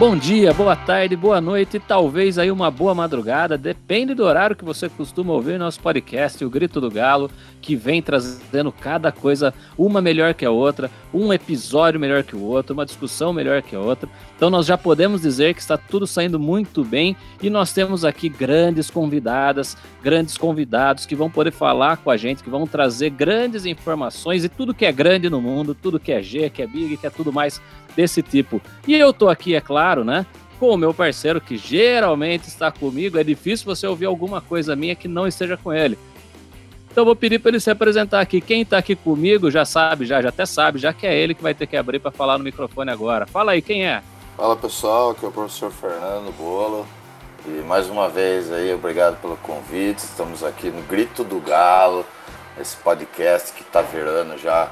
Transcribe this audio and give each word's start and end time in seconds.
Bom 0.00 0.16
dia, 0.16 0.54
boa 0.54 0.74
tarde, 0.74 1.14
boa 1.14 1.42
noite 1.42 1.76
e 1.76 1.78
talvez 1.78 2.38
aí 2.38 2.50
uma 2.50 2.70
boa 2.70 2.94
madrugada, 2.94 3.58
depende 3.58 4.14
do 4.14 4.24
horário 4.24 4.56
que 4.56 4.64
você 4.64 4.88
costuma 4.88 5.34
ouvir 5.34 5.58
nosso 5.58 5.78
podcast, 5.78 6.42
o 6.42 6.48
Grito 6.48 6.80
do 6.80 6.90
Galo, 6.90 7.30
que 7.60 7.76
vem 7.76 8.00
trazendo 8.00 8.72
cada 8.72 9.12
coisa 9.12 9.52
uma 9.76 10.00
melhor 10.00 10.32
que 10.32 10.46
a 10.46 10.50
outra, 10.50 10.90
um 11.12 11.30
episódio 11.34 12.00
melhor 12.00 12.22
que 12.22 12.34
o 12.34 12.40
outro, 12.40 12.72
uma 12.72 12.86
discussão 12.86 13.30
melhor 13.30 13.60
que 13.60 13.76
a 13.76 13.78
outra. 13.78 14.08
Então 14.34 14.48
nós 14.48 14.64
já 14.64 14.78
podemos 14.78 15.20
dizer 15.20 15.52
que 15.52 15.60
está 15.60 15.76
tudo 15.76 16.06
saindo 16.06 16.40
muito 16.40 16.82
bem 16.82 17.14
e 17.42 17.50
nós 17.50 17.70
temos 17.70 18.02
aqui 18.02 18.30
grandes 18.30 18.88
convidadas, 18.88 19.76
grandes 20.02 20.38
convidados 20.38 21.04
que 21.04 21.14
vão 21.14 21.28
poder 21.28 21.52
falar 21.52 21.98
com 21.98 22.10
a 22.10 22.16
gente, 22.16 22.42
que 22.42 22.48
vão 22.48 22.66
trazer 22.66 23.10
grandes 23.10 23.66
informações 23.66 24.44
e 24.44 24.48
tudo 24.48 24.72
que 24.72 24.86
é 24.86 24.92
grande 24.92 25.28
no 25.28 25.42
mundo, 25.42 25.74
tudo 25.74 26.00
que 26.00 26.10
é 26.10 26.22
G, 26.22 26.48
que 26.48 26.62
é 26.62 26.66
Big, 26.66 26.96
que 26.96 27.06
é 27.06 27.10
tudo 27.10 27.30
mais 27.30 27.60
desse 27.96 28.22
tipo. 28.22 28.60
E 28.86 28.94
eu 28.94 29.12
tô 29.12 29.28
aqui, 29.28 29.54
é 29.54 29.60
claro, 29.60 30.04
né? 30.04 30.26
Com 30.58 30.74
o 30.74 30.76
meu 30.76 30.92
parceiro 30.92 31.40
que 31.40 31.56
geralmente 31.56 32.48
está 32.48 32.70
comigo, 32.70 33.18
é 33.18 33.24
difícil 33.24 33.64
você 33.64 33.86
ouvir 33.86 34.06
alguma 34.06 34.40
coisa 34.40 34.76
minha 34.76 34.94
que 34.94 35.08
não 35.08 35.26
esteja 35.26 35.56
com 35.56 35.72
ele. 35.72 35.98
Então 36.90 37.04
vou 37.04 37.14
pedir 37.14 37.38
para 37.38 37.50
ele 37.50 37.60
se 37.60 37.70
apresentar 37.70 38.20
aqui. 38.20 38.40
Quem 38.40 38.62
está 38.62 38.78
aqui 38.78 38.96
comigo 38.96 39.50
já 39.50 39.64
sabe, 39.64 40.04
já, 40.04 40.20
já 40.20 40.28
até 40.28 40.44
sabe, 40.44 40.78
já 40.78 40.92
que 40.92 41.06
é 41.06 41.16
ele 41.16 41.34
que 41.34 41.42
vai 41.42 41.54
ter 41.54 41.66
que 41.66 41.76
abrir 41.76 42.00
para 42.00 42.10
falar 42.10 42.36
no 42.36 42.44
microfone 42.44 42.90
agora. 42.90 43.26
Fala 43.26 43.52
aí, 43.52 43.62
quem 43.62 43.86
é? 43.86 44.02
Fala 44.36 44.56
pessoal, 44.56 45.10
aqui 45.10 45.24
é 45.24 45.28
o 45.28 45.32
professor 45.32 45.70
Fernando 45.70 46.34
Bolo. 46.36 46.86
E 47.46 47.62
mais 47.62 47.88
uma 47.88 48.08
vez 48.08 48.52
aí, 48.52 48.74
obrigado 48.74 49.20
pelo 49.20 49.36
convite. 49.36 49.98
Estamos 49.98 50.42
aqui 50.42 50.68
no 50.68 50.82
Grito 50.82 51.22
do 51.22 51.40
Galo, 51.40 52.04
esse 52.60 52.76
podcast 52.76 53.52
que 53.52 53.62
está 53.62 53.80
virando 53.80 54.36
já 54.36 54.68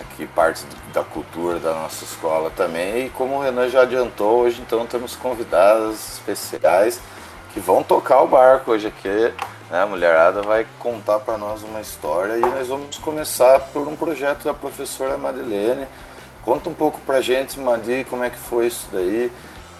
aqui 0.00 0.26
parte 0.26 0.64
da 0.92 1.02
cultura 1.02 1.58
da 1.58 1.74
nossa 1.74 2.04
escola 2.04 2.50
também. 2.50 3.06
E 3.06 3.10
como 3.10 3.36
o 3.36 3.40
Renan 3.40 3.68
já 3.68 3.82
adiantou, 3.82 4.40
hoje 4.40 4.62
então 4.64 4.86
temos 4.86 5.16
convidadas 5.16 6.14
especiais 6.14 7.00
que 7.52 7.60
vão 7.60 7.82
tocar 7.82 8.22
o 8.22 8.28
barco 8.28 8.72
hoje 8.72 8.88
aqui. 8.88 9.32
Né? 9.70 9.82
A 9.82 9.86
mulherada 9.86 10.42
vai 10.42 10.66
contar 10.78 11.20
para 11.20 11.36
nós 11.36 11.62
uma 11.62 11.80
história 11.80 12.36
e 12.36 12.40
nós 12.40 12.68
vamos 12.68 12.98
começar 12.98 13.60
por 13.72 13.86
um 13.86 13.96
projeto 13.96 14.44
da 14.44 14.54
professora 14.54 15.16
Madeleine. 15.16 15.86
Conta 16.44 16.70
um 16.70 16.74
pouco 16.74 16.98
para 17.00 17.20
gente, 17.20 17.58
Madi, 17.58 18.06
como 18.08 18.24
é 18.24 18.30
que 18.30 18.38
foi 18.38 18.68
isso 18.68 18.88
daí 18.92 19.30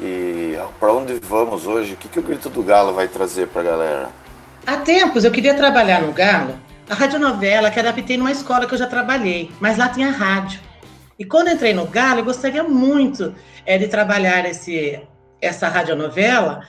e 0.01 0.59
para 0.79 0.93
onde 0.93 1.15
vamos 1.15 1.67
hoje? 1.67 1.95
O 1.95 1.97
que, 1.97 2.09
que 2.09 2.19
o 2.19 2.23
Grito 2.23 2.49
do 2.49 2.63
Galo 2.63 2.93
vai 2.93 3.09
trazer 3.09 3.49
para 3.49 3.63
a 3.63 3.65
galera? 3.65 4.09
Há 4.67 4.77
tempos 4.77 5.25
eu 5.25 5.31
queria 5.31 5.55
trabalhar 5.55 6.03
no 6.03 6.13
Galo 6.13 6.68
a 6.89 6.95
radionovela 6.95 7.71
que 7.71 7.79
adaptei 7.79 8.17
numa 8.17 8.33
escola 8.33 8.67
que 8.67 8.75
eu 8.75 8.79
já 8.79 8.87
trabalhei, 8.87 9.51
mas 9.61 9.77
lá 9.77 9.89
tinha 9.89 10.11
rádio. 10.11 10.61
E 11.19 11.25
quando 11.25 11.51
entrei 11.51 11.75
no 11.75 11.87
Galo, 11.87 12.21
eu 12.21 12.25
gostaria 12.25 12.63
muito 12.63 13.35
é, 13.67 13.77
de 13.77 13.89
trabalhar 13.89 14.49
esse, 14.49 15.01
essa 15.41 15.69
radionovela, 15.69 16.61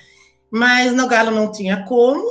mas 0.51 0.93
no 0.93 1.07
Galo 1.07 1.31
não 1.31 1.51
tinha 1.51 1.83
como, 1.83 2.27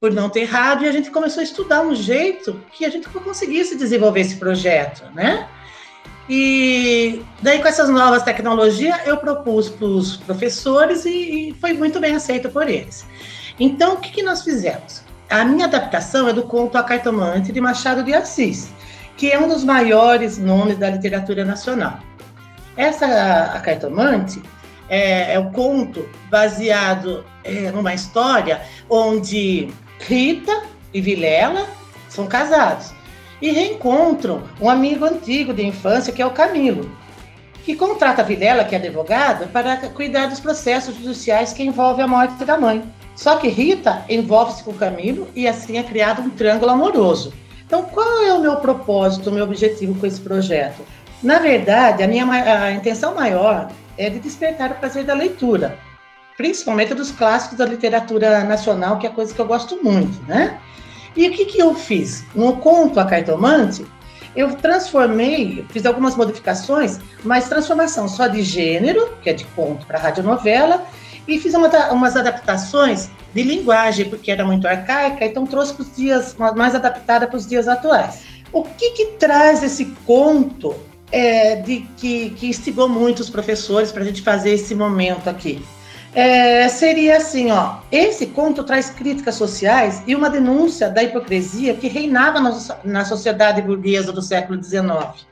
por 0.00 0.12
não 0.12 0.30
ter 0.30 0.44
rádio, 0.44 0.86
e 0.86 0.88
a 0.88 0.92
gente 0.92 1.10
começou 1.10 1.40
a 1.40 1.44
estudar 1.44 1.80
um 1.80 1.94
jeito 1.94 2.62
que 2.72 2.84
a 2.84 2.88
gente 2.88 3.08
conseguisse 3.08 3.76
desenvolver 3.76 4.20
esse 4.20 4.36
projeto, 4.36 5.04
né? 5.12 5.48
E 6.28 7.24
daí, 7.42 7.60
com 7.60 7.68
essas 7.68 7.88
novas 7.88 8.22
tecnologias, 8.22 9.06
eu 9.06 9.16
propus 9.16 9.68
para 9.70 9.86
os 9.86 10.16
professores 10.18 11.06
e, 11.06 11.48
e, 11.48 11.54
foi 11.54 11.72
muito 11.72 11.98
bem 11.98 12.14
aceito 12.14 12.50
por 12.50 12.68
eles. 12.68 13.06
Então, 13.58 13.94
o 13.94 13.96
que, 13.96 14.10
que 14.10 14.22
nós 14.22 14.42
fizemos? 14.42 15.07
A 15.30 15.44
minha 15.44 15.66
adaptação 15.66 16.26
é 16.28 16.32
do 16.32 16.44
conto 16.44 16.78
A 16.78 16.82
Cartomante 16.82 17.52
de 17.52 17.60
Machado 17.60 18.02
de 18.02 18.14
Assis, 18.14 18.70
que 19.16 19.30
é 19.30 19.38
um 19.38 19.46
dos 19.46 19.62
maiores 19.62 20.38
nomes 20.38 20.78
da 20.78 20.88
literatura 20.88 21.44
nacional. 21.44 21.98
Essa 22.76 23.52
A 23.54 23.60
Cartomante 23.60 24.42
é, 24.88 25.34
é 25.34 25.38
um 25.38 25.52
conto 25.52 26.08
baseado 26.30 27.26
é, 27.44 27.70
numa 27.70 27.92
história 27.92 28.62
onde 28.88 29.68
Rita 30.00 30.62
e 30.94 31.00
Vilela 31.00 31.66
são 32.08 32.26
casados 32.26 32.94
e 33.42 33.50
reencontram 33.50 34.44
um 34.58 34.70
amigo 34.70 35.04
antigo 35.04 35.52
de 35.52 35.64
infância, 35.66 36.12
que 36.12 36.22
é 36.22 36.26
o 36.26 36.30
Camilo, 36.30 36.90
que 37.64 37.76
contrata 37.76 38.22
a 38.22 38.24
Vilela, 38.24 38.64
que 38.64 38.74
é 38.74 38.78
advogada, 38.78 39.46
para 39.46 39.76
cuidar 39.90 40.28
dos 40.28 40.40
processos 40.40 40.96
judiciais 40.96 41.52
que 41.52 41.62
envolvem 41.62 42.04
a 42.04 42.08
morte 42.08 42.44
da 42.46 42.56
mãe. 42.56 42.82
Só 43.18 43.34
que 43.34 43.48
Rita 43.48 44.04
envolve-se 44.08 44.62
com 44.62 44.72
Camilo 44.72 45.26
e 45.34 45.48
assim 45.48 45.76
é 45.76 45.82
criado 45.82 46.22
um 46.22 46.30
triângulo 46.30 46.70
amoroso. 46.70 47.32
Então, 47.66 47.82
qual 47.82 48.22
é 48.22 48.32
o 48.32 48.40
meu 48.40 48.54
propósito, 48.58 49.28
o 49.28 49.32
meu 49.32 49.42
objetivo 49.42 49.98
com 49.98 50.06
esse 50.06 50.20
projeto? 50.20 50.84
Na 51.20 51.40
verdade, 51.40 52.04
a 52.04 52.06
minha 52.06 52.24
a 52.24 52.70
intenção 52.70 53.16
maior 53.16 53.72
é 53.96 54.08
de 54.08 54.20
despertar 54.20 54.70
o 54.70 54.76
prazer 54.76 55.02
da 55.02 55.14
leitura, 55.14 55.76
principalmente 56.36 56.94
dos 56.94 57.10
clássicos 57.10 57.58
da 57.58 57.66
literatura 57.66 58.44
nacional, 58.44 59.00
que 59.00 59.06
é 59.08 59.10
coisa 59.10 59.34
que 59.34 59.40
eu 59.40 59.46
gosto 59.46 59.82
muito, 59.82 60.22
né? 60.28 60.56
E 61.16 61.28
o 61.28 61.32
que, 61.32 61.44
que 61.46 61.58
eu 61.58 61.74
fiz? 61.74 62.24
No 62.36 62.58
conto 62.58 63.00
A 63.00 63.04
Cartomante, 63.04 63.84
eu 64.36 64.54
transformei, 64.54 65.66
fiz 65.70 65.84
algumas 65.84 66.14
modificações, 66.14 67.00
mas 67.24 67.48
transformação 67.48 68.06
só 68.06 68.28
de 68.28 68.44
gênero, 68.44 69.08
que 69.20 69.28
é 69.28 69.32
de 69.32 69.44
conto 69.56 69.84
para 69.86 69.98
radionovela, 69.98 70.86
e 71.28 71.38
fiz 71.38 71.52
uma, 71.54 71.68
umas 71.92 72.16
adaptações 72.16 73.10
de 73.34 73.42
linguagem, 73.42 74.08
porque 74.08 74.30
era 74.30 74.44
muito 74.44 74.66
arcaica, 74.66 75.26
então 75.26 75.46
trouxe 75.46 75.74
para 75.74 75.82
os 75.82 75.94
dias, 75.94 76.34
mais 76.56 76.74
adaptada 76.74 77.26
para 77.26 77.36
os 77.36 77.46
dias 77.46 77.68
atuais. 77.68 78.22
O 78.50 78.64
que, 78.64 78.92
que 78.92 79.06
traz 79.18 79.62
esse 79.62 79.84
conto 80.06 80.74
é, 81.12 81.56
de 81.56 81.86
que, 81.98 82.30
que 82.30 82.48
instigou 82.48 82.88
muito 82.88 83.20
os 83.20 83.28
professores 83.28 83.92
para 83.92 84.02
a 84.02 84.06
gente 84.06 84.22
fazer 84.22 84.52
esse 84.52 84.74
momento 84.74 85.28
aqui? 85.28 85.62
É, 86.14 86.66
seria 86.70 87.18
assim, 87.18 87.50
ó, 87.50 87.76
esse 87.92 88.26
conto 88.28 88.64
traz 88.64 88.88
críticas 88.88 89.34
sociais 89.34 90.02
e 90.06 90.14
uma 90.14 90.30
denúncia 90.30 90.88
da 90.88 91.02
hipocrisia 91.02 91.74
que 91.74 91.86
reinava 91.86 92.40
na, 92.40 92.58
na 92.82 93.04
sociedade 93.04 93.60
burguesa 93.60 94.10
do 94.10 94.22
século 94.22 94.62
XIX. 94.62 95.26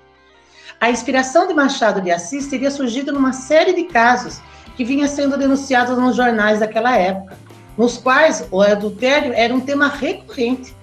A 0.79 0.91
inspiração 0.91 1.49
de 1.49 1.55
Machado 1.55 2.03
de 2.03 2.11
Assis 2.11 2.47
teria 2.49 2.71
surgido 2.71 3.11
numa 3.11 3.33
série 3.33 3.73
de 3.73 3.85
casos 3.85 4.43
que 4.77 4.85
vinha 4.85 5.09
sendo 5.09 5.37
denunciado 5.37 5.99
nos 6.01 6.15
jornais 6.15 6.61
daquela 6.61 6.97
época, 6.97 7.37
nos 7.77 7.97
quais 7.99 8.47
o 8.51 8.61
adultério 8.61 9.33
era 9.35 9.55
um 9.55 9.61
tema 9.61 9.89
recorrente. 9.89 10.75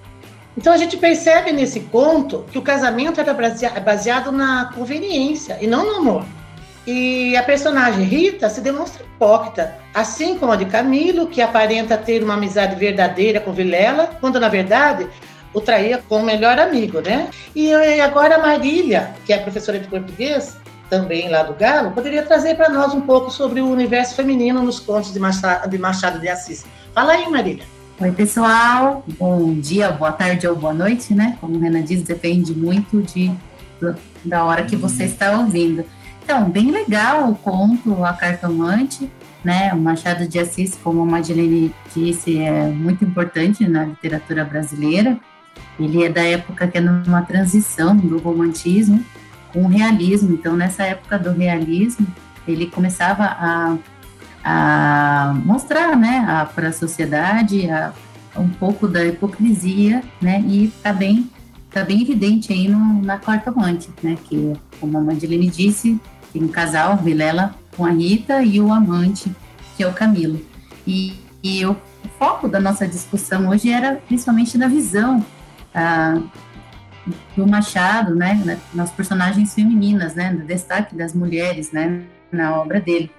Então 0.56 0.72
a 0.72 0.76
gente 0.76 0.96
percebe 0.96 1.52
nesse 1.52 1.80
conto 1.80 2.44
que 2.50 2.58
o 2.58 2.62
casamento 2.62 3.20
era 3.20 3.34
baseado 3.80 4.30
na 4.30 4.70
conveniência 4.74 5.58
e 5.60 5.66
não 5.66 5.84
no 5.84 5.96
amor. 5.96 6.24
E 6.86 7.34
a 7.36 7.42
personagem 7.42 8.04
Rita 8.04 8.48
se 8.50 8.60
demonstra 8.60 9.04
hipócrita, 9.04 9.74
assim 9.94 10.36
como 10.36 10.52
a 10.52 10.56
de 10.56 10.66
Camilo, 10.66 11.26
que 11.26 11.40
aparenta 11.40 11.96
ter 11.96 12.22
uma 12.22 12.34
amizade 12.34 12.76
verdadeira 12.76 13.40
com 13.40 13.52
Vilela, 13.52 14.10
quando 14.20 14.38
na 14.38 14.48
verdade 14.48 15.08
o 15.54 15.60
traía 15.60 16.02
com 16.08 16.18
o 16.18 16.22
melhor 16.22 16.58
amigo, 16.58 17.00
né? 17.00 17.30
E 17.54 17.72
agora 18.00 18.34
a 18.34 18.38
Marília, 18.38 19.14
que 19.24 19.32
é 19.32 19.38
professora 19.38 19.78
de 19.78 19.88
português, 19.88 20.56
também 20.88 21.28
lá 21.28 21.42
do 21.42 21.54
Galo, 21.54 21.92
poderia 21.92 22.22
trazer 22.22 22.56
para 22.56 22.68
nós 22.68 22.94
um 22.94 23.00
pouco 23.00 23.30
sobre 23.30 23.60
o 23.60 23.68
universo 23.68 24.14
feminino 24.14 24.62
nos 24.62 24.78
contos 24.80 25.12
de 25.12 25.18
Machado, 25.18 25.68
de 25.68 25.78
Machado 25.78 26.18
de 26.18 26.28
Assis. 26.28 26.64
Fala 26.94 27.12
aí, 27.12 27.28
Marília. 27.28 27.64
Oi, 28.00 28.10
pessoal. 28.12 29.04
Bom 29.18 29.54
dia, 29.54 29.90
boa 29.90 30.12
tarde 30.12 30.46
ou 30.46 30.56
boa 30.56 30.74
noite, 30.74 31.14
né? 31.14 31.38
Como 31.40 31.56
o 31.56 31.60
Renan 31.60 31.82
diz, 31.82 32.02
depende 32.02 32.52
muito 32.52 33.02
de, 33.02 33.32
da 34.24 34.44
hora 34.44 34.64
que 34.64 34.76
você 34.76 35.04
está 35.04 35.38
ouvindo. 35.38 35.84
Então, 36.22 36.48
bem 36.50 36.70
legal 36.70 37.30
o 37.30 37.34
conto 37.36 38.04
A 38.04 38.12
Cartomante, 38.12 39.10
né? 39.44 39.72
O 39.72 39.76
Machado 39.76 40.26
de 40.26 40.38
Assis, 40.38 40.78
como 40.82 41.02
a 41.02 41.06
Madeleine 41.06 41.72
disse, 41.94 42.38
é 42.38 42.66
muito 42.68 43.04
importante 43.04 43.66
na 43.68 43.84
literatura 43.84 44.44
brasileira. 44.44 45.18
Ele 45.78 46.04
é 46.04 46.08
da 46.08 46.24
época 46.24 46.66
que 46.66 46.78
é 46.78 46.80
numa 46.80 47.22
transição 47.22 47.96
do 47.96 48.18
romantismo 48.18 49.04
com 49.54 49.62
o 49.62 49.68
realismo. 49.68 50.34
Então, 50.34 50.56
nessa 50.56 50.82
época 50.82 51.16
do 51.16 51.30
realismo, 51.30 52.06
ele 52.46 52.66
começava 52.66 53.24
a, 53.24 53.76
a 54.44 55.34
mostrar 55.44 55.96
né, 55.96 56.46
para 56.54 56.68
a 56.68 56.72
sociedade 56.72 57.70
a, 57.70 57.92
um 58.36 58.48
pouco 58.48 58.88
da 58.88 59.04
hipocrisia, 59.06 60.02
né, 60.20 60.44
e 60.46 60.64
está 60.64 60.92
bem, 60.92 61.30
tá 61.70 61.84
bem 61.84 62.02
evidente 62.02 62.52
aí 62.52 62.68
no, 62.68 63.00
na 63.00 63.16
quarta 63.16 63.50
amante, 63.50 63.88
né, 64.02 64.18
que, 64.24 64.52
como 64.80 64.98
a 64.98 65.00
Madeleine 65.00 65.48
disse, 65.48 65.98
tem 66.32 66.42
um 66.42 66.48
casal, 66.48 66.96
Vilela 66.96 67.54
com 67.76 67.86
a 67.86 67.90
Rita, 67.90 68.42
e 68.42 68.60
o 68.60 68.72
amante, 68.72 69.30
que 69.76 69.84
é 69.84 69.86
o 69.86 69.92
Camilo. 69.92 70.40
E, 70.84 71.14
e 71.42 71.64
o, 71.64 71.72
o 71.72 72.08
foco 72.18 72.48
da 72.48 72.58
nossa 72.58 72.86
discussão 72.88 73.48
hoje 73.48 73.70
era 73.70 73.96
principalmente 74.06 74.58
da 74.58 74.66
visão 74.66 75.24
ah, 75.72 76.20
do 77.36 77.46
Machado, 77.46 78.14
né, 78.14 78.58
nas 78.72 78.90
personagens 78.90 79.54
femininas, 79.54 80.14
né, 80.14 80.32
do 80.32 80.44
destaque 80.44 80.94
das 80.94 81.14
mulheres, 81.14 81.72
né, 81.72 82.02
na 82.32 82.60
obra 82.60 82.80
dele, 82.80 83.10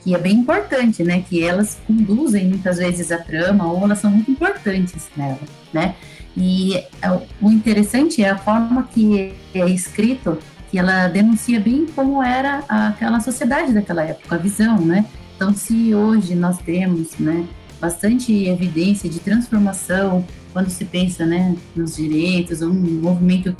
que 0.00 0.14
é 0.14 0.18
bem 0.18 0.38
importante, 0.38 1.02
né, 1.02 1.22
que 1.28 1.42
elas 1.42 1.78
conduzem 1.86 2.48
muitas 2.48 2.78
vezes 2.78 3.10
a 3.12 3.18
trama 3.18 3.70
ou 3.70 3.84
elas 3.84 3.98
são 3.98 4.10
muito 4.10 4.30
importantes 4.30 5.08
nela, 5.16 5.38
né, 5.72 5.94
e 6.36 6.76
é, 6.76 7.10
o 7.40 7.50
interessante 7.50 8.22
é 8.22 8.30
a 8.30 8.38
forma 8.38 8.88
que 8.92 9.34
é 9.54 9.68
escrito, 9.68 10.38
que 10.70 10.78
ela 10.78 11.08
denuncia 11.08 11.58
bem 11.58 11.86
como 11.94 12.22
era 12.22 12.62
aquela 12.68 13.20
sociedade 13.20 13.72
daquela 13.72 14.02
época, 14.02 14.34
a 14.34 14.38
visão, 14.38 14.78
né, 14.80 15.04
Então, 15.38 15.54
se 15.54 15.94
hoje 15.94 16.34
nós 16.34 16.58
temos, 16.58 17.16
né, 17.16 17.46
bastante 17.80 18.32
evidência 18.48 19.08
de 19.08 19.20
transformação 19.20 20.24
quando 20.52 20.70
se 20.70 20.84
pensa, 20.84 21.26
né, 21.26 21.56
nos 21.74 21.96
direitos, 21.96 22.62
um 22.62 22.72
movimento 22.72 23.54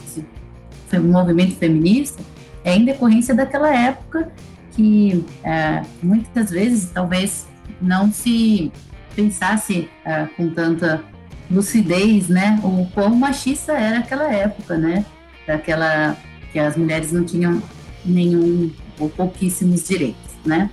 um 0.94 1.12
movimento 1.12 1.54
feminista, 1.56 2.22
é 2.64 2.74
em 2.74 2.84
decorrência 2.84 3.34
daquela 3.34 3.74
época 3.74 4.30
que 4.72 5.24
é, 5.42 5.82
muitas 6.02 6.50
vezes 6.50 6.90
talvez 6.90 7.46
não 7.80 8.12
se 8.12 8.72
pensasse 9.14 9.88
é, 10.04 10.26
com 10.36 10.48
tanta 10.50 11.02
lucidez, 11.50 12.28
né, 12.28 12.60
o 12.62 12.86
quão 12.94 13.14
machista 13.14 13.72
era 13.72 13.98
aquela 13.98 14.32
época, 14.32 14.76
né, 14.78 15.04
daquela 15.46 16.16
que 16.52 16.58
as 16.58 16.76
mulheres 16.76 17.12
não 17.12 17.24
tinham 17.24 17.62
nenhum 18.04 18.70
ou 18.98 19.08
pouquíssimos 19.08 19.86
direitos, 19.86 20.32
né. 20.44 20.70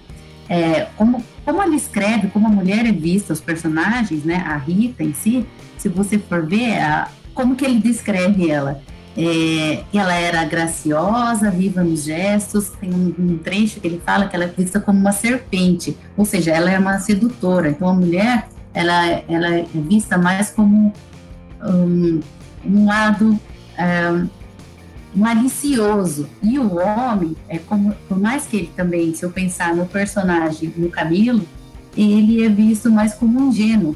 É, 0.47 0.87
como, 0.95 1.23
como 1.43 1.61
ela 1.61 1.75
escreve, 1.75 2.27
como 2.27 2.45
a 2.45 2.51
mulher 2.51 2.85
é 2.85 2.91
vista, 2.91 3.33
os 3.33 3.41
personagens, 3.41 4.23
né, 4.23 4.43
a 4.45 4.57
Rita 4.57 5.03
em 5.03 5.13
si, 5.13 5.45
se 5.85 5.89
você 5.89 6.17
for 6.17 6.43
ver, 6.43 6.79
a, 6.79 7.07
como 7.35 7.55
que 7.55 7.63
ele 7.63 7.79
descreve 7.79 8.49
ela? 8.49 8.81
É, 9.15 9.83
ela 9.93 10.15
era 10.15 10.43
graciosa, 10.43 11.51
viva 11.51 11.83
nos 11.83 12.05
gestos. 12.05 12.69
Tem 12.81 12.91
um, 12.91 13.13
um, 13.19 13.37
trecho 13.37 13.79
que 13.79 13.87
ele 13.87 14.01
fala 14.03 14.27
que 14.27 14.35
ela 14.35 14.45
é 14.45 14.47
vista 14.47 14.79
como 14.79 14.99
uma 14.99 15.11
serpente, 15.11 15.95
ou 16.17 16.25
seja, 16.25 16.49
ela 16.49 16.71
é 16.71 16.79
uma 16.79 16.97
sedutora. 16.97 17.69
Então 17.69 17.87
a 17.87 17.93
mulher 17.93 18.47
ela, 18.73 19.21
ela 19.29 19.55
é 19.55 19.67
vista 19.75 20.17
mais 20.17 20.49
como 20.49 20.91
um, 21.63 22.19
um 22.65 22.85
lado 22.87 23.39
um, 23.77 24.29
malicioso. 25.13 26.27
E 26.41 26.57
o 26.57 26.77
homem, 26.77 27.37
é 27.47 27.59
como, 27.59 27.93
por 28.09 28.19
mais 28.19 28.47
que 28.47 28.57
ele 28.57 28.71
também, 28.75 29.13
se 29.13 29.23
eu 29.23 29.29
pensar 29.29 29.75
no 29.75 29.85
personagem, 29.85 30.73
no 30.75 30.89
Camilo, 30.89 31.45
ele 31.95 32.43
é 32.43 32.49
visto 32.49 32.89
mais 32.89 33.13
como 33.13 33.39
ingênuo. 33.49 33.95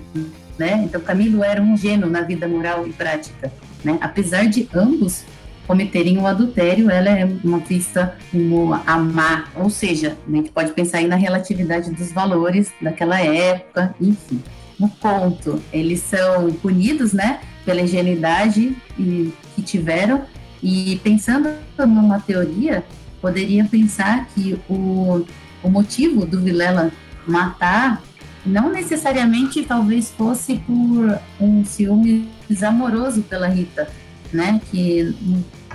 Né? 0.59 0.83
Então 0.83 0.99
Camilo 0.99 1.41
era 1.41 1.61
um 1.61 1.73
ingênuo 1.73 2.09
na 2.09 2.21
vida 2.21 2.45
moral 2.45 2.85
e 2.85 2.91
prática. 2.91 3.49
Né? 3.83 3.97
Apesar 4.01 4.45
de 4.45 4.67
ambos 4.75 5.23
cometerem 5.65 6.17
o 6.17 6.21
um 6.21 6.27
adultério, 6.27 6.89
ela 6.89 7.09
é 7.09 7.25
uma 7.43 7.59
vista 7.59 8.17
como 8.29 8.73
a 8.73 9.45
ou 9.55 9.69
seja, 9.69 10.17
a 10.27 10.31
gente 10.35 10.51
pode 10.51 10.73
pensar 10.73 10.97
aí 10.97 11.07
na 11.07 11.15
relatividade 11.15 11.91
dos 11.91 12.11
valores 12.11 12.73
daquela 12.81 13.21
época, 13.21 13.95
enfim. 14.01 14.43
No 14.77 14.89
ponto, 14.89 15.61
eles 15.71 16.01
são 16.01 16.51
punidos, 16.53 17.13
né, 17.13 17.39
pela 17.65 17.81
ingenuidade 17.81 18.75
que 18.97 19.61
tiveram, 19.61 20.25
e 20.61 20.99
pensando 21.03 21.49
numa 21.77 22.19
teoria, 22.19 22.83
poderia 23.21 23.63
pensar 23.65 24.27
que 24.33 24.59
o, 24.67 25.25
o 25.61 25.69
motivo 25.69 26.25
do 26.25 26.41
Vilela 26.41 26.91
matar 27.27 28.01
não 28.45 28.71
necessariamente 28.71 29.63
talvez 29.63 30.09
fosse 30.11 30.57
por 30.59 31.19
um 31.39 31.63
ciúme 31.65 32.29
amoroso 32.63 33.21
pela 33.23 33.47
Rita, 33.47 33.87
né? 34.33 34.61
Que 34.71 35.15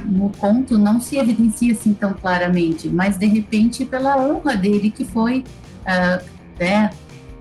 no, 0.05 0.31
conto 0.31 0.79
não 0.79 1.01
se 1.01 1.17
evidencia 1.17 1.73
assim 1.73 1.95
tão 1.95 2.15
claramente, 2.15 2.89
mas 2.89 3.17
de 3.17 3.27
repente 3.27 3.85
pela 3.85 4.17
honra 4.17 4.57
dele 4.57 4.91
que 4.91 5.05
foi, 5.05 5.45
uh, 5.83 6.25
né? 6.59 6.91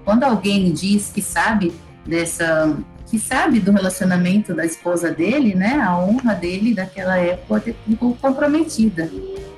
Quando 0.03 0.23
alguém 0.23 0.71
diz 0.71 1.11
que 1.13 1.21
sabe 1.21 1.73
dessa 2.05 2.75
que 3.09 3.19
sabe 3.19 3.59
do 3.59 3.71
relacionamento 3.71 4.55
da 4.55 4.65
esposa 4.65 5.11
dele, 5.11 5.53
né? 5.53 5.75
A 5.75 5.97
honra 5.97 6.33
dele 6.33 6.73
daquela 6.73 7.15
época 7.17 7.75
ficou 7.87 8.15
comprometida. 8.15 9.09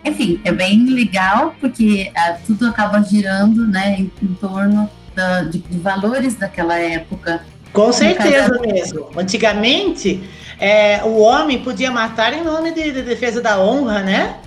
Enfim, 0.03 0.41
é 0.44 0.51
bem 0.51 0.85
legal 0.88 1.56
porque 1.59 2.12
uh, 2.12 2.38
tudo 2.45 2.67
acaba 2.67 3.01
girando, 3.01 3.65
né, 3.65 3.95
em, 3.97 4.12
em 4.21 4.33
torno 4.35 4.89
da, 5.15 5.44
de, 5.44 5.59
de, 5.59 5.79
valores 5.79 6.35
daquela 6.35 6.77
época. 6.77 7.41
Com 7.73 7.91
certeza 7.91 8.59
mesmo. 8.62 9.09
Antigamente, 9.17 10.23
é, 10.59 11.03
o 11.03 11.19
homem 11.19 11.62
podia 11.63 11.91
matar 11.91 12.33
em 12.33 12.44
nome 12.44 12.71
de, 12.71 12.91
de, 12.91 13.01
defesa 13.01 13.41
da 13.41 13.59
honra, 13.59 14.01
né? 14.01 14.38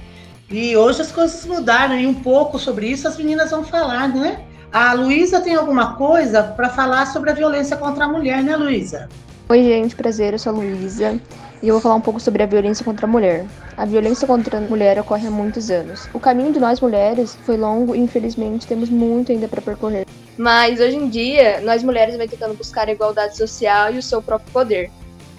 E 0.51 0.77
hoje 0.77 1.03
as 1.03 1.13
coisas 1.13 1.45
mudaram 1.45 1.99
e 1.99 2.07
um 2.07 2.15
pouco 2.15 2.59
sobre 2.59 2.87
isso 2.87 3.07
as 3.07 3.17
meninas 3.17 3.51
vão 3.51 3.65
falar, 3.65 4.09
né? 4.09 4.41
A 4.73 4.93
Luísa 4.93 5.41
tem 5.41 5.55
alguma 5.55 5.95
coisa 5.95 6.43
para 6.43 6.69
falar 6.69 7.07
sobre 7.07 7.31
a 7.31 7.35
violência 7.35 7.77
contra 7.77 8.05
a 8.05 8.09
mulher, 8.09 8.43
né, 8.43 8.55
Luísa? 8.57 9.09
Oi, 9.51 9.65
gente, 9.65 9.97
prazer, 9.97 10.35
eu 10.35 10.39
sou 10.39 10.53
a 10.53 10.57
Luísa 10.57 11.19
e 11.63 11.69
eu 11.69 11.73
vou 11.73 11.81
falar 11.81 11.95
um 11.95 12.03
pouco 12.03 12.21
sobre 12.21 12.43
a 12.43 12.47
violência 12.47 12.85
contra 12.85 13.07
a 13.07 13.09
mulher. 13.09 13.47
A 13.79 13.87
violência 13.87 14.27
contra 14.27 14.59
a 14.59 14.61
mulher 14.61 15.01
ocorre 15.01 15.27
há 15.27 15.31
muitos 15.31 15.71
anos. 15.71 16.07
O 16.13 16.21
caminho 16.21 16.53
de 16.53 16.61
nós 16.61 16.83
mulheres 16.83 17.35
foi 17.47 17.57
longo 17.57 17.95
e 17.95 17.99
infelizmente 17.99 18.67
temos 18.67 18.91
muito 18.91 19.33
ainda 19.33 19.49
para 19.49 19.63
percorrer. 19.63 20.05
Mas 20.37 20.81
hoje 20.81 20.97
em 20.97 21.09
dia, 21.09 21.63
nós 21.63 21.83
mulheres 21.83 22.15
vem 22.19 22.29
tentando 22.29 22.53
buscar 22.53 22.89
a 22.89 22.93
igualdade 22.93 23.39
social 23.39 23.91
e 23.91 23.97
o 23.97 24.03
seu 24.03 24.21
próprio 24.21 24.53
poder. 24.53 24.91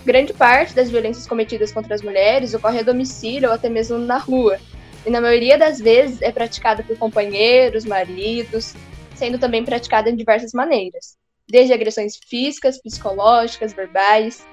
Grande 0.04 0.34
parte 0.34 0.74
das 0.74 0.90
violências 0.90 1.28
cometidas 1.28 1.72
contra 1.72 1.94
as 1.94 2.02
mulheres 2.02 2.56
ocorre 2.56 2.80
a 2.80 2.84
domicílio 2.84 3.50
ou 3.50 3.54
até 3.54 3.70
mesmo 3.70 4.00
na 4.00 4.18
rua. 4.18 4.58
E 5.06 5.12
na 5.12 5.22
maioria 5.22 5.56
das 5.56 5.78
vezes 5.78 6.20
é 6.24 6.32
praticada 6.32 6.82
por 6.82 6.98
companheiros, 6.98 7.86
maridos, 7.86 8.74
sendo 9.14 9.38
também 9.38 9.64
praticada 9.64 10.10
em 10.10 10.16
diversas 10.16 10.52
maneiras, 10.52 11.19
desde 11.50 11.74
agressões 11.74 12.18
físicas, 12.28 12.82
psicológicas, 12.82 13.74
verbais. 13.74 14.46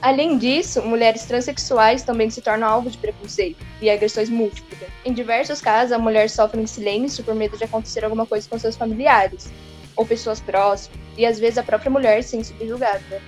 Além 0.00 0.38
disso, 0.38 0.80
mulheres 0.82 1.24
transexuais 1.24 2.02
também 2.02 2.30
se 2.30 2.40
tornam 2.40 2.68
alvo 2.68 2.88
de 2.88 2.96
preconceito 2.96 3.64
e 3.82 3.90
agressões 3.90 4.30
múltiplas. 4.30 4.88
Em 5.04 5.12
diversos 5.12 5.60
casos, 5.60 5.92
a 5.92 5.98
mulher 5.98 6.30
sofre 6.30 6.60
em 6.60 6.66
silêncio 6.66 7.24
por 7.24 7.34
medo 7.34 7.58
de 7.58 7.64
acontecer 7.64 8.04
alguma 8.04 8.24
coisa 8.24 8.48
com 8.48 8.58
seus 8.58 8.76
familiares, 8.76 9.50
ou 9.96 10.06
pessoas 10.06 10.40
próximas, 10.40 10.98
e 11.18 11.26
às 11.26 11.38
vezes 11.38 11.58
a 11.58 11.62
própria 11.62 11.90
mulher 11.90 12.22
sem 12.22 12.42
subjugada. 12.44 13.20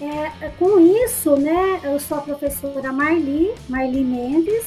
É, 0.00 0.48
com 0.58 0.80
isso, 0.80 1.36
né, 1.36 1.80
eu 1.84 1.98
sou 2.00 2.18
a 2.18 2.22
professora 2.22 2.92
Marli, 2.92 3.54
Marli 3.68 4.02
Mendes, 4.02 4.66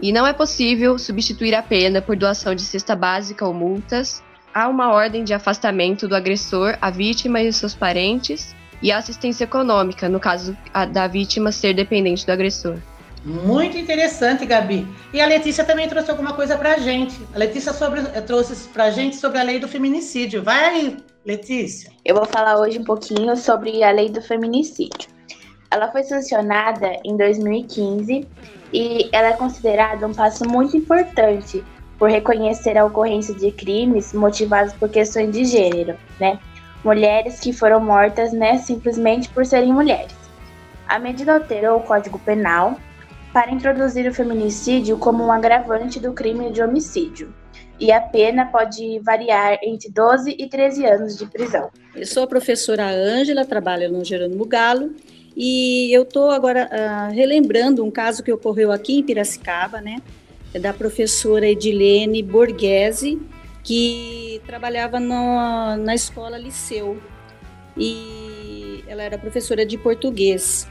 E 0.00 0.12
não 0.12 0.26
é 0.26 0.32
possível 0.32 0.96
substituir 0.96 1.54
a 1.54 1.62
pena 1.62 2.00
por 2.00 2.16
doação 2.16 2.54
de 2.54 2.62
cesta 2.62 2.94
básica 2.94 3.44
ou 3.44 3.52
multas. 3.52 4.22
Há 4.54 4.68
uma 4.68 4.92
ordem 4.92 5.24
de 5.24 5.34
afastamento 5.34 6.08
do 6.08 6.16
agressor, 6.16 6.76
a 6.80 6.90
vítima 6.90 7.40
e 7.40 7.48
os 7.48 7.56
seus 7.56 7.74
parentes, 7.74 8.54
e 8.82 8.92
assistência 8.92 9.44
econômica, 9.44 10.08
no 10.08 10.20
caso 10.20 10.56
da 10.92 11.06
vítima 11.06 11.52
ser 11.52 11.74
dependente 11.74 12.24
do 12.24 12.32
agressor. 12.32 12.78
Muito 13.24 13.76
interessante, 13.76 14.46
Gabi. 14.46 14.86
E 15.12 15.20
a 15.20 15.26
Letícia 15.26 15.64
também 15.64 15.88
trouxe 15.88 16.10
alguma 16.10 16.32
coisa 16.32 16.56
para 16.56 16.74
a 16.74 16.78
gente. 16.78 17.20
A 17.34 17.38
Letícia 17.38 17.72
sobre, 17.72 18.00
eh, 18.00 18.20
trouxe 18.20 18.68
para 18.68 18.84
a 18.84 18.90
gente 18.90 19.16
sobre 19.16 19.38
a 19.38 19.42
lei 19.42 19.58
do 19.58 19.66
feminicídio. 19.66 20.42
Vai 20.42 20.64
aí, 20.64 20.96
Letícia. 21.26 21.90
Eu 22.04 22.14
vou 22.14 22.24
falar 22.24 22.58
hoje 22.58 22.78
um 22.78 22.84
pouquinho 22.84 23.36
sobre 23.36 23.82
a 23.82 23.90
lei 23.90 24.08
do 24.08 24.22
feminicídio. 24.22 25.10
Ela 25.70 25.90
foi 25.90 26.04
sancionada 26.04 26.92
em 27.04 27.16
2015 27.16 28.26
e 28.72 29.08
ela 29.12 29.28
é 29.28 29.32
considerada 29.32 30.06
um 30.06 30.14
passo 30.14 30.48
muito 30.48 30.76
importante 30.76 31.62
por 31.98 32.08
reconhecer 32.08 32.78
a 32.78 32.84
ocorrência 32.84 33.34
de 33.34 33.50
crimes 33.50 34.12
motivados 34.12 34.72
por 34.74 34.88
questões 34.88 35.32
de 35.32 35.44
gênero, 35.44 35.96
né? 36.20 36.38
Mulheres 36.84 37.40
que 37.40 37.52
foram 37.52 37.80
mortas, 37.80 38.32
né, 38.32 38.58
simplesmente 38.58 39.28
por 39.30 39.44
serem 39.44 39.72
mulheres. 39.72 40.14
A 40.86 40.98
medida 40.98 41.34
alterou 41.34 41.78
o 41.78 41.82
Código 41.82 42.18
Penal 42.20 42.78
para 43.32 43.50
introduzir 43.50 44.08
o 44.08 44.14
feminicídio 44.14 44.96
como 44.96 45.24
um 45.24 45.32
agravante 45.32 45.98
do 45.98 46.12
crime 46.12 46.50
de 46.52 46.62
homicídio. 46.62 47.34
E 47.80 47.92
a 47.92 48.00
pena 48.00 48.46
pode 48.46 48.98
variar 49.00 49.58
entre 49.62 49.90
12 49.90 50.34
e 50.38 50.48
13 50.48 50.86
anos 50.86 51.18
de 51.18 51.26
prisão. 51.26 51.70
Eu 51.94 52.06
sou 52.06 52.22
a 52.22 52.26
professora 52.26 52.88
Ângela, 52.88 53.44
trabalho 53.44 53.90
no 53.90 54.04
Jerônimo 54.04 54.46
Galo, 54.46 54.92
e 55.36 55.92
eu 55.92 56.02
estou 56.02 56.30
agora 56.30 56.68
uh, 56.72 57.14
relembrando 57.14 57.84
um 57.84 57.90
caso 57.90 58.22
que 58.22 58.32
ocorreu 58.32 58.72
aqui 58.72 58.98
em 58.98 59.02
Piracicaba, 59.04 59.80
né, 59.80 59.98
da 60.54 60.72
professora 60.72 61.46
Edilene 61.48 62.22
Borghese, 62.22 63.20
que 63.62 64.40
trabalhava 64.46 64.98
no, 64.98 65.76
na 65.76 65.94
escola 65.94 66.38
Liceu, 66.38 66.98
e 67.76 68.82
ela 68.86 69.02
era 69.02 69.18
professora 69.18 69.64
de 69.64 69.76
português. 69.76 70.66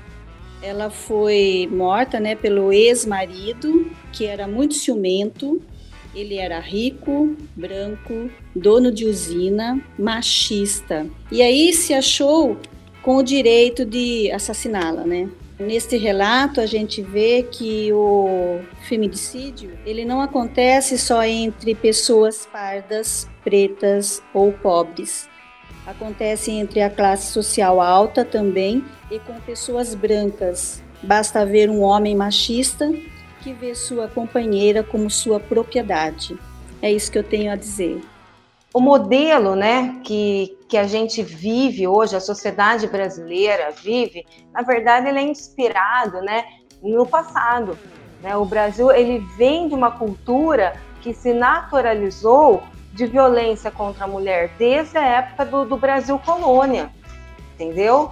Ela 0.62 0.90
foi 0.90 1.70
morta, 1.72 2.20
né, 2.20 2.36
pelo 2.36 2.74
ex-marido, 2.74 3.92
que 4.12 4.26
era 4.26 4.48
muito 4.48 4.74
ciumento. 4.74 5.62
Ele 6.16 6.36
era 6.36 6.60
rico, 6.60 7.36
branco, 7.56 8.32
dono 8.56 8.92
de 8.92 9.06
usina, 9.06 9.80
machista. 10.00 11.06
E 11.32 11.44
aí 11.44 11.72
se 11.74 11.94
achou 11.94 12.58
com 13.04 13.18
o 13.18 13.24
direito 13.24 13.86
de 13.86 14.32
assassiná-la, 14.32 15.06
né? 15.06 15.30
Neste 15.60 15.98
relato 15.98 16.62
a 16.62 16.66
gente 16.66 17.02
vê 17.02 17.44
que 17.44 17.92
o 17.92 18.60
feminicídio, 18.88 19.78
ele 19.86 20.06
não 20.06 20.22
acontece 20.22 20.98
só 20.98 21.24
entre 21.24 21.74
pessoas 21.74 22.46
pardas, 22.46 23.28
pretas 23.44 24.22
ou 24.34 24.54
pobres 24.54 25.28
acontece 25.88 26.52
entre 26.52 26.82
a 26.82 26.90
classe 26.90 27.32
social 27.32 27.80
alta 27.80 28.26
também 28.26 28.84
e 29.10 29.18
com 29.20 29.40
pessoas 29.40 29.96
brancas. 29.96 30.84
Basta 31.02 31.46
ver 31.46 31.70
um 31.70 31.82
homem 31.82 32.14
machista 32.14 32.92
que 33.42 33.54
vê 33.54 33.74
sua 33.74 34.10
companheira 34.10 34.84
como 34.84 35.10
sua 35.10 35.40
propriedade. 35.40 36.38
É 36.82 36.92
isso 36.92 37.10
que 37.10 37.18
eu 37.18 37.24
tenho 37.24 37.52
a 37.52 37.56
dizer. 37.56 38.02
O 38.74 38.82
modelo, 38.82 39.56
né, 39.56 40.02
que, 40.04 40.57
que 40.68 40.78
a 40.78 40.86
gente 40.86 41.24
vive 41.24 41.88
hoje, 41.88 42.16
a 42.16 42.20
sociedade 42.20 42.88
brasileira 42.88 43.72
vive, 43.72 44.26
na 44.52 44.62
verdade 44.62 45.08
ele 45.08 45.20
é 45.20 45.24
inspirado, 45.24 46.22
né, 46.22 46.44
no 46.82 47.06
passado. 47.06 47.78
Né? 48.22 48.36
O 48.36 48.46
Brasil 48.46 48.92
ele 48.92 49.20
vem 49.38 49.68
de 49.68 49.76
uma 49.76 49.92
cultura 49.92 50.76
que 51.02 51.14
se 51.14 51.34
naturalizou 51.34 52.62
de 52.94 53.06
violência 53.06 53.70
contra 53.70 54.06
a 54.06 54.08
mulher 54.08 54.52
desde 54.58 54.98
a 54.98 55.06
época 55.06 55.46
do, 55.46 55.66
do 55.66 55.78
Brasil 55.78 56.18
colônia, 56.20 56.90
entendeu? 57.54 58.12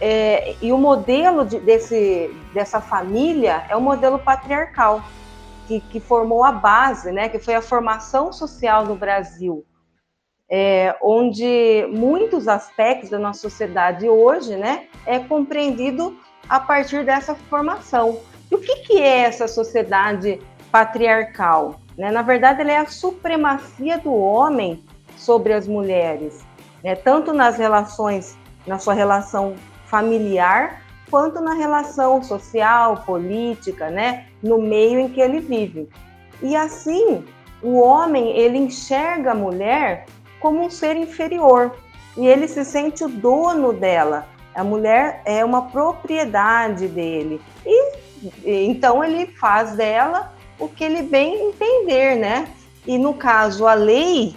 É, 0.00 0.56
e 0.60 0.72
o 0.72 0.78
modelo 0.78 1.44
de, 1.46 1.60
desse, 1.60 2.34
dessa 2.52 2.80
família 2.80 3.64
é 3.68 3.76
o 3.76 3.80
modelo 3.80 4.18
patriarcal, 4.18 5.02
que, 5.68 5.80
que, 5.80 6.00
formou 6.00 6.44
a 6.44 6.52
base, 6.52 7.12
né, 7.12 7.28
que 7.28 7.38
foi 7.38 7.54
a 7.54 7.62
formação 7.62 8.32
social 8.32 8.84
no 8.84 8.96
Brasil, 8.96 9.64
é, 10.50 10.94
onde 11.02 11.86
muitos 11.90 12.48
aspectos 12.48 13.10
da 13.10 13.18
nossa 13.18 13.40
sociedade 13.40 14.08
hoje 14.08 14.56
né, 14.56 14.86
é 15.06 15.18
compreendido 15.18 16.16
a 16.48 16.60
partir 16.60 17.04
dessa 17.04 17.34
formação. 17.34 18.20
E 18.50 18.54
o 18.54 18.58
que, 18.58 18.76
que 18.82 19.00
é 19.00 19.20
essa 19.20 19.48
sociedade 19.48 20.40
patriarcal? 20.70 21.80
Né? 21.96 22.10
Na 22.10 22.22
verdade, 22.22 22.60
ela 22.60 22.72
é 22.72 22.76
a 22.78 22.86
supremacia 22.86 23.98
do 23.98 24.12
homem 24.12 24.84
sobre 25.16 25.52
as 25.52 25.66
mulheres, 25.66 26.44
né? 26.82 26.94
tanto 26.94 27.32
nas 27.32 27.56
relações, 27.56 28.36
na 28.66 28.78
sua 28.78 28.94
relação 28.94 29.54
familiar, 29.86 30.82
quanto 31.10 31.40
na 31.40 31.54
relação 31.54 32.22
social, 32.22 33.04
política, 33.06 33.88
né? 33.90 34.26
no 34.42 34.60
meio 34.60 34.98
em 34.98 35.08
que 35.08 35.20
ele 35.20 35.40
vive. 35.40 35.88
E 36.42 36.54
assim, 36.54 37.24
o 37.62 37.78
homem 37.78 38.36
ele 38.36 38.58
enxerga 38.58 39.30
a 39.30 39.34
mulher 39.34 40.06
como 40.44 40.62
um 40.62 40.68
ser 40.68 40.94
inferior 40.94 41.74
e 42.18 42.26
ele 42.26 42.46
se 42.46 42.66
sente 42.66 43.02
o 43.02 43.08
dono 43.08 43.72
dela. 43.72 44.28
A 44.54 44.62
mulher 44.62 45.22
é 45.24 45.42
uma 45.42 45.70
propriedade 45.70 46.86
dele 46.86 47.40
e 47.64 47.94
então 48.44 49.02
ele 49.02 49.26
faz 49.26 49.72
dela 49.72 50.34
o 50.58 50.68
que 50.68 50.84
ele 50.84 51.00
bem 51.00 51.48
entender, 51.48 52.16
né? 52.16 52.46
E 52.86 52.98
no 52.98 53.14
caso, 53.14 53.66
a 53.66 53.72
lei, 53.72 54.36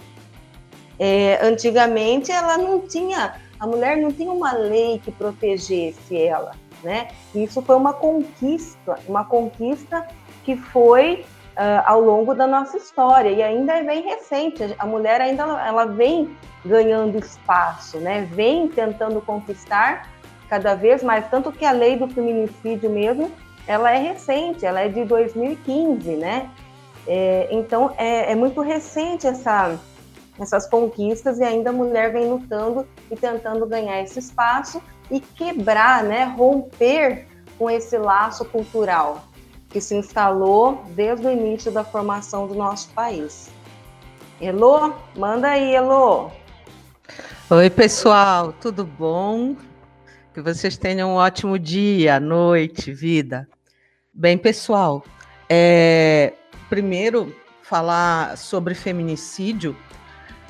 é, 0.98 1.46
antigamente, 1.46 2.32
ela 2.32 2.56
não 2.56 2.80
tinha, 2.80 3.34
a 3.60 3.66
mulher 3.66 3.98
não 3.98 4.10
tinha 4.10 4.32
uma 4.32 4.52
lei 4.52 4.98
que 5.04 5.12
protegesse 5.12 6.16
ela, 6.16 6.52
né? 6.82 7.08
Isso 7.34 7.60
foi 7.60 7.76
uma 7.76 7.92
conquista, 7.92 8.98
uma 9.06 9.26
conquista 9.26 10.08
que 10.42 10.56
foi 10.56 11.26
uh, 11.58 11.82
ao 11.84 12.00
longo 12.00 12.34
da 12.34 12.46
nossa 12.46 12.76
história 12.76 13.30
e 13.30 13.42
ainda 13.42 13.74
é 13.74 13.82
bem 13.82 14.02
recente. 14.02 14.74
A 14.78 14.86
mulher 14.86 15.20
ainda 15.20 15.42
ela 15.42 15.84
vem 15.84 16.36
ganhando 16.64 17.18
espaço, 17.18 17.98
né? 17.98 18.28
Vem 18.32 18.68
tentando 18.68 19.20
conquistar 19.20 20.08
cada 20.48 20.74
vez 20.74 21.02
mais, 21.02 21.28
tanto 21.28 21.52
que 21.52 21.64
a 21.64 21.72
lei 21.72 21.96
do 21.96 22.08
feminicídio 22.08 22.88
mesmo 22.88 23.30
ela 23.66 23.90
é 23.90 23.98
recente, 23.98 24.64
ela 24.64 24.80
é 24.80 24.88
de 24.88 25.04
2015, 25.04 26.16
né? 26.16 26.48
É, 27.06 27.48
então 27.50 27.92
é, 27.98 28.32
é, 28.32 28.34
muito 28.34 28.60
recente 28.60 29.26
essa, 29.26 29.78
essas 30.38 30.66
conquistas 30.66 31.38
e 31.38 31.44
ainda 31.44 31.70
a 31.70 31.72
mulher 31.72 32.12
vem 32.12 32.30
lutando 32.30 32.86
e 33.10 33.16
tentando 33.16 33.66
ganhar 33.66 34.02
esse 34.02 34.18
espaço 34.18 34.82
e 35.10 35.20
quebrar, 35.20 36.02
né, 36.02 36.24
romper 36.24 37.26
com 37.58 37.70
esse 37.70 37.96
laço 37.96 38.44
cultural 38.44 39.27
que 39.68 39.80
se 39.80 39.94
instalou 39.94 40.82
desde 40.94 41.26
o 41.26 41.30
início 41.30 41.70
da 41.70 41.84
formação 41.84 42.46
do 42.46 42.54
nosso 42.54 42.88
país. 42.90 43.50
Elô, 44.40 44.94
manda 45.16 45.48
aí, 45.48 45.74
Elô. 45.74 46.30
Oi, 47.50 47.70
pessoal, 47.70 48.52
tudo 48.52 48.84
bom? 48.84 49.56
Que 50.32 50.40
vocês 50.40 50.76
tenham 50.76 51.10
um 51.10 51.14
ótimo 51.14 51.58
dia, 51.58 52.20
noite, 52.20 52.92
vida. 52.92 53.48
Bem, 54.12 54.38
pessoal, 54.38 55.04
é, 55.48 56.32
primeiro 56.68 57.34
falar 57.62 58.36
sobre 58.36 58.74
feminicídio, 58.74 59.76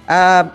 ah, 0.07 0.53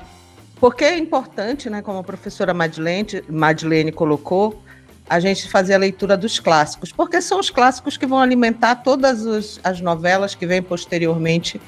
porque 0.59 0.85
é 0.85 0.97
importante, 0.97 1.69
né, 1.69 1.81
como 1.81 1.99
a 1.99 2.03
professora 2.03 2.53
Madeleine, 2.53 3.23
Madeleine 3.29 3.91
colocou, 3.91 4.61
a 5.09 5.19
gente 5.19 5.49
fazer 5.49 5.73
a 5.73 5.77
leitura 5.77 6.15
dos 6.15 6.39
clássicos, 6.39 6.91
porque 6.91 7.21
são 7.21 7.39
os 7.39 7.49
clássicos 7.49 7.97
que 7.97 8.05
vão 8.05 8.19
alimentar 8.19 8.77
todas 8.77 9.25
os, 9.25 9.59
as 9.63 9.81
novelas 9.81 10.33
que 10.33 10.45
vêm 10.45 10.61
posteriormente 10.61 11.59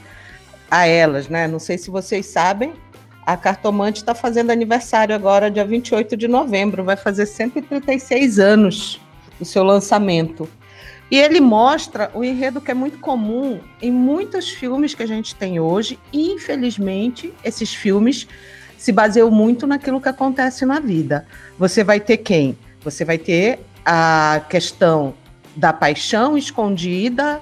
a 0.69 0.87
elas, 0.87 1.27
né? 1.27 1.47
Não 1.47 1.59
sei 1.59 1.77
se 1.77 1.89
vocês 1.89 2.25
sabem, 2.25 2.73
a 3.25 3.35
Cartomante 3.35 3.99
está 3.99 4.13
fazendo 4.13 4.51
aniversário 4.51 5.15
agora, 5.15 5.51
dia 5.51 5.65
28 5.65 6.15
de 6.15 6.27
novembro, 6.27 6.83
vai 6.83 6.95
fazer 6.95 7.25
136 7.25 8.39
anos 8.39 9.01
do 9.39 9.45
seu 9.45 9.63
lançamento. 9.63 10.47
E 11.09 11.17
ele 11.17 11.39
mostra 11.39 12.09
o 12.13 12.23
enredo 12.23 12.61
que 12.61 12.71
é 12.71 12.73
muito 12.73 12.97
comum 12.99 13.59
em 13.81 13.91
muitos 13.91 14.49
filmes 14.49 14.95
que 14.95 15.03
a 15.03 15.07
gente 15.07 15.35
tem 15.35 15.59
hoje, 15.59 15.99
e 16.11 16.31
infelizmente 16.31 17.33
esses 17.43 17.73
filmes 17.73 18.27
se 18.77 18.91
baseiam 18.91 19.31
muito 19.31 19.65
naquilo 19.65 20.01
que 20.01 20.09
acontece 20.09 20.65
na 20.65 20.79
vida. 20.79 21.25
Você 21.57 21.83
vai 21.83 21.99
ter 21.99 22.17
quem? 22.17 22.57
Você 22.85 23.03
vai 23.03 23.17
ter 23.17 23.59
a 23.83 24.41
questão 24.47 25.15
da 25.55 25.73
paixão 25.73 26.37
escondida, 26.37 27.41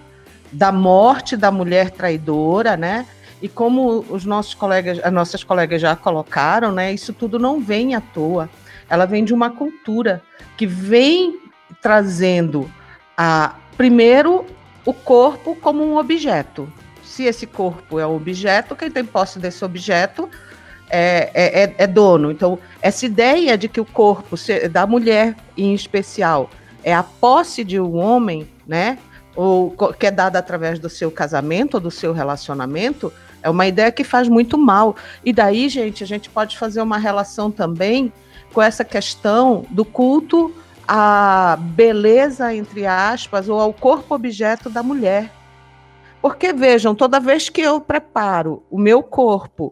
da 0.49 0.71
morte 0.71 1.35
da 1.35 1.51
mulher 1.51 1.91
traidora, 1.91 2.77
né? 2.77 3.05
E 3.41 3.49
como 3.49 4.05
os 4.09 4.23
nossos 4.23 4.53
colegas, 4.53 4.99
as 5.03 5.11
nossas 5.11 5.43
colegas 5.43 5.81
já 5.81 5.97
colocaram, 5.97 6.71
né? 6.71 6.93
Isso 6.93 7.11
tudo 7.11 7.37
não 7.37 7.59
vem 7.59 7.93
à 7.93 7.99
toa. 7.99 8.49
Ela 8.89 9.05
vem 9.05 9.25
de 9.25 9.33
uma 9.33 9.49
cultura 9.49 10.21
que 10.55 10.65
vem 10.65 11.37
trazendo 11.81 12.71
a 13.17 13.55
primeiro 13.75 14.45
o 14.85 14.93
corpo 14.93 15.55
como 15.55 15.83
um 15.83 15.97
objeto. 15.97 16.71
Se 17.03 17.23
esse 17.23 17.45
corpo 17.45 17.99
é 17.99 18.07
um 18.07 18.15
objeto, 18.15 18.77
quem 18.77 18.89
tem 18.89 19.03
posse 19.03 19.39
desse 19.39 19.65
objeto 19.65 20.29
é, 20.95 21.31
é, 21.33 21.63
é, 21.63 21.75
é 21.79 21.87
dono. 21.87 22.31
Então, 22.31 22.59
essa 22.79 23.03
ideia 23.03 23.57
de 23.57 23.67
que 23.67 23.81
o 23.81 23.85
corpo 23.85 24.35
da 24.69 24.85
mulher, 24.85 25.35
em 25.57 25.73
especial, 25.73 26.51
é 26.83 26.93
a 26.93 27.01
posse 27.01 27.63
de 27.63 27.79
um 27.79 27.95
homem, 27.95 28.47
né? 28.67 28.99
Ou 29.35 29.75
que 29.97 30.05
é 30.05 30.11
dada 30.11 30.37
através 30.37 30.77
do 30.77 30.87
seu 30.87 31.09
casamento 31.09 31.75
ou 31.75 31.79
do 31.79 31.89
seu 31.89 32.13
relacionamento, 32.13 33.11
é 33.41 33.49
uma 33.49 33.65
ideia 33.65 33.91
que 33.91 34.03
faz 34.03 34.29
muito 34.29 34.55
mal. 34.55 34.95
E 35.25 35.33
daí, 35.33 35.67
gente, 35.67 36.03
a 36.03 36.07
gente 36.07 36.29
pode 36.29 36.59
fazer 36.59 36.79
uma 36.79 36.99
relação 36.99 37.49
também 37.49 38.13
com 38.53 38.61
essa 38.61 38.85
questão 38.85 39.65
do 39.71 39.83
culto 39.83 40.53
à 40.87 41.57
beleza, 41.59 42.53
entre 42.53 42.85
aspas, 42.85 43.49
ou 43.49 43.59
ao 43.59 43.73
corpo 43.73 44.13
objeto 44.13 44.69
da 44.69 44.83
mulher. 44.83 45.31
Porque 46.21 46.53
vejam, 46.53 46.93
toda 46.93 47.19
vez 47.19 47.49
que 47.49 47.61
eu 47.61 47.81
preparo 47.81 48.61
o 48.69 48.77
meu 48.77 49.01
corpo 49.01 49.71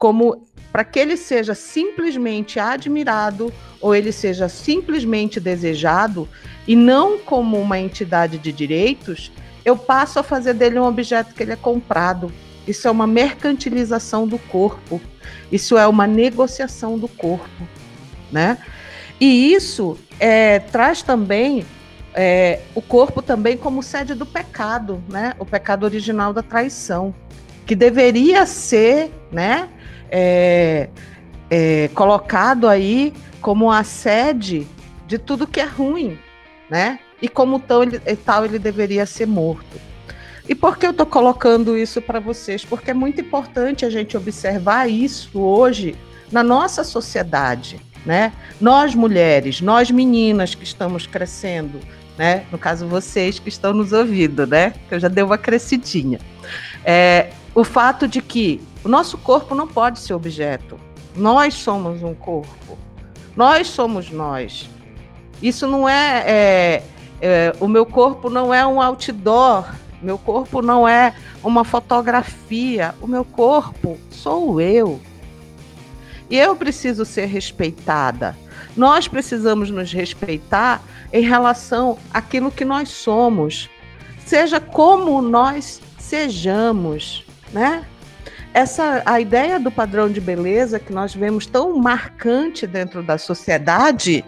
como 0.00 0.46
para 0.72 0.84
que 0.84 0.98
ele 0.98 1.16
seja 1.16 1.54
simplesmente 1.54 2.58
admirado 2.58 3.52
ou 3.80 3.94
ele 3.94 4.12
seja 4.12 4.48
simplesmente 4.48 5.40
desejado 5.40 6.28
e 6.66 6.76
não 6.76 7.18
como 7.18 7.58
uma 7.58 7.78
entidade 7.78 8.38
de 8.38 8.52
direitos, 8.52 9.32
eu 9.64 9.76
passo 9.76 10.18
a 10.18 10.22
fazer 10.22 10.54
dele 10.54 10.78
um 10.78 10.84
objeto 10.84 11.34
que 11.34 11.42
ele 11.42 11.52
é 11.52 11.56
comprado. 11.56 12.32
Isso 12.66 12.86
é 12.86 12.90
uma 12.90 13.06
mercantilização 13.06 14.26
do 14.26 14.38
corpo. 14.38 15.00
Isso 15.50 15.76
é 15.76 15.86
uma 15.86 16.06
negociação 16.06 16.98
do 16.98 17.08
corpo, 17.08 17.66
né? 18.30 18.58
E 19.20 19.52
isso 19.52 19.98
é, 20.18 20.58
traz 20.58 21.02
também 21.02 21.66
é, 22.14 22.60
o 22.74 22.80
corpo 22.80 23.20
também 23.22 23.56
como 23.56 23.82
sede 23.82 24.14
do 24.14 24.26
pecado, 24.26 25.02
né? 25.08 25.34
O 25.38 25.44
pecado 25.44 25.84
original 25.84 26.32
da 26.32 26.42
traição, 26.42 27.14
que 27.66 27.74
deveria 27.74 28.46
ser, 28.46 29.10
né? 29.30 29.68
É, 30.10 30.88
é, 31.48 31.88
colocado 31.94 32.68
aí 32.68 33.12
como 33.40 33.70
a 33.70 33.82
sede 33.84 34.66
de 35.06 35.18
tudo 35.18 35.46
que 35.46 35.60
é 35.60 35.64
ruim, 35.64 36.18
né? 36.68 37.00
E 37.20 37.28
como 37.28 37.58
tal 37.58 37.82
ele, 37.82 37.98
tal 38.24 38.44
ele 38.44 38.58
deveria 38.58 39.04
ser 39.06 39.26
morto. 39.26 39.80
E 40.48 40.54
por 40.54 40.76
que 40.76 40.86
eu 40.86 40.90
estou 40.90 41.06
colocando 41.06 41.76
isso 41.76 42.00
para 42.02 42.18
vocês? 42.18 42.64
Porque 42.64 42.90
é 42.90 42.94
muito 42.94 43.20
importante 43.20 43.84
a 43.84 43.90
gente 43.90 44.16
observar 44.16 44.90
isso 44.90 45.40
hoje 45.40 45.94
na 46.30 46.42
nossa 46.42 46.82
sociedade, 46.82 47.80
né? 48.04 48.32
Nós 48.60 48.94
mulheres, 48.94 49.60
nós 49.60 49.90
meninas 49.90 50.54
que 50.54 50.64
estamos 50.64 51.06
crescendo, 51.06 51.78
né? 52.16 52.44
No 52.50 52.58
caso 52.58 52.86
vocês 52.86 53.38
que 53.38 53.48
estão 53.48 53.72
nos 53.72 53.92
ouvindo, 53.92 54.46
né? 54.46 54.74
Que 54.88 54.94
eu 54.94 55.00
já 55.00 55.08
dei 55.08 55.22
uma 55.22 55.38
crescidinha. 55.38 56.18
É, 56.84 57.30
o 57.54 57.64
fato 57.64 58.08
de 58.08 58.20
que 58.20 58.60
o 58.84 58.88
nosso 58.88 59.18
corpo 59.18 59.54
não 59.54 59.66
pode 59.66 59.98
ser 59.98 60.14
objeto. 60.14 60.78
Nós 61.16 61.54
somos 61.54 62.02
um 62.02 62.14
corpo. 62.14 62.78
Nós 63.36 63.68
somos 63.68 64.10
nós. 64.10 64.68
Isso 65.42 65.66
não 65.66 65.88
é, 65.88 66.24
é, 66.26 66.82
é 67.20 67.52
o 67.60 67.68
meu 67.68 67.84
corpo 67.84 68.30
não 68.30 68.52
é 68.52 68.66
um 68.66 68.80
outdoor. 68.80 69.74
Meu 70.00 70.16
corpo 70.16 70.62
não 70.62 70.88
é 70.88 71.14
uma 71.42 71.64
fotografia. 71.64 72.94
O 73.00 73.06
meu 73.06 73.24
corpo 73.24 73.98
sou 74.10 74.60
eu. 74.60 75.00
E 76.30 76.38
eu 76.38 76.54
preciso 76.54 77.04
ser 77.04 77.26
respeitada. 77.26 78.36
Nós 78.76 79.08
precisamos 79.08 79.70
nos 79.70 79.92
respeitar 79.92 80.80
em 81.12 81.22
relação 81.22 81.98
àquilo 82.14 82.50
que 82.52 82.64
nós 82.64 82.88
somos, 82.88 83.68
seja 84.24 84.60
como 84.60 85.20
nós 85.20 85.80
sejamos, 85.98 87.24
né? 87.52 87.84
Essa 88.52 89.02
a 89.06 89.20
ideia 89.20 89.58
do 89.58 89.70
padrão 89.70 90.10
de 90.10 90.20
beleza 90.20 90.78
que 90.78 90.92
nós 90.92 91.14
vemos 91.14 91.46
tão 91.46 91.76
marcante 91.78 92.66
dentro 92.66 93.02
da 93.02 93.16
sociedade, 93.16 94.24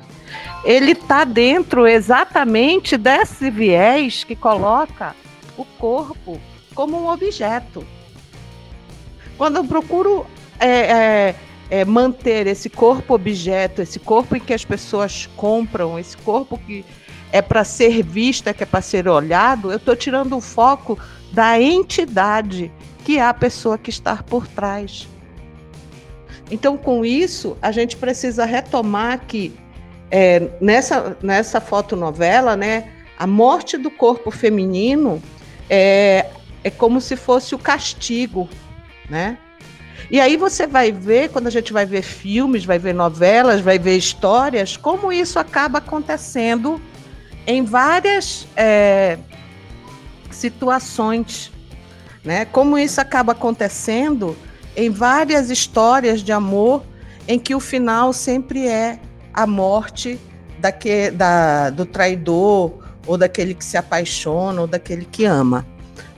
ele 0.64 0.92
está 0.92 1.24
dentro 1.24 1.86
exatamente 1.86 2.96
desse 2.96 3.50
viés 3.50 4.24
que 4.24 4.36
coloca 4.36 5.14
o 5.56 5.64
corpo 5.64 6.40
como 6.74 6.98
um 6.98 7.08
objeto. 7.08 7.84
Quando 9.36 9.56
eu 9.56 9.64
procuro 9.64 10.26
é, 10.58 10.68
é, 10.68 11.34
é, 11.70 11.84
manter 11.84 12.46
esse 12.46 12.70
corpo 12.70 13.14
objeto, 13.14 13.82
esse 13.82 13.98
corpo 13.98 14.36
em 14.36 14.40
que 14.40 14.54
as 14.54 14.64
pessoas 14.64 15.28
compram, 15.36 15.98
esse 15.98 16.16
corpo 16.18 16.56
que 16.58 16.84
é 17.32 17.42
para 17.42 17.64
ser 17.64 18.02
vista, 18.02 18.54
que 18.54 18.62
é 18.62 18.66
para 18.66 18.80
ser 18.80 19.08
olhado, 19.08 19.72
eu 19.72 19.78
estou 19.78 19.96
tirando 19.96 20.36
o 20.36 20.40
foco 20.40 20.98
da 21.32 21.60
entidade 21.60 22.70
que 23.04 23.18
é 23.18 23.22
a 23.22 23.34
pessoa 23.34 23.76
que 23.76 23.90
está 23.90 24.16
por 24.16 24.46
trás. 24.46 25.08
Então, 26.50 26.76
com 26.76 27.04
isso, 27.04 27.56
a 27.62 27.72
gente 27.72 27.96
precisa 27.96 28.44
retomar 28.44 29.20
que 29.26 29.54
é, 30.10 30.50
nessa, 30.60 31.16
nessa 31.22 31.60
fotonovela, 31.60 32.56
né, 32.56 32.90
a 33.18 33.26
morte 33.26 33.78
do 33.78 33.90
corpo 33.90 34.30
feminino 34.30 35.22
é, 35.70 36.26
é 36.62 36.70
como 36.70 37.00
se 37.00 37.16
fosse 37.16 37.54
o 37.54 37.58
castigo, 37.58 38.48
né? 39.08 39.38
E 40.10 40.20
aí 40.20 40.36
você 40.36 40.66
vai 40.66 40.92
ver, 40.92 41.30
quando 41.30 41.46
a 41.46 41.50
gente 41.50 41.72
vai 41.72 41.86
ver 41.86 42.02
filmes, 42.02 42.66
vai 42.66 42.78
ver 42.78 42.92
novelas, 42.92 43.62
vai 43.62 43.78
ver 43.78 43.96
histórias, 43.96 44.76
como 44.76 45.10
isso 45.10 45.38
acaba 45.38 45.78
acontecendo 45.78 46.78
em 47.46 47.64
várias 47.64 48.46
é, 48.54 49.18
situações 50.30 51.50
né? 52.24 52.44
Como 52.44 52.78
isso 52.78 53.00
acaba 53.00 53.32
acontecendo 53.32 54.36
em 54.76 54.90
várias 54.90 55.50
histórias 55.50 56.22
de 56.22 56.32
amor, 56.32 56.82
em 57.26 57.38
que 57.38 57.54
o 57.54 57.60
final 57.60 58.12
sempre 58.12 58.66
é 58.66 58.98
a 59.32 59.46
morte 59.46 60.18
da, 61.16 61.70
do 61.70 61.84
traidor, 61.84 62.72
ou 63.06 63.18
daquele 63.18 63.54
que 63.54 63.64
se 63.64 63.76
apaixona, 63.76 64.60
ou 64.60 64.66
daquele 64.66 65.04
que 65.04 65.24
ama, 65.24 65.66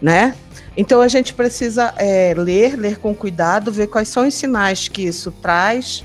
né? 0.01 0.35
Então 0.77 1.01
a 1.01 1.09
gente 1.09 1.33
precisa 1.33 1.95
é, 1.97 2.35
ler, 2.37 2.77
ler 2.77 2.99
com 2.99 3.15
cuidado, 3.15 3.73
ver 3.73 3.87
quais 3.87 4.09
são 4.09 4.27
os 4.27 4.35
sinais 4.35 4.89
que 4.89 5.03
isso 5.03 5.31
traz, 5.31 6.05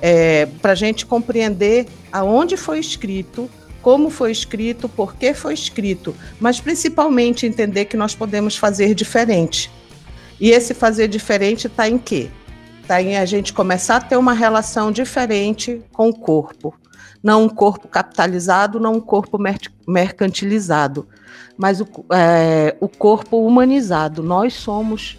é, 0.00 0.46
para 0.60 0.72
a 0.72 0.74
gente 0.74 1.06
compreender 1.06 1.86
aonde 2.12 2.56
foi 2.56 2.78
escrito, 2.78 3.50
como 3.84 4.08
foi 4.08 4.32
escrito, 4.32 4.88
por 4.88 5.14
que 5.14 5.34
foi 5.34 5.52
escrito, 5.52 6.16
mas 6.40 6.58
principalmente 6.58 7.46
entender 7.46 7.84
que 7.84 7.98
nós 7.98 8.14
podemos 8.14 8.56
fazer 8.56 8.94
diferente. 8.94 9.70
E 10.40 10.50
esse 10.50 10.72
fazer 10.72 11.06
diferente 11.06 11.66
está 11.66 11.86
em 11.86 11.98
quê? 11.98 12.30
Está 12.80 13.02
em 13.02 13.18
a 13.18 13.26
gente 13.26 13.52
começar 13.52 13.96
a 13.96 14.00
ter 14.00 14.16
uma 14.16 14.32
relação 14.32 14.90
diferente 14.90 15.82
com 15.92 16.08
o 16.08 16.18
corpo. 16.18 16.74
Não 17.22 17.44
um 17.44 17.48
corpo 17.48 17.86
capitalizado, 17.86 18.80
não 18.80 18.94
um 18.94 19.00
corpo 19.02 19.38
mercantilizado, 19.86 21.06
mas 21.54 21.82
o, 21.82 21.86
é, 22.10 22.74
o 22.80 22.88
corpo 22.88 23.46
humanizado. 23.46 24.22
Nós 24.22 24.54
somos 24.54 25.18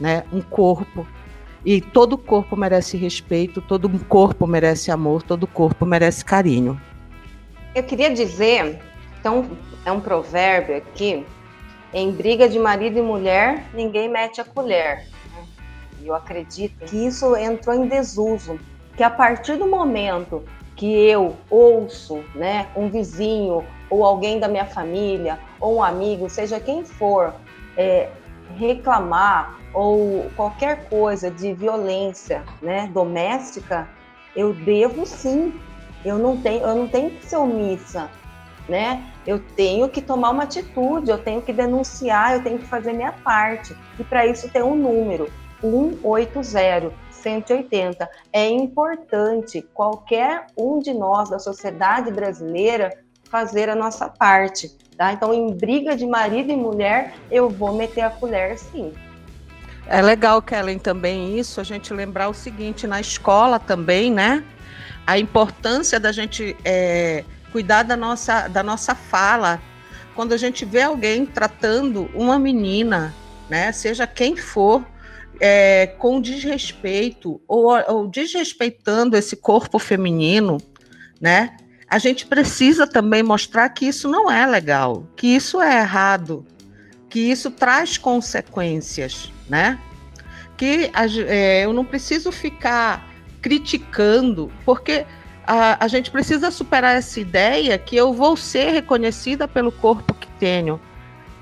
né, 0.00 0.24
um 0.32 0.40
corpo 0.40 1.06
e 1.66 1.82
todo 1.82 2.16
corpo 2.16 2.56
merece 2.56 2.96
respeito, 2.96 3.60
todo 3.60 3.90
corpo 4.06 4.46
merece 4.46 4.90
amor, 4.90 5.22
todo 5.22 5.46
corpo 5.46 5.84
merece 5.84 6.24
carinho. 6.24 6.80
Eu 7.76 7.82
queria 7.82 8.08
dizer, 8.08 8.80
então, 9.20 9.50
é 9.84 9.92
um 9.92 10.00
provérbio 10.00 10.78
aqui, 10.78 11.26
em 11.92 12.10
briga 12.10 12.48
de 12.48 12.58
marido 12.58 12.98
e 12.98 13.02
mulher, 13.02 13.66
ninguém 13.74 14.08
mete 14.08 14.40
a 14.40 14.44
colher. 14.46 15.06
E 16.00 16.06
eu 16.06 16.14
acredito 16.14 16.74
que 16.86 17.06
isso 17.06 17.36
entrou 17.36 17.76
em 17.76 17.86
desuso, 17.86 18.58
que 18.96 19.02
a 19.02 19.10
partir 19.10 19.56
do 19.56 19.66
momento 19.66 20.42
que 20.74 20.90
eu 20.90 21.36
ouço, 21.50 22.24
né, 22.34 22.66
um 22.74 22.88
vizinho 22.88 23.62
ou 23.90 24.06
alguém 24.06 24.40
da 24.40 24.48
minha 24.48 24.64
família 24.64 25.38
ou 25.60 25.76
um 25.76 25.82
amigo, 25.82 26.30
seja 26.30 26.58
quem 26.58 26.82
for, 26.82 27.34
é, 27.76 28.08
reclamar 28.56 29.60
ou 29.74 30.30
qualquer 30.34 30.88
coisa 30.88 31.30
de 31.30 31.52
violência, 31.52 32.42
né, 32.62 32.88
doméstica, 32.90 33.86
eu 34.34 34.54
devo 34.54 35.04
sim 35.04 35.52
eu 36.04 36.18
não 36.18 36.36
tenho, 36.36 36.62
eu 36.62 36.74
não 36.74 36.88
tenho 36.88 37.10
que 37.10 37.24
ser 37.26 37.36
omissa, 37.36 38.10
né? 38.68 39.04
Eu 39.26 39.38
tenho 39.38 39.88
que 39.88 40.00
tomar 40.00 40.30
uma 40.30 40.44
atitude, 40.44 41.10
eu 41.10 41.18
tenho 41.18 41.42
que 41.42 41.52
denunciar, 41.52 42.34
eu 42.34 42.42
tenho 42.42 42.58
que 42.58 42.66
fazer 42.66 42.92
minha 42.92 43.12
parte. 43.12 43.76
E 43.98 44.04
para 44.04 44.26
isso 44.26 44.48
tem 44.48 44.62
um 44.62 44.74
número, 44.74 45.30
180 45.60 47.06
180. 47.26 48.08
É 48.32 48.48
importante 48.48 49.62
qualquer 49.74 50.46
um 50.56 50.78
de 50.78 50.94
nós 50.94 51.28
da 51.28 51.38
sociedade 51.38 52.10
brasileira 52.12 52.92
fazer 53.28 53.68
a 53.68 53.74
nossa 53.74 54.08
parte, 54.08 54.68
tá? 54.96 55.12
Então, 55.12 55.34
em 55.34 55.52
briga 55.52 55.96
de 55.96 56.06
marido 56.06 56.52
e 56.52 56.56
mulher, 56.56 57.14
eu 57.30 57.50
vou 57.50 57.74
meter 57.74 58.02
a 58.02 58.10
colher 58.10 58.56
sim. 58.56 58.92
É 59.88 60.00
legal, 60.00 60.40
Kellen, 60.40 60.78
também 60.78 61.36
isso, 61.38 61.60
a 61.60 61.64
gente 61.64 61.92
lembrar 61.92 62.28
o 62.28 62.34
seguinte, 62.34 62.86
na 62.86 63.00
escola 63.00 63.58
também, 63.58 64.12
né? 64.12 64.44
A 65.06 65.18
importância 65.18 66.00
da 66.00 66.10
gente 66.10 66.56
é, 66.64 67.24
cuidar 67.52 67.84
da 67.84 67.96
nossa, 67.96 68.48
da 68.48 68.62
nossa 68.62 68.94
fala, 68.94 69.60
quando 70.14 70.32
a 70.32 70.36
gente 70.36 70.64
vê 70.64 70.82
alguém 70.82 71.24
tratando 71.24 72.10
uma 72.14 72.38
menina, 72.38 73.14
né, 73.48 73.70
seja 73.70 74.06
quem 74.06 74.36
for, 74.36 74.84
é, 75.40 75.86
com 75.98 76.20
desrespeito 76.20 77.40
ou, 77.46 77.70
ou 77.88 78.08
desrespeitando 78.08 79.16
esse 79.16 79.36
corpo 79.36 79.78
feminino, 79.78 80.58
né? 81.20 81.56
A 81.88 81.98
gente 81.98 82.26
precisa 82.26 82.86
também 82.86 83.22
mostrar 83.22 83.68
que 83.68 83.86
isso 83.86 84.08
não 84.08 84.30
é 84.30 84.44
legal, 84.46 85.06
que 85.14 85.28
isso 85.28 85.60
é 85.60 85.80
errado, 85.80 86.44
que 87.08 87.20
isso 87.20 87.50
traz 87.50 87.96
consequências, 87.96 89.30
né? 89.48 89.78
Que 90.56 90.90
é, 91.28 91.64
eu 91.64 91.72
não 91.72 91.84
preciso 91.84 92.32
ficar 92.32 93.15
criticando, 93.46 94.50
porque 94.64 95.06
a, 95.46 95.84
a 95.84 95.86
gente 95.86 96.10
precisa 96.10 96.50
superar 96.50 96.96
essa 96.96 97.20
ideia 97.20 97.78
que 97.78 97.94
eu 97.94 98.12
vou 98.12 98.36
ser 98.36 98.72
reconhecida 98.72 99.46
pelo 99.46 99.70
corpo 99.70 100.14
que 100.14 100.26
tenho, 100.40 100.80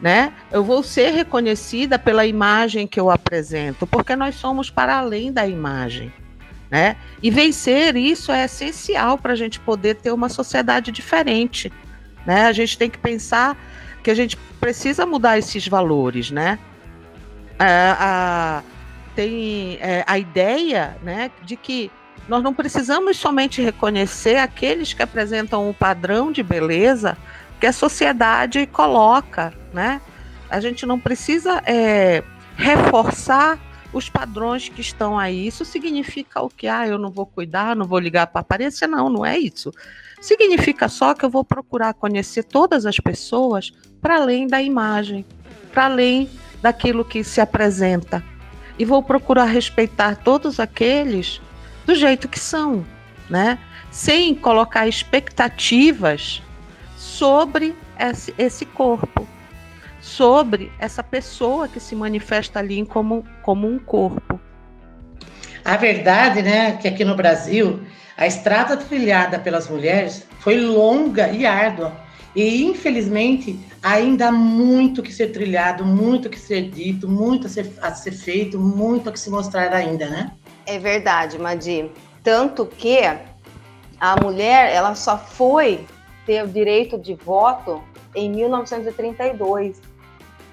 né? 0.02 0.34
Eu 0.52 0.62
vou 0.62 0.82
ser 0.82 1.12
reconhecida 1.12 1.98
pela 1.98 2.26
imagem 2.26 2.86
que 2.86 3.00
eu 3.00 3.10
apresento, 3.10 3.86
porque 3.86 4.14
nós 4.14 4.34
somos 4.34 4.68
para 4.68 4.98
além 4.98 5.32
da 5.32 5.46
imagem, 5.46 6.12
né? 6.70 6.96
E 7.22 7.30
vencer 7.30 7.96
isso 7.96 8.30
é 8.30 8.44
essencial 8.44 9.16
para 9.16 9.32
a 9.32 9.36
gente 9.36 9.58
poder 9.58 9.94
ter 9.94 10.12
uma 10.12 10.28
sociedade 10.28 10.92
diferente, 10.92 11.72
né? 12.26 12.44
A 12.44 12.52
gente 12.52 12.76
tem 12.76 12.90
que 12.90 12.98
pensar 12.98 13.56
que 14.02 14.10
a 14.10 14.14
gente 14.14 14.36
precisa 14.60 15.06
mudar 15.06 15.38
esses 15.38 15.66
valores, 15.66 16.30
né? 16.30 16.58
a, 17.58 18.62
tem 19.14 19.78
é, 19.80 20.04
a 20.06 20.18
ideia, 20.18 20.96
né, 21.02 21.30
de 21.42 21.56
que 21.56 21.90
nós 22.28 22.42
não 22.42 22.54
precisamos 22.54 23.16
somente 23.16 23.60
reconhecer 23.60 24.36
aqueles 24.36 24.92
que 24.92 25.02
apresentam 25.02 25.68
um 25.68 25.72
padrão 25.72 26.32
de 26.32 26.42
beleza 26.42 27.16
que 27.60 27.66
a 27.66 27.72
sociedade 27.72 28.66
coloca, 28.66 29.52
né? 29.72 30.00
A 30.50 30.60
gente 30.60 30.86
não 30.86 30.98
precisa 30.98 31.62
é, 31.66 32.22
reforçar 32.56 33.58
os 33.92 34.08
padrões 34.08 34.68
que 34.68 34.80
estão 34.80 35.18
aí. 35.18 35.46
Isso 35.46 35.64
significa 35.64 36.42
o 36.42 36.48
que? 36.48 36.66
Ah, 36.66 36.86
eu 36.86 36.98
não 36.98 37.10
vou 37.10 37.26
cuidar, 37.26 37.76
não 37.76 37.86
vou 37.86 37.98
ligar 37.98 38.26
para 38.26 38.40
a 38.40 38.42
aparência? 38.42 38.88
Não, 38.88 39.08
não 39.08 39.24
é 39.24 39.38
isso. 39.38 39.72
Significa 40.20 40.88
só 40.88 41.14
que 41.14 41.24
eu 41.24 41.30
vou 41.30 41.44
procurar 41.44 41.94
conhecer 41.94 42.44
todas 42.44 42.86
as 42.86 42.96
pessoas 42.96 43.70
para 44.00 44.16
além 44.16 44.46
da 44.46 44.60
imagem, 44.60 45.24
para 45.72 45.84
além 45.84 46.28
daquilo 46.62 47.04
que 47.04 47.22
se 47.22 47.40
apresenta. 47.40 48.22
E 48.78 48.84
vou 48.84 49.02
procurar 49.02 49.44
respeitar 49.44 50.16
todos 50.16 50.58
aqueles 50.58 51.40
do 51.86 51.94
jeito 51.94 52.28
que 52.28 52.38
são, 52.38 52.84
né? 53.28 53.58
Sem 53.90 54.34
colocar 54.34 54.88
expectativas 54.88 56.42
sobre 56.96 57.76
esse, 57.98 58.34
esse 58.36 58.66
corpo, 58.66 59.28
sobre 60.00 60.72
essa 60.78 61.02
pessoa 61.02 61.68
que 61.68 61.78
se 61.78 61.94
manifesta 61.94 62.58
ali 62.58 62.84
como, 62.84 63.24
como 63.42 63.68
um 63.68 63.78
corpo. 63.78 64.40
A 65.64 65.76
verdade, 65.76 66.42
né, 66.42 66.72
que 66.76 66.86
aqui 66.86 67.04
no 67.04 67.14
Brasil, 67.14 67.80
a 68.16 68.26
estrada 68.26 68.76
trilhada 68.76 69.38
pelas 69.38 69.68
mulheres 69.68 70.26
foi 70.40 70.60
longa 70.60 71.28
e 71.28 71.46
árdua. 71.46 72.03
E, 72.34 72.64
infelizmente, 72.64 73.58
ainda 73.82 74.28
há 74.28 74.32
muito 74.32 75.02
que 75.02 75.12
ser 75.12 75.28
trilhado, 75.28 75.84
muito 75.84 76.28
que 76.28 76.38
ser 76.38 76.68
dito, 76.70 77.08
muito 77.08 77.46
a 77.46 77.50
ser, 77.50 77.72
a 77.80 77.94
ser 77.94 78.12
feito, 78.12 78.58
muito 78.58 79.08
a 79.08 79.12
que 79.12 79.20
se 79.20 79.30
mostrar 79.30 79.72
ainda, 79.72 80.08
né? 80.08 80.32
É 80.66 80.78
verdade, 80.78 81.38
Madi. 81.38 81.90
Tanto 82.22 82.66
que 82.66 82.98
a 84.00 84.16
mulher, 84.20 84.72
ela 84.72 84.94
só 84.94 85.16
foi 85.16 85.86
ter 86.26 86.42
o 86.42 86.48
direito 86.48 86.98
de 86.98 87.14
voto 87.14 87.82
em 88.14 88.30
1932. 88.30 89.80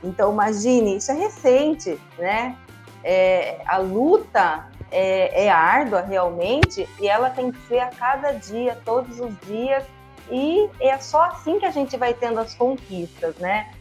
Então, 0.04 0.32
imagine, 0.34 0.98
isso 0.98 1.12
é 1.12 1.16
recente, 1.16 2.00
né? 2.18 2.56
É, 3.04 3.58
a 3.66 3.78
luta 3.78 4.68
é, 4.92 5.46
é 5.46 5.50
árdua 5.50 6.02
realmente 6.02 6.88
e 7.00 7.08
ela 7.08 7.32
tem 7.32 7.52
que 7.52 7.60
ser 7.68 7.80
a 7.80 7.88
cada 7.88 8.32
dia, 8.34 8.78
todos 8.86 9.20
os 9.20 9.34
dias, 9.48 9.84
e 10.32 10.70
é 10.80 10.98
só 10.98 11.24
assim 11.26 11.60
que 11.60 11.66
a 11.66 11.72
gente 11.72 11.98
vai 11.98 12.14
tendo 12.14 12.40
as 12.40 12.54
conquistas, 12.56 13.36
né? 13.36 13.72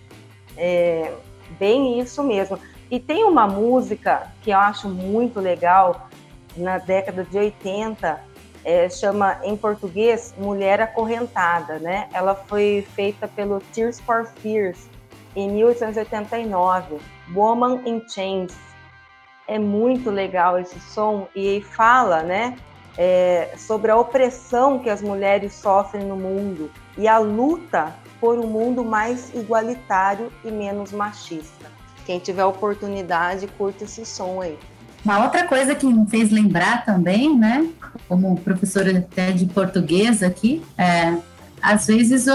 É, 0.57 1.15
bem 1.59 2.01
isso 2.01 2.23
mesmo. 2.23 2.59
E 2.91 2.99
tem 2.99 3.25
uma 3.25 3.47
música 3.47 4.33
que 4.43 4.51
eu 4.51 4.59
acho 4.59 4.89
muito 4.89 5.39
legal, 5.39 6.09
na 6.57 6.79
década 6.79 7.25
de 7.25 7.39
80, 7.39 8.21
é, 8.65 8.89
chama 8.91 9.39
em 9.45 9.57
português 9.57 10.35
Mulher 10.37 10.81
Acorrentada, 10.81 11.79
né? 11.79 12.09
Ela 12.13 12.35
foi 12.35 12.87
feita 12.95 13.29
pelo 13.29 13.61
Tears 13.73 14.01
for 14.01 14.27
Fears 14.27 14.89
em 15.37 15.49
1889, 15.51 16.99
Woman 17.33 17.83
in 17.87 18.03
Chains. 18.09 18.55
É 19.47 19.59
muito 19.59 20.11
legal 20.11 20.59
esse 20.59 20.79
som 20.81 21.29
e 21.35 21.61
fala, 21.61 22.23
né, 22.23 22.57
é, 22.97 23.55
sobre 23.57 23.91
a 23.91 23.97
opressão 23.97 24.79
que 24.79 24.91
as 24.91 25.03
mulheres 25.03 25.55
sofrem 25.55 26.05
no 26.05 26.17
mundo 26.17 26.71
e 26.97 27.07
a 27.09 27.19
luta 27.19 27.95
por 28.21 28.39
um 28.39 28.47
mundo 28.47 28.85
mais 28.85 29.33
igualitário 29.35 30.31
e 30.45 30.51
menos 30.51 30.93
machista. 30.93 31.71
Quem 32.05 32.19
tiver 32.19 32.45
oportunidade, 32.45 33.47
curta 33.47 33.85
esse 33.85 34.05
som 34.05 34.41
aí. 34.41 34.59
Uma 35.05 35.25
outra 35.25 35.47
coisa 35.47 35.75
que 35.75 35.87
me 35.87 36.07
fez 36.09 36.31
lembrar 36.31 36.85
também, 36.85 37.35
né, 37.37 37.67
como 38.07 38.39
professora 38.41 38.99
até 38.99 39.31
de 39.31 39.47
português 39.47 40.23
aqui, 40.23 40.63
é, 40.77 41.17
às 41.63 41.87
vezes, 41.87 42.27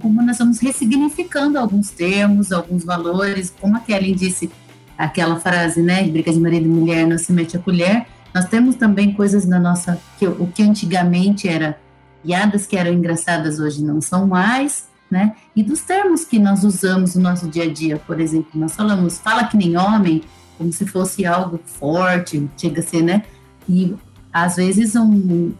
como 0.00 0.22
nós 0.22 0.38
vamos 0.38 0.60
ressignificando 0.60 1.58
alguns 1.58 1.90
termos, 1.90 2.52
alguns 2.52 2.84
valores, 2.84 3.52
como 3.60 3.76
a 3.76 3.80
Kelly 3.80 4.14
disse, 4.14 4.50
aquela 4.96 5.40
frase, 5.40 5.82
né, 5.82 6.04
briga 6.04 6.32
de 6.32 6.38
marido 6.38 6.66
e 6.66 6.68
mulher 6.68 7.06
não 7.06 7.18
se 7.18 7.32
mete 7.32 7.56
a 7.56 7.60
colher, 7.60 8.06
nós 8.34 8.46
temos 8.46 8.74
também 8.74 9.14
coisas 9.14 9.46
na 9.46 9.60
nossa, 9.60 9.98
que 10.18 10.26
o 10.26 10.46
que 10.48 10.62
antigamente 10.62 11.48
era 11.48 11.78
piadas 12.22 12.66
que 12.66 12.76
eram 12.76 12.92
engraçadas 12.92 13.60
hoje 13.60 13.84
não 13.84 14.00
são 14.00 14.26
mais, 14.26 14.88
né, 15.10 15.36
e 15.54 15.62
dos 15.62 15.80
termos 15.82 16.24
que 16.24 16.38
nós 16.38 16.64
usamos 16.64 17.14
no 17.14 17.22
nosso 17.22 17.46
dia 17.46 17.64
a 17.64 17.72
dia, 17.72 17.96
por 17.98 18.20
exemplo, 18.20 18.50
nós 18.54 18.74
falamos, 18.74 19.18
fala 19.18 19.44
que 19.44 19.56
nem 19.56 19.76
homem, 19.76 20.22
como 20.58 20.72
se 20.72 20.86
fosse 20.86 21.24
algo 21.24 21.60
forte, 21.64 22.48
chega 22.56 22.80
a 22.80 22.84
ser, 22.84 23.02
né? 23.02 23.22
E 23.68 23.94
às 24.32 24.56
vezes 24.56 24.96
um, 24.96 25.52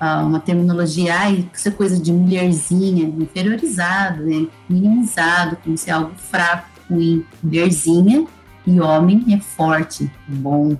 uma 0.00 0.40
terminologia, 0.40 1.16
ai, 1.16 1.48
isso 1.52 1.68
é 1.68 1.70
coisa 1.70 1.98
de 1.98 2.12
mulherzinha, 2.12 3.04
inferiorizado, 3.04 4.24
né? 4.24 4.46
minimizado, 4.68 5.56
como 5.62 5.76
se 5.76 5.90
é 5.90 5.92
algo 5.92 6.12
fraco, 6.16 6.68
ruim. 6.90 7.24
Mulherzinha 7.42 8.26
e 8.66 8.80
homem 8.80 9.24
é 9.32 9.38
forte, 9.38 10.10
bom. 10.26 10.76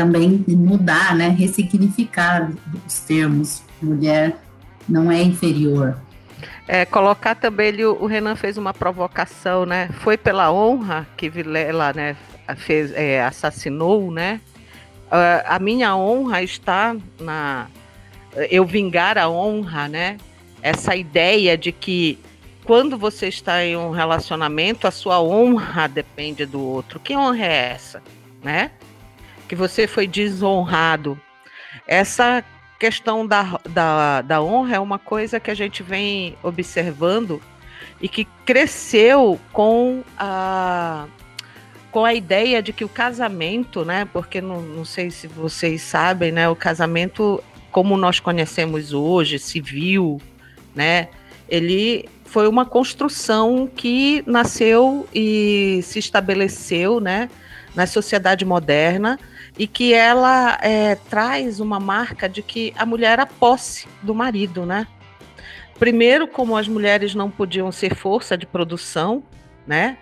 Também 0.00 0.42
mudar, 0.48 1.14
né? 1.14 1.28
Ressignificar 1.28 2.50
os 2.86 3.00
termos. 3.00 3.62
Mulher 3.82 4.34
não 4.88 5.12
é 5.12 5.22
inferior. 5.22 5.94
É, 6.66 6.86
colocar 6.86 7.34
também 7.34 7.68
ele, 7.68 7.84
o 7.84 8.06
Renan 8.06 8.34
fez 8.34 8.56
uma 8.56 8.72
provocação, 8.72 9.66
né? 9.66 9.90
Foi 10.00 10.16
pela 10.16 10.50
honra 10.50 11.06
que 11.18 11.28
Vilela, 11.28 11.92
né, 11.92 12.16
fez, 12.56 12.92
é, 12.94 13.22
assassinou, 13.22 14.10
né? 14.10 14.40
Uh, 15.08 15.44
a 15.44 15.58
minha 15.58 15.94
honra 15.94 16.42
está 16.42 16.96
na 17.20 17.66
eu 18.50 18.64
vingar 18.64 19.18
a 19.18 19.28
honra, 19.28 19.86
né? 19.86 20.16
Essa 20.62 20.96
ideia 20.96 21.58
de 21.58 21.72
que 21.72 22.18
quando 22.64 22.96
você 22.96 23.28
está 23.28 23.62
em 23.62 23.76
um 23.76 23.90
relacionamento, 23.90 24.86
a 24.86 24.90
sua 24.90 25.20
honra 25.20 25.86
depende 25.88 26.46
do 26.46 26.62
outro. 26.62 26.98
Que 26.98 27.14
honra 27.14 27.44
é 27.44 27.72
essa, 27.72 28.02
né? 28.42 28.70
Que 29.50 29.56
você 29.56 29.88
foi 29.88 30.06
desonrado. 30.06 31.20
Essa 31.84 32.44
questão 32.78 33.26
da, 33.26 33.58
da, 33.68 34.22
da 34.22 34.40
honra 34.40 34.76
é 34.76 34.78
uma 34.78 34.96
coisa 34.96 35.40
que 35.40 35.50
a 35.50 35.54
gente 35.54 35.82
vem 35.82 36.36
observando 36.40 37.42
e 38.00 38.08
que 38.08 38.28
cresceu 38.46 39.40
com 39.52 40.04
a 40.16 41.08
com 41.90 42.04
a 42.04 42.14
ideia 42.14 42.62
de 42.62 42.72
que 42.72 42.84
o 42.84 42.88
casamento, 42.88 43.84
né? 43.84 44.04
Porque 44.12 44.40
não, 44.40 44.62
não 44.62 44.84
sei 44.84 45.10
se 45.10 45.26
vocês 45.26 45.82
sabem, 45.82 46.30
né? 46.30 46.48
O 46.48 46.54
casamento, 46.54 47.42
como 47.72 47.96
nós 47.96 48.20
conhecemos 48.20 48.92
hoje, 48.92 49.36
civil, 49.36 50.22
né? 50.72 51.08
Ele 51.48 52.08
foi 52.24 52.46
uma 52.46 52.64
construção 52.64 53.66
que 53.66 54.22
nasceu 54.28 55.08
e 55.12 55.80
se 55.82 55.98
estabeleceu, 55.98 57.00
né? 57.00 57.28
Na 57.74 57.84
sociedade 57.84 58.44
moderna 58.44 59.18
e 59.58 59.66
que 59.66 59.92
ela 59.92 60.58
é, 60.62 60.94
traz 60.94 61.60
uma 61.60 61.80
marca 61.80 62.28
de 62.28 62.42
que 62.42 62.72
a 62.76 62.86
mulher 62.86 63.12
era 63.12 63.26
posse 63.26 63.88
do 64.02 64.14
marido, 64.14 64.64
né? 64.64 64.86
Primeiro, 65.78 66.28
como 66.28 66.56
as 66.56 66.68
mulheres 66.68 67.14
não 67.14 67.30
podiam 67.30 67.72
ser 67.72 67.94
força 67.94 68.36
de 68.36 68.46
produção, 68.46 69.22
né? 69.66 69.96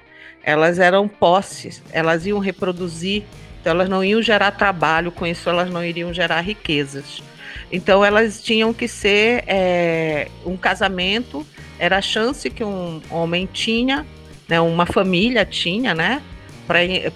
elas 0.49 0.79
eram 0.79 1.07
posses, 1.07 1.83
elas 1.93 2.25
iam 2.25 2.39
reproduzir, 2.39 3.23
então 3.61 3.73
elas 3.73 3.87
não 3.87 4.03
iam 4.03 4.23
gerar 4.23 4.53
trabalho, 4.53 5.13
com 5.13 5.27
isso 5.27 5.47
elas 5.47 5.71
não 5.71 5.85
iriam 5.85 6.11
gerar 6.11 6.41
riquezas. 6.41 7.23
Então 7.71 8.03
elas 8.03 8.43
tinham 8.43 8.73
que 8.73 8.89
ser 8.89 9.45
é, 9.47 10.29
um 10.47 10.57
casamento, 10.57 11.47
era 11.79 11.99
a 11.99 12.01
chance 12.01 12.49
que 12.49 12.65
um 12.65 13.03
homem 13.11 13.47
tinha, 13.53 14.07
né, 14.49 14.59
uma 14.59 14.87
família 14.87 15.45
tinha, 15.45 15.95
né, 15.95 16.23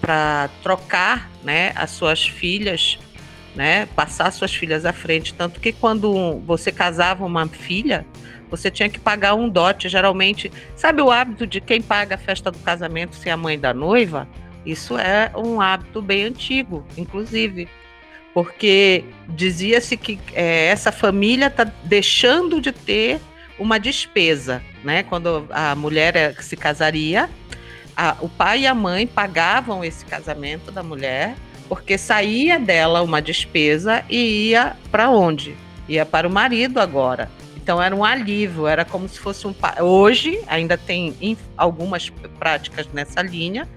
para 0.01 0.49
trocar 0.63 1.31
né, 1.45 1.73
as 1.77 1.91
suas 1.91 2.27
filhas, 2.27 2.99
né, 3.55 3.87
passar 3.95 4.31
suas 4.33 4.53
filhas 4.55 4.87
à 4.87 4.93
frente. 4.93 5.35
Tanto 5.35 5.61
que 5.61 5.73
quando 5.73 6.41
você 6.47 6.73
casava 6.73 7.25
uma 7.25 7.47
filha, 7.47 8.07
você 8.51 8.71
tinha 8.71 8.89
que 8.89 8.99
pagar 8.99 9.35
um 9.35 9.49
dote. 9.49 9.89
Geralmente, 9.89 10.51
sabe 10.75 11.03
o 11.03 11.11
hábito 11.11 11.47
de 11.47 11.61
quem 11.61 11.83
paga 11.83 12.15
a 12.15 12.19
festa 12.19 12.51
do 12.51 12.59
casamento 12.59 13.15
ser 13.15 13.31
a 13.31 13.37
mãe 13.37 13.59
da 13.59 13.75
noiva? 13.75 14.27
Isso 14.65 14.97
é 14.99 15.31
um 15.37 15.61
hábito 15.61 16.01
bem 16.01 16.25
antigo, 16.25 16.87
inclusive 16.97 17.69
porque 18.35 19.05
dizia-se 19.29 19.97
que 19.97 20.19
é, 20.33 20.67
essa 20.67 20.91
família 20.91 21.49
está 21.49 21.65
deixando 21.85 22.61
de 22.61 22.73
ter 22.73 23.21
uma 23.59 23.79
despesa, 23.79 24.63
né? 24.83 25.03
Quando 25.03 25.47
a 25.51 25.75
mulher 25.75 26.17
é, 26.17 26.33
se 26.41 26.57
casaria, 26.57 27.29
a, 27.97 28.17
o 28.21 28.29
pai 28.29 28.61
e 28.61 28.67
a 28.67 28.75
mãe 28.75 29.07
pagavam 29.07 29.85
esse 29.85 30.05
casamento 30.05 30.71
da 30.71 30.83
mulher, 30.83 31.35
porque 31.69 31.97
saía 31.97 32.59
dela 32.59 33.03
uma 33.03 33.21
despesa 33.21 34.05
e 34.09 34.51
ia 34.51 34.77
para 34.91 35.11
onde? 35.11 35.57
Ia 35.89 36.05
para 36.05 36.27
o 36.27 36.31
marido 36.31 36.81
agora. 36.81 37.31
Então 37.57 37.81
era 37.81 37.95
um 37.95 38.05
alívio, 38.05 38.67
era 38.67 38.85
como 38.85 39.09
se 39.09 39.19
fosse 39.19 39.47
um. 39.47 39.55
Hoje 39.81 40.43
ainda 40.49 40.77
tem 40.77 41.37
algumas 41.57 42.11
práticas 42.39 42.89
nessa 42.93 43.23
linha, 43.23 43.69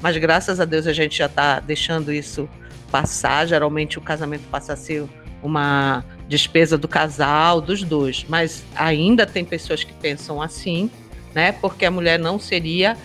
mas 0.00 0.16
graças 0.16 0.60
a 0.60 0.64
Deus 0.64 0.86
a 0.86 0.92
gente 0.92 1.18
já 1.18 1.26
está 1.26 1.58
deixando 1.58 2.12
isso 2.12 2.48
passar. 2.90 3.46
Geralmente 3.46 3.98
o 3.98 4.00
casamento 4.00 4.44
passa 4.48 4.74
a 4.74 4.76
ser 4.76 5.04
uma 5.42 6.04
despesa 6.28 6.78
do 6.78 6.86
casal, 6.86 7.60
dos 7.60 7.82
dois. 7.82 8.24
Mas 8.28 8.64
ainda 8.76 9.26
tem 9.26 9.44
pessoas 9.44 9.82
que 9.82 9.92
pensam 9.92 10.40
assim, 10.40 10.88
né? 11.34 11.52
Porque 11.52 11.84
a 11.84 11.90
mulher 11.90 12.18
não 12.18 12.38
seria. 12.38 12.96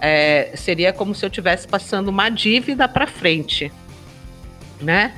É, 0.00 0.52
seria 0.54 0.92
como 0.92 1.14
se 1.14 1.24
eu 1.24 1.28
estivesse 1.28 1.66
passando 1.66 2.08
uma 2.08 2.28
dívida 2.28 2.86
para 2.86 3.06
frente, 3.06 3.72
né? 4.80 5.14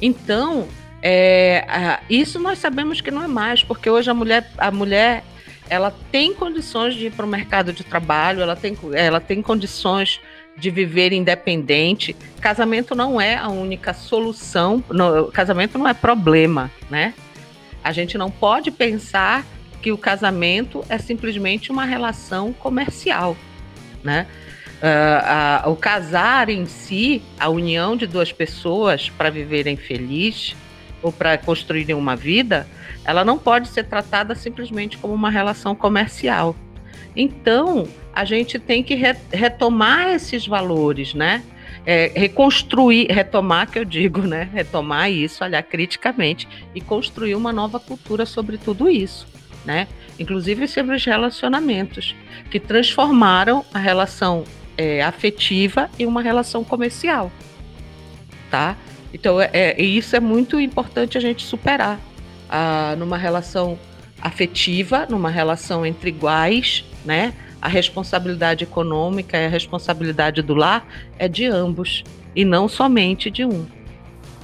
Então, 0.00 0.66
é, 1.02 2.00
isso 2.08 2.38
nós 2.38 2.58
sabemos 2.58 3.00
que 3.02 3.10
não 3.10 3.22
é 3.22 3.28
mais, 3.28 3.62
porque 3.62 3.90
hoje 3.90 4.10
a 4.10 4.14
mulher, 4.14 4.50
a 4.56 4.70
mulher 4.70 5.22
ela 5.68 5.94
tem 6.10 6.34
condições 6.34 6.94
de 6.94 7.06
ir 7.06 7.12
para 7.12 7.24
o 7.24 7.28
mercado 7.28 7.72
de 7.72 7.84
trabalho, 7.84 8.40
ela 8.40 8.56
tem, 8.56 8.76
ela 8.92 9.20
tem 9.20 9.42
condições 9.42 10.20
de 10.56 10.70
viver 10.70 11.12
independente. 11.12 12.14
Casamento 12.40 12.94
não 12.94 13.20
é 13.20 13.36
a 13.36 13.48
única 13.48 13.92
solução, 13.92 14.82
casamento 15.32 15.78
não 15.78 15.88
é 15.88 15.94
problema, 15.94 16.70
né? 16.90 17.14
A 17.82 17.92
gente 17.92 18.16
não 18.16 18.30
pode 18.30 18.70
pensar 18.70 19.44
que 19.82 19.92
o 19.92 19.98
casamento 19.98 20.84
é 20.88 20.96
simplesmente 20.96 21.70
uma 21.70 21.84
relação 21.84 22.52
comercial, 22.52 23.36
né? 24.04 24.26
Uh, 24.84 25.70
o 25.70 25.76
casar 25.76 26.50
em 26.50 26.66
si, 26.66 27.22
a 27.40 27.48
união 27.48 27.96
de 27.96 28.06
duas 28.06 28.30
pessoas 28.30 29.08
para 29.08 29.30
viverem 29.30 29.76
felizes 29.76 30.54
ou 31.02 31.10
para 31.10 31.38
construírem 31.38 31.94
uma 31.94 32.14
vida, 32.14 32.66
ela 33.04 33.24
não 33.24 33.38
pode 33.38 33.68
ser 33.68 33.84
tratada 33.84 34.34
simplesmente 34.34 34.98
como 34.98 35.14
uma 35.14 35.30
relação 35.30 35.74
comercial. 35.74 36.54
Então, 37.16 37.86
a 38.12 38.24
gente 38.24 38.58
tem 38.58 38.82
que 38.82 38.94
re 38.94 39.14
retomar 39.32 40.08
esses 40.10 40.46
valores, 40.46 41.14
né? 41.14 41.42
É, 41.86 42.10
reconstruir, 42.14 43.10
retomar, 43.10 43.70
que 43.70 43.78
eu 43.78 43.84
digo, 43.84 44.20
né? 44.22 44.48
Retomar 44.52 45.10
isso, 45.10 45.44
olhar 45.44 45.62
criticamente 45.62 46.48
e 46.74 46.80
construir 46.80 47.34
uma 47.34 47.52
nova 47.52 47.78
cultura 47.78 48.24
sobre 48.24 48.56
tudo 48.58 48.88
isso, 48.88 49.26
né? 49.64 49.86
Inclusive 50.18 50.68
sobre 50.68 50.94
os 50.94 51.04
relacionamentos, 51.04 52.14
que 52.50 52.60
transformaram 52.60 53.64
a 53.72 53.78
relação 53.78 54.44
é, 54.76 55.02
afetiva 55.02 55.90
em 55.98 56.06
uma 56.06 56.22
relação 56.22 56.62
comercial, 56.64 57.30
tá? 58.50 58.76
Então, 59.12 59.40
é, 59.40 59.50
é, 59.52 59.82
isso 59.82 60.16
é 60.16 60.20
muito 60.20 60.58
importante 60.58 61.16
a 61.16 61.20
gente 61.20 61.44
superar 61.44 62.00
ah, 62.48 62.94
numa 62.98 63.16
relação 63.16 63.78
afetiva, 64.20 65.06
numa 65.08 65.30
relação 65.30 65.86
entre 65.86 66.08
iguais, 66.08 66.84
né? 67.04 67.32
A 67.62 67.68
responsabilidade 67.68 68.64
econômica 68.64 69.38
e 69.38 69.46
a 69.46 69.48
responsabilidade 69.48 70.42
do 70.42 70.54
lar 70.54 70.86
é 71.18 71.28
de 71.28 71.46
ambos 71.46 72.04
e 72.34 72.44
não 72.44 72.68
somente 72.68 73.30
de 73.30 73.44
um. 73.44 73.66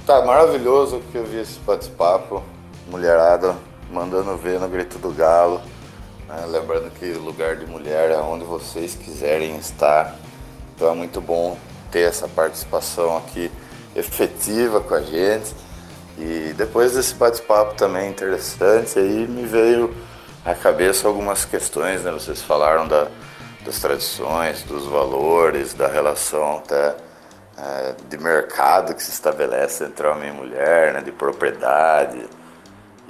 Tá 0.05 0.25
maravilhoso 0.25 1.01
que 1.11 1.17
eu 1.17 1.25
vi 1.25 1.37
esse 1.37 1.59
bate-papo, 1.59 2.41
mulherada 2.89 3.55
mandando 3.91 4.35
ver 4.37 4.59
no 4.59 4.67
grito 4.67 4.97
do 4.97 5.11
galo. 5.11 5.61
Né? 6.27 6.45
Lembrando 6.47 6.89
que 6.91 7.05
lugar 7.13 7.57
de 7.57 7.65
mulher 7.65 8.11
é 8.11 8.17
onde 8.17 8.45
vocês 8.45 8.95
quiserem 8.95 9.57
estar. 9.57 10.15
Então 10.75 10.91
é 10.91 10.95
muito 10.95 11.19
bom 11.19 11.57
ter 11.91 12.01
essa 12.01 12.27
participação 12.27 13.17
aqui 13.17 13.51
efetiva 13.95 14.79
com 14.79 14.95
a 14.95 15.01
gente. 15.01 15.53
E 16.17 16.53
depois 16.55 16.93
desse 16.93 17.13
bate-papo 17.15 17.75
também 17.75 18.09
interessante, 18.09 18.97
aí 18.97 19.27
me 19.27 19.45
veio 19.45 19.93
à 20.45 20.53
cabeça 20.53 21.07
algumas 21.07 21.45
questões, 21.45 22.03
né? 22.03 22.11
Vocês 22.11 22.41
falaram 22.41 22.87
da, 22.87 23.07
das 23.65 23.79
tradições, 23.79 24.63
dos 24.63 24.85
valores, 24.85 25.73
da 25.73 25.87
relação 25.87 26.57
até 26.57 26.95
é, 27.57 27.95
de 28.09 28.17
mercado 28.17 28.93
que 28.93 29.01
se 29.01 29.11
estabelece 29.11 29.83
entre 29.83 30.07
homem 30.07 30.29
e 30.29 30.33
mulher, 30.33 30.93
né? 30.93 31.01
De 31.01 31.11
propriedade 31.11 32.25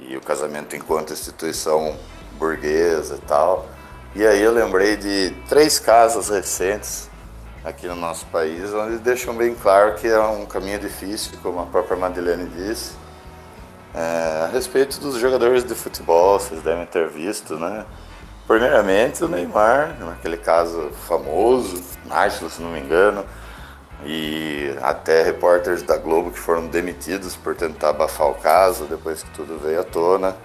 e 0.08 0.16
o 0.16 0.20
casamento 0.20 0.74
enquanto 0.76 1.12
instituição 1.12 1.96
burguesa 2.38 3.16
e 3.16 3.26
tal. 3.26 3.66
E 4.14 4.26
aí 4.26 4.42
eu 4.42 4.52
lembrei 4.52 4.96
de 4.96 5.30
três 5.48 5.78
casos 5.78 6.28
recentes 6.28 7.08
aqui 7.64 7.86
no 7.86 7.94
nosso 7.94 8.26
país, 8.26 8.72
onde 8.74 8.98
deixam 8.98 9.34
bem 9.34 9.54
claro 9.54 9.94
que 9.94 10.08
é 10.08 10.20
um 10.20 10.44
caminho 10.44 10.78
difícil, 10.78 11.32
como 11.42 11.60
a 11.60 11.66
própria 11.66 11.96
Madeleine 11.96 12.46
disse. 12.46 12.92
É, 13.94 14.44
a 14.44 14.50
respeito 14.52 14.98
dos 15.00 15.18
jogadores 15.18 15.64
de 15.64 15.74
futebol, 15.74 16.38
vocês 16.38 16.62
devem 16.62 16.86
ter 16.86 17.08
visto, 17.08 17.56
né? 17.56 17.84
Primeiramente 18.46 19.22
o 19.22 19.28
Neymar, 19.28 19.96
naquele 20.00 20.36
caso 20.36 20.90
famoso, 21.06 21.82
Nashville, 22.06 22.50
se 22.50 22.60
não 22.60 22.70
me 22.70 22.80
engano, 22.80 23.24
e 24.04 24.76
até 24.82 25.22
repórteres 25.22 25.82
da 25.82 25.96
Globo 25.96 26.30
que 26.30 26.38
foram 26.38 26.66
demitidos 26.66 27.36
por 27.36 27.54
tentar 27.54 27.90
abafar 27.90 28.28
o 28.28 28.34
caso 28.34 28.84
depois 28.84 29.22
que 29.22 29.30
tudo 29.30 29.58
veio 29.58 29.80
à 29.80 29.84
tona. 29.84 30.36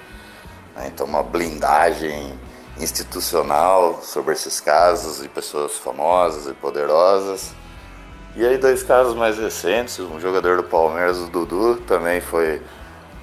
Então 0.85 1.07
uma 1.07 1.23
blindagem 1.23 2.37
institucional 2.79 3.99
sobre 4.03 4.33
esses 4.33 4.59
casos 4.59 5.23
e 5.25 5.27
pessoas 5.27 5.77
famosas 5.77 6.47
e 6.47 6.53
poderosas. 6.53 7.51
E 8.35 8.45
aí 8.45 8.57
dois 8.57 8.83
casos 8.83 9.15
mais 9.15 9.37
recentes, 9.37 9.99
um 9.99 10.19
jogador 10.19 10.57
do 10.57 10.63
Palmeiras, 10.63 11.17
o 11.17 11.25
Dudu, 11.25 11.77
também 11.87 12.21
foi 12.21 12.61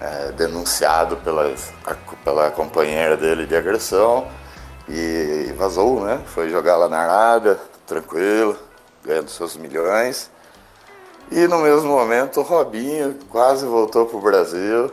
é, 0.00 0.32
denunciado 0.32 1.16
pela, 1.18 1.54
pela 2.24 2.50
companheira 2.50 3.16
dele 3.16 3.46
de 3.46 3.54
agressão 3.54 4.26
e 4.88 5.54
vazou, 5.56 6.04
né? 6.04 6.20
Foi 6.26 6.50
jogar 6.50 6.76
lá 6.76 6.88
na 6.88 6.98
Arábia, 6.98 7.56
tranquilo, 7.86 8.58
ganhando 9.04 9.30
seus 9.30 9.56
milhões. 9.56 10.30
E 11.30 11.46
no 11.46 11.58
mesmo 11.58 11.88
momento 11.88 12.40
o 12.40 12.42
Robinho 12.42 13.18
quase 13.28 13.64
voltou 13.66 14.06
para 14.06 14.16
o 14.16 14.20
Brasil 14.20 14.92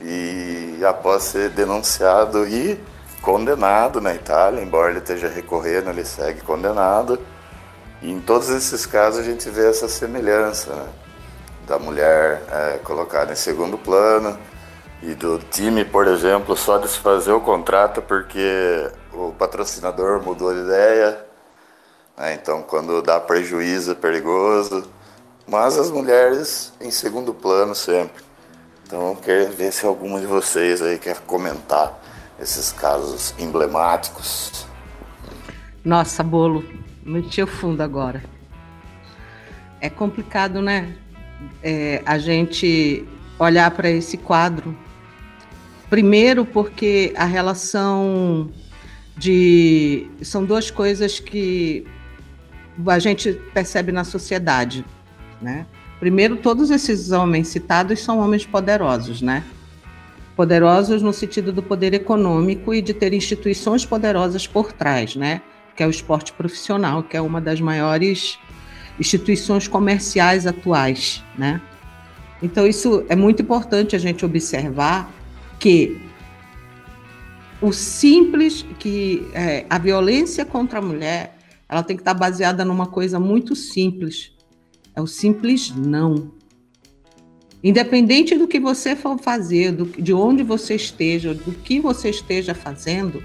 e 0.00 0.80
após 0.84 1.24
ser 1.24 1.50
denunciado 1.50 2.46
e 2.46 2.78
condenado 3.22 4.00
na 4.00 4.14
Itália, 4.14 4.62
embora 4.62 4.90
ele 4.90 4.98
esteja 4.98 5.28
recorrendo, 5.28 5.90
ele 5.90 6.04
segue 6.04 6.42
condenado. 6.42 7.18
E 8.02 8.10
em 8.10 8.20
todos 8.20 8.50
esses 8.50 8.84
casos 8.84 9.20
a 9.20 9.22
gente 9.22 9.48
vê 9.48 9.68
essa 9.68 9.88
semelhança 9.88 10.74
né? 10.74 10.88
da 11.66 11.78
mulher 11.78 12.42
é, 12.50 12.78
colocada 12.84 13.32
em 13.32 13.36
segundo 13.36 13.78
plano 13.78 14.38
e 15.02 15.14
do 15.14 15.38
time, 15.38 15.84
por 15.84 16.06
exemplo, 16.06 16.56
só 16.56 16.76
desfazer 16.76 17.32
o 17.32 17.40
contrato 17.40 18.02
porque 18.02 18.90
o 19.12 19.32
patrocinador 19.32 20.22
mudou 20.22 20.52
de 20.52 20.60
ideia. 20.60 21.23
Né? 22.16 22.34
Então, 22.34 22.62
quando 22.62 23.02
dá 23.02 23.20
prejuízo 23.20 23.92
é 23.92 23.94
perigoso. 23.94 24.88
Mas 25.46 25.78
as 25.78 25.90
mulheres 25.90 26.72
em 26.80 26.90
segundo 26.90 27.34
plano 27.34 27.74
sempre. 27.74 28.22
Então, 28.86 29.16
quero 29.16 29.52
ver 29.52 29.72
se 29.72 29.84
alguma 29.84 30.20
de 30.20 30.26
vocês 30.26 30.80
aí 30.80 30.98
quer 30.98 31.20
comentar 31.20 32.00
esses 32.40 32.72
casos 32.72 33.34
emblemáticos. 33.38 34.66
Nossa, 35.84 36.22
bolo, 36.22 36.64
meti 37.04 37.42
o 37.42 37.46
fundo 37.46 37.82
agora. 37.82 38.24
É 39.80 39.90
complicado, 39.90 40.62
né? 40.62 40.96
É, 41.62 42.02
a 42.06 42.16
gente 42.16 43.06
olhar 43.38 43.70
para 43.70 43.90
esse 43.90 44.16
quadro. 44.16 44.74
Primeiro, 45.90 46.46
porque 46.46 47.12
a 47.16 47.24
relação 47.24 48.50
de. 49.16 50.10
São 50.22 50.44
duas 50.44 50.70
coisas 50.70 51.20
que 51.20 51.86
a 52.86 52.98
gente 52.98 53.32
percebe 53.52 53.92
na 53.92 54.04
sociedade, 54.04 54.84
né? 55.40 55.66
Primeiro, 56.00 56.36
todos 56.36 56.70
esses 56.70 57.12
homens 57.12 57.48
citados 57.48 58.00
são 58.00 58.18
homens 58.18 58.44
poderosos, 58.44 59.22
né? 59.22 59.44
Poderosos 60.36 61.00
no 61.00 61.12
sentido 61.12 61.52
do 61.52 61.62
poder 61.62 61.94
econômico 61.94 62.74
e 62.74 62.82
de 62.82 62.92
ter 62.92 63.12
instituições 63.12 63.86
poderosas 63.86 64.46
por 64.46 64.72
trás, 64.72 65.14
né? 65.14 65.40
Que 65.76 65.82
é 65.82 65.86
o 65.86 65.90
esporte 65.90 66.32
profissional, 66.32 67.02
que 67.02 67.16
é 67.16 67.20
uma 67.20 67.40
das 67.40 67.60
maiores 67.60 68.38
instituições 68.98 69.68
comerciais 69.68 70.46
atuais, 70.46 71.22
né? 71.38 71.60
Então 72.42 72.66
isso 72.66 73.04
é 73.08 73.16
muito 73.16 73.42
importante 73.42 73.96
a 73.96 73.98
gente 73.98 74.24
observar 74.24 75.10
que 75.58 76.00
o 77.62 77.72
simples, 77.72 78.66
que 78.78 79.26
é, 79.32 79.64
a 79.70 79.78
violência 79.78 80.44
contra 80.44 80.80
a 80.80 80.82
mulher, 80.82 81.33
ela 81.74 81.82
tem 81.82 81.96
que 81.96 82.02
estar 82.02 82.14
baseada 82.14 82.64
numa 82.64 82.86
coisa 82.86 83.18
muito 83.18 83.56
simples, 83.56 84.32
é 84.94 85.02
o 85.02 85.08
simples 85.08 85.74
não. 85.74 86.30
Independente 87.64 88.36
do 88.36 88.46
que 88.46 88.60
você 88.60 88.94
for 88.94 89.18
fazer, 89.18 89.72
do, 89.72 89.84
de 89.84 90.14
onde 90.14 90.44
você 90.44 90.76
esteja, 90.76 91.34
do 91.34 91.50
que 91.50 91.80
você 91.80 92.10
esteja 92.10 92.54
fazendo, 92.54 93.24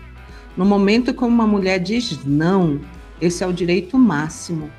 no 0.58 0.66
momento 0.66 1.14
que 1.14 1.24
uma 1.24 1.46
mulher 1.46 1.78
diz 1.78 2.26
não, 2.26 2.82
esse 3.22 3.44
é 3.44 3.48
o 3.48 3.54
direito 3.54 4.00
máximo. 4.00 4.72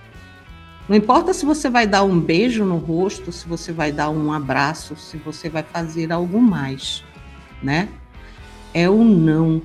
Não 0.88 0.96
importa 0.96 1.33
se 1.33 1.46
você 1.46 1.70
vai 1.70 1.87
dar 1.87 2.02
um 2.02 2.18
beijo 2.18 2.64
no 2.64 2.76
rosto, 2.76 3.30
se 3.30 3.46
você 3.46 3.70
vai 3.70 3.92
dar 3.92 4.11
um 4.11 4.33
abraço, 4.33 4.96
se 4.96 5.16
você 5.16 5.48
vai 5.48 5.62
fazer 5.62 6.11
algo 6.11 6.40
mais, 6.40 7.04
né? 7.62 7.88
É 8.74 8.90
o 8.90 9.04
não, 9.04 9.62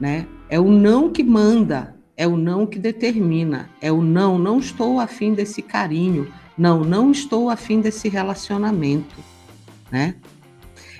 né? 0.00 0.26
É 0.48 0.58
o 0.58 0.70
não 0.70 1.12
que 1.12 1.22
manda, 1.22 1.97
é 2.18 2.26
o 2.26 2.36
não 2.36 2.66
que 2.66 2.80
determina, 2.80 3.70
é 3.80 3.92
o 3.92 4.02
não, 4.02 4.36
não 4.36 4.58
estou 4.58 4.98
afim 4.98 5.32
desse 5.32 5.62
carinho, 5.62 6.30
não, 6.58 6.82
não 6.82 7.12
estou 7.12 7.48
afim 7.48 7.80
desse 7.80 8.08
relacionamento, 8.08 9.14
né? 9.88 10.16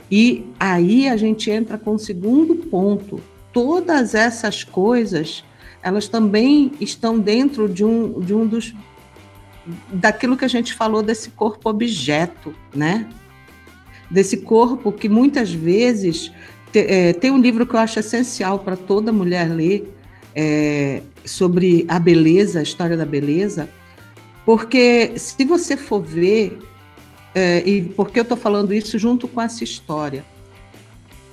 E 0.08 0.46
aí 0.60 1.08
a 1.08 1.16
gente 1.16 1.50
entra 1.50 1.76
com 1.76 1.94
o 1.94 1.98
segundo 1.98 2.54
ponto. 2.54 3.20
Todas 3.52 4.14
essas 4.14 4.62
coisas, 4.62 5.44
elas 5.82 6.06
também 6.06 6.70
estão 6.80 7.18
dentro 7.18 7.68
de 7.68 7.84
um, 7.84 8.20
de 8.20 8.32
um 8.32 8.46
dos 8.46 8.72
daquilo 9.92 10.36
que 10.36 10.46
a 10.46 10.48
gente 10.48 10.72
falou 10.72 11.02
desse 11.02 11.30
corpo 11.30 11.68
objeto, 11.68 12.54
né? 12.72 13.08
Desse 14.08 14.38
corpo 14.38 14.92
que 14.92 15.08
muitas 15.08 15.52
vezes 15.52 16.32
te, 16.72 16.78
é, 16.78 17.12
tem 17.12 17.32
um 17.32 17.40
livro 17.40 17.66
que 17.66 17.74
eu 17.74 17.80
acho 17.80 17.98
essencial 17.98 18.60
para 18.60 18.76
toda 18.76 19.12
mulher 19.12 19.50
ler 19.50 19.97
é, 20.40 21.02
sobre 21.24 21.84
a 21.88 21.98
beleza, 21.98 22.60
a 22.60 22.62
história 22.62 22.96
da 22.96 23.04
beleza, 23.04 23.68
porque 24.46 25.18
se 25.18 25.44
você 25.44 25.76
for 25.76 26.00
ver, 26.00 26.56
é, 27.34 27.68
e 27.68 27.82
por 27.82 28.08
que 28.08 28.20
eu 28.20 28.22
estou 28.22 28.36
falando 28.36 28.72
isso 28.72 28.96
junto 29.00 29.26
com 29.26 29.42
essa 29.42 29.64
história? 29.64 30.24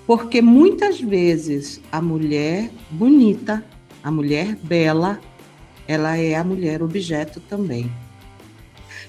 Porque 0.08 0.42
muitas 0.42 1.00
vezes 1.00 1.80
a 1.92 2.02
mulher 2.02 2.72
bonita, 2.90 3.64
a 4.04 4.10
mulher 4.10 4.56
bela, 4.56 5.20
ela 5.88 6.18
é 6.18 6.34
a 6.34 6.44
mulher 6.44 6.82
objeto 6.82 7.40
também. 7.40 7.92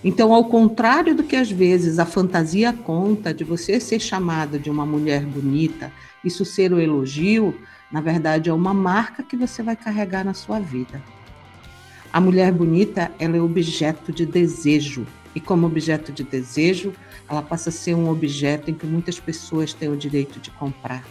Então, 0.05 0.35
ao 0.35 0.45
contrário 0.45 1.15
do 1.15 1.23
que 1.23 1.37
às 1.37 1.51
vezes 1.51 1.99
a 1.99 2.05
fantasia 2.05 2.71
conta 2.71 3.33
de 3.33 3.45
você 3.45 3.81
ser 3.81 3.99
chamada 3.99 4.59
de 4.59 4.69
uma 4.69 4.85
mulher 4.85 5.25
bonita, 5.25 5.91
isso 6.23 6.45
ser 6.45 6.71
o 6.71 6.81
elogio, 6.81 7.55
na 7.90 8.01
verdade 8.01 8.51
é 8.51 8.53
uma 8.53 8.75
marca 8.75 9.22
que 9.22 9.37
você 9.37 9.62
vai 9.62 9.77
carregar 9.77 10.25
na 10.25 10.35
sua 10.35 10.59
vida. 10.59 11.03
A 12.12 12.20
mulher 12.20 12.53
bonita, 12.53 13.12
ela 13.18 13.37
é 13.37 13.40
objeto 13.40 14.12
de 14.12 14.25
desejo. 14.25 15.07
E 15.35 15.40
como 15.40 15.66
objeto 15.66 16.11
de 16.12 16.25
desejo, 16.25 16.92
ela 17.29 17.42
passa 17.42 17.68
a 17.68 17.72
ser 17.72 17.94
um 17.94 18.09
objeto 18.09 18.70
em 18.70 18.75
que 18.75 18.87
muitas 18.87 19.20
pessoas 19.20 19.72
têm 19.72 19.88
o 19.90 19.96
direito 19.96 20.40
de 20.40 20.51
comprar. 20.51 21.05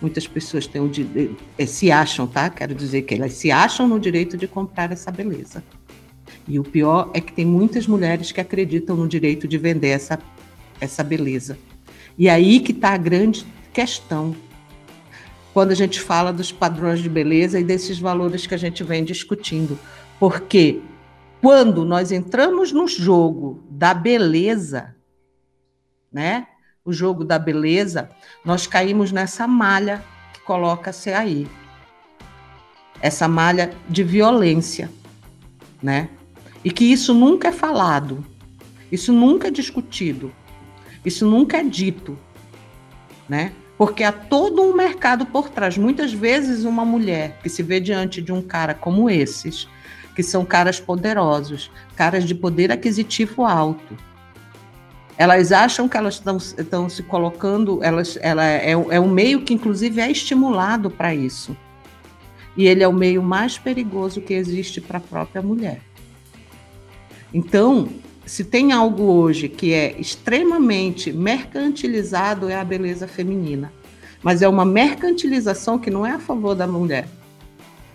Muitas 0.00 0.26
pessoas 0.26 0.66
têm 0.66 0.80
o 0.80 0.88
direito, 0.88 1.36
eh, 1.58 1.66
se 1.66 1.90
acham, 1.90 2.26
tá? 2.26 2.48
Quero 2.48 2.74
dizer 2.74 3.02
que 3.02 3.14
elas 3.14 3.34
se 3.34 3.50
acham 3.50 3.86
no 3.86 4.00
direito 4.00 4.36
de 4.36 4.48
comprar 4.48 4.90
essa 4.92 5.10
beleza. 5.10 5.62
E 6.48 6.58
o 6.58 6.64
pior 6.64 7.10
é 7.14 7.20
que 7.20 7.32
tem 7.32 7.44
muitas 7.44 7.86
mulheres 7.86 8.32
que 8.32 8.40
acreditam 8.40 8.96
no 8.96 9.08
direito 9.08 9.46
de 9.46 9.58
vender 9.58 9.88
essa, 9.88 10.18
essa 10.80 11.02
beleza. 11.02 11.58
E 12.18 12.28
aí 12.28 12.60
que 12.60 12.72
está 12.72 12.90
a 12.90 12.96
grande 12.96 13.46
questão. 13.72 14.34
Quando 15.54 15.70
a 15.70 15.74
gente 15.74 16.00
fala 16.00 16.32
dos 16.32 16.50
padrões 16.50 16.98
de 16.98 17.08
beleza 17.08 17.60
e 17.60 17.64
desses 17.64 17.96
valores 17.96 18.44
que 18.44 18.54
a 18.54 18.58
gente 18.58 18.82
vem 18.82 19.04
discutindo. 19.04 19.78
Porque 20.18 20.82
quando 21.40 21.84
nós 21.84 22.10
entramos 22.10 22.72
no 22.72 22.88
jogo 22.88 23.62
da 23.70 23.94
beleza, 23.94 24.96
né? 26.12 26.48
O 26.84 26.92
jogo 26.92 27.24
da 27.24 27.38
beleza, 27.38 28.10
nós 28.44 28.66
caímos 28.66 29.12
nessa 29.12 29.46
malha 29.46 30.04
que 30.32 30.40
coloca-se 30.40 31.12
aí. 31.12 31.46
Essa 33.00 33.28
malha 33.28 33.72
de 33.88 34.02
violência, 34.02 34.90
né? 35.80 36.08
E 36.64 36.70
que 36.72 36.84
isso 36.84 37.14
nunca 37.14 37.48
é 37.48 37.52
falado, 37.52 38.26
isso 38.90 39.12
nunca 39.12 39.46
é 39.48 39.50
discutido, 39.52 40.32
isso 41.04 41.24
nunca 41.24 41.58
é 41.58 41.62
dito, 41.62 42.18
né? 43.28 43.52
Porque 43.76 44.04
há 44.04 44.12
todo 44.12 44.62
um 44.62 44.74
mercado 44.74 45.26
por 45.26 45.48
trás. 45.48 45.76
Muitas 45.76 46.12
vezes, 46.12 46.64
uma 46.64 46.84
mulher 46.84 47.38
que 47.42 47.48
se 47.48 47.62
vê 47.62 47.80
diante 47.80 48.22
de 48.22 48.32
um 48.32 48.40
cara 48.40 48.72
como 48.72 49.10
esses, 49.10 49.68
que 50.14 50.22
são 50.22 50.44
caras 50.44 50.78
poderosos, 50.78 51.70
caras 51.96 52.24
de 52.24 52.34
poder 52.34 52.70
aquisitivo 52.70 53.44
alto. 53.44 53.96
Elas 55.16 55.52
acham 55.52 55.88
que 55.88 55.96
elas 55.96 56.22
estão 56.56 56.88
se 56.88 57.02
colocando, 57.02 57.82
elas, 57.82 58.18
ela 58.20 58.44
é, 58.44 58.72
é 58.72 59.00
um 59.00 59.08
meio 59.08 59.42
que, 59.42 59.54
inclusive, 59.54 60.00
é 60.00 60.10
estimulado 60.10 60.90
para 60.90 61.14
isso. 61.14 61.56
E 62.56 62.66
ele 62.66 62.82
é 62.82 62.88
o 62.88 62.92
meio 62.92 63.22
mais 63.22 63.58
perigoso 63.58 64.20
que 64.20 64.34
existe 64.34 64.80
para 64.80 64.98
a 64.98 65.00
própria 65.00 65.42
mulher. 65.42 65.80
Então, 67.32 67.88
se 68.26 68.44
tem 68.44 68.72
algo 68.72 69.04
hoje 69.04 69.48
que 69.48 69.72
é 69.72 69.98
extremamente 70.00 71.12
mercantilizado, 71.12 72.48
é 72.48 72.56
a 72.56 72.64
beleza 72.64 73.06
feminina. 73.06 73.72
Mas 74.22 74.40
é 74.40 74.48
uma 74.48 74.64
mercantilização 74.64 75.78
que 75.78 75.90
não 75.90 76.06
é 76.06 76.12
a 76.12 76.18
favor 76.18 76.54
da 76.54 76.66
mulher. 76.66 77.06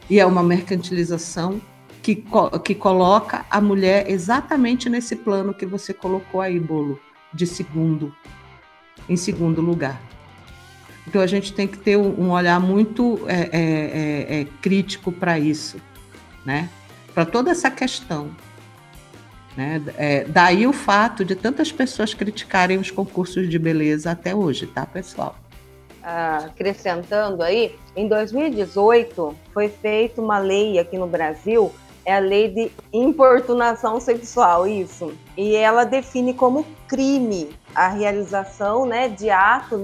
E 0.10 0.20
é 0.20 0.26
uma 0.26 0.44
mercantilização 0.44 1.60
que, 2.02 2.24
que 2.64 2.76
coloca 2.76 3.46
a 3.50 3.60
mulher 3.60 4.10
exatamente 4.10 4.90
nesse 4.90 5.16
plano 5.16 5.54
que 5.54 5.66
você 5.66 5.94
colocou 5.94 6.42
aí, 6.42 6.60
Bolo, 6.60 7.00
de 7.34 7.48
segundo, 7.48 8.14
em 9.08 9.16
segundo 9.16 9.62
lugar. 9.62 10.00
Então 11.08 11.22
a 11.22 11.28
gente 11.28 11.54
tem 11.54 11.68
que 11.68 11.78
ter 11.78 11.98
um 11.98 12.32
olhar 12.32 12.60
muito 12.60 13.20
é, 13.28 13.50
é, 13.52 13.60
é, 13.62 14.42
é 14.42 14.48
crítico 14.62 15.12
para 15.12 15.40
isso, 15.40 15.78
né? 16.46 16.70
Para 17.16 17.26
toda 17.26 17.50
essa 17.50 17.72
questão. 17.72 18.30
Né? 19.58 19.82
É, 19.98 20.24
daí 20.26 20.66
o 20.68 20.74
fato 20.74 21.26
de 21.26 21.36
tantas 21.36 21.72
pessoas 21.72 22.14
criticarem 22.14 22.78
os 22.78 22.92
concursos 22.92 23.50
de 23.50 23.60
beleza 23.60 24.12
até 24.12 24.34
hoje, 24.34 24.68
tá, 24.68 24.86
pessoal? 24.86 25.36
Ah, 26.02 26.46
acrescentando 26.46 27.44
aí, 27.44 27.76
em 27.96 28.08
2018 28.08 29.36
foi 29.54 29.68
feita 29.68 30.22
uma 30.22 30.40
lei 30.40 30.80
aqui 30.80 30.98
no 30.98 31.08
Brasil 31.08 31.74
é 32.10 32.16
a 32.16 32.20
lei 32.20 32.48
de 32.48 32.72
importunação 32.92 34.00
sexual, 34.00 34.68
isso. 34.68 35.14
E 35.38 35.56
ela 35.56 35.84
define 35.84 36.34
como 36.34 36.66
crime 36.88 37.52
a 37.76 37.88
realização 37.88 38.84
né, 38.84 39.08
de 39.10 39.30
ato 39.30 39.76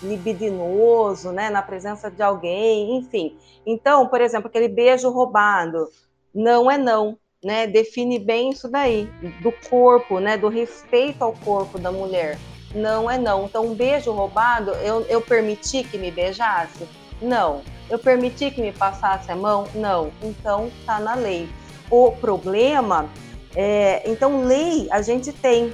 libidinoso, 0.00 1.32
né, 1.32 1.50
na 1.50 1.60
presença 1.62 2.08
de 2.08 2.22
alguém, 2.22 2.98
enfim. 2.98 3.36
Então, 3.66 4.06
por 4.06 4.20
exemplo, 4.20 4.46
aquele 4.46 4.68
beijo 4.68 5.10
roubado, 5.10 5.88
não 6.32 6.70
é 6.70 6.78
não, 6.78 7.18
né? 7.46 7.64
Define 7.64 8.18
bem 8.18 8.50
isso 8.50 8.68
daí, 8.68 9.08
do 9.40 9.52
corpo, 9.70 10.18
né, 10.18 10.36
do 10.36 10.48
respeito 10.48 11.22
ao 11.22 11.32
corpo 11.32 11.78
da 11.78 11.92
mulher. 11.92 12.36
Não 12.74 13.08
é 13.08 13.16
não. 13.16 13.44
Então, 13.44 13.66
um 13.66 13.74
beijo 13.74 14.10
roubado, 14.10 14.72
eu, 14.82 15.02
eu 15.02 15.20
permiti 15.20 15.84
que 15.84 15.96
me 15.96 16.10
beijasse? 16.10 16.88
Não. 17.22 17.62
Eu 17.88 18.00
permiti 18.00 18.50
que 18.50 18.60
me 18.60 18.72
passasse 18.72 19.30
a 19.30 19.36
mão? 19.36 19.68
Não. 19.76 20.10
Então, 20.20 20.72
tá 20.84 20.98
na 20.98 21.14
lei. 21.14 21.48
O 21.88 22.10
problema 22.10 23.08
é, 23.54 24.02
então, 24.10 24.44
lei 24.44 24.88
a 24.90 25.00
gente 25.00 25.32
tem, 25.32 25.72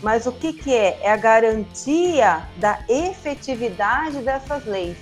mas 0.00 0.26
o 0.26 0.32
que, 0.32 0.52
que 0.52 0.72
é? 0.72 0.96
É 1.02 1.10
a 1.10 1.16
garantia 1.16 2.48
da 2.56 2.78
efetividade 2.88 4.18
dessas 4.20 4.64
leis. 4.64 4.96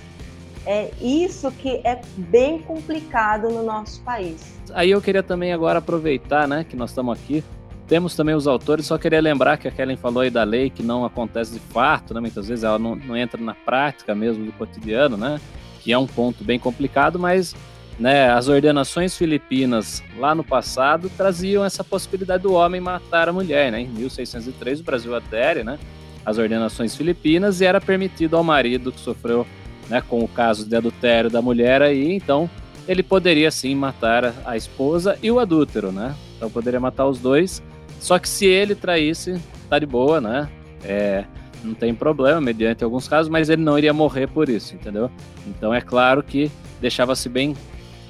É 0.65 0.91
isso 1.01 1.51
que 1.51 1.81
é 1.83 1.99
bem 2.17 2.59
complicado 2.59 3.49
no 3.49 3.63
nosso 3.63 4.01
país. 4.01 4.59
Aí 4.73 4.91
eu 4.91 5.01
queria 5.01 5.23
também 5.23 5.53
agora 5.53 5.79
aproveitar, 5.79 6.47
né, 6.47 6.65
que 6.67 6.75
nós 6.75 6.91
estamos 6.91 7.17
aqui. 7.17 7.43
Temos 7.87 8.15
também 8.15 8.35
os 8.35 8.45
autores, 8.45 8.85
só 8.85 8.97
queria 8.99 9.19
lembrar 9.19 9.57
que 9.57 9.67
a 9.67 9.71
Kellen 9.71 9.97
falou 9.97 10.21
aí 10.21 10.29
da 10.29 10.43
lei 10.43 10.69
que 10.69 10.83
não 10.83 11.03
acontece 11.03 11.53
de 11.53 11.59
fato, 11.59 12.13
né? 12.13 12.19
Muitas 12.19 12.47
vezes 12.47 12.63
ela 12.63 12.77
não, 12.77 12.95
não 12.95 13.17
entra 13.17 13.41
na 13.41 13.55
prática 13.55 14.13
mesmo 14.13 14.45
do 14.45 14.51
cotidiano, 14.51 15.17
né? 15.17 15.41
Que 15.81 15.91
é 15.91 15.97
um 15.97 16.05
ponto 16.05 16.43
bem 16.43 16.59
complicado, 16.59 17.17
mas 17.17 17.55
né, 17.97 18.29
as 18.29 18.47
ordenações 18.47 19.17
filipinas 19.17 20.03
lá 20.19 20.35
no 20.35 20.43
passado 20.43 21.09
traziam 21.17 21.65
essa 21.65 21.83
possibilidade 21.83 22.43
do 22.43 22.53
homem 22.53 22.79
matar 22.79 23.27
a 23.27 23.33
mulher, 23.33 23.71
né? 23.71 23.81
Em 23.81 23.87
1603 23.87 24.81
o 24.81 24.83
Brasil 24.83 25.15
adere, 25.15 25.63
né? 25.63 25.79
as 26.25 26.37
ordenações 26.37 26.95
filipinas 26.95 27.61
e 27.61 27.65
era 27.65 27.81
permitido 27.81 28.37
ao 28.37 28.43
marido 28.43 28.91
que 28.91 28.99
sofreu 28.99 29.45
né, 29.89 30.01
com 30.01 30.19
o 30.19 30.27
caso 30.27 30.65
de 30.65 30.75
adultério 30.75 31.29
da 31.29 31.41
mulher 31.41 31.81
aí, 31.81 32.13
então 32.13 32.49
ele 32.87 33.03
poderia 33.03 33.51
sim 33.51 33.75
matar 33.75 34.33
a 34.45 34.55
esposa 34.55 35.17
e 35.21 35.29
o 35.29 35.39
adúltero, 35.39 35.91
né? 35.91 36.15
Então 36.35 36.49
poderia 36.49 36.79
matar 36.79 37.05
os 37.05 37.19
dois. 37.19 37.61
Só 37.99 38.17
que 38.17 38.27
se 38.27 38.45
ele 38.45 38.73
traísse, 38.73 39.39
tá 39.69 39.77
de 39.77 39.85
boa, 39.85 40.19
né? 40.19 40.49
É, 40.83 41.25
não 41.63 41.73
tem 41.73 41.93
problema, 41.93 42.39
mediante 42.39 42.83
alguns 42.83 43.07
casos, 43.07 43.29
mas 43.29 43.49
ele 43.49 43.61
não 43.61 43.77
iria 43.77 43.93
morrer 43.93 44.27
por 44.27 44.49
isso, 44.49 44.73
entendeu? 44.73 45.11
Então 45.45 45.73
é 45.73 45.81
claro 45.81 46.23
que 46.23 46.51
deixava-se 46.79 47.27
bem 47.29 47.55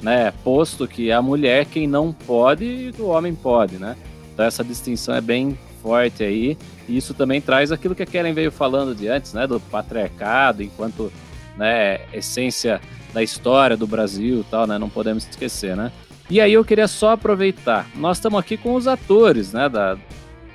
né, 0.02 0.32
posto 0.44 0.88
que 0.88 1.12
a 1.12 1.22
mulher 1.22 1.66
quem 1.66 1.88
não 1.88 2.14
pode 2.14 2.64
e 2.64 2.94
o 3.00 3.08
homem 3.08 3.36
pode, 3.36 3.78
né? 3.78 3.98
Então 4.34 4.46
essa 4.46 4.64
distinção 4.64 5.14
é 5.16 5.20
bem 5.20 5.58
forte 5.82 6.24
aí, 6.24 6.58
e 6.88 6.98
isso 6.98 7.14
também 7.14 7.42
traz 7.42 7.72
aquilo 7.72 7.96
que 7.96 8.04
a 8.04 8.06
Kellen 8.06 8.34
veio 8.34 8.52
falando 8.52 8.94
de 8.94 9.08
antes, 9.08 9.34
né, 9.34 9.48
do 9.48 9.60
patriarcado, 9.60 10.62
enquanto 10.62 11.12
né, 11.60 12.00
essência 12.14 12.80
da 13.14 13.22
história 13.22 13.76
do 13.76 13.86
Brasil 13.86 14.46
tal, 14.50 14.66
né, 14.66 14.78
não 14.78 14.90
podemos 14.90 15.28
esquecer, 15.28 15.76
né? 15.76 15.92
E 16.30 16.40
aí 16.40 16.54
eu 16.54 16.64
queria 16.64 16.88
só 16.88 17.12
aproveitar, 17.12 17.86
nós 17.96 18.18
estamos 18.18 18.40
aqui 18.40 18.56
com 18.56 18.76
os 18.76 18.88
atores, 18.88 19.52
né, 19.52 19.68
da, 19.68 19.98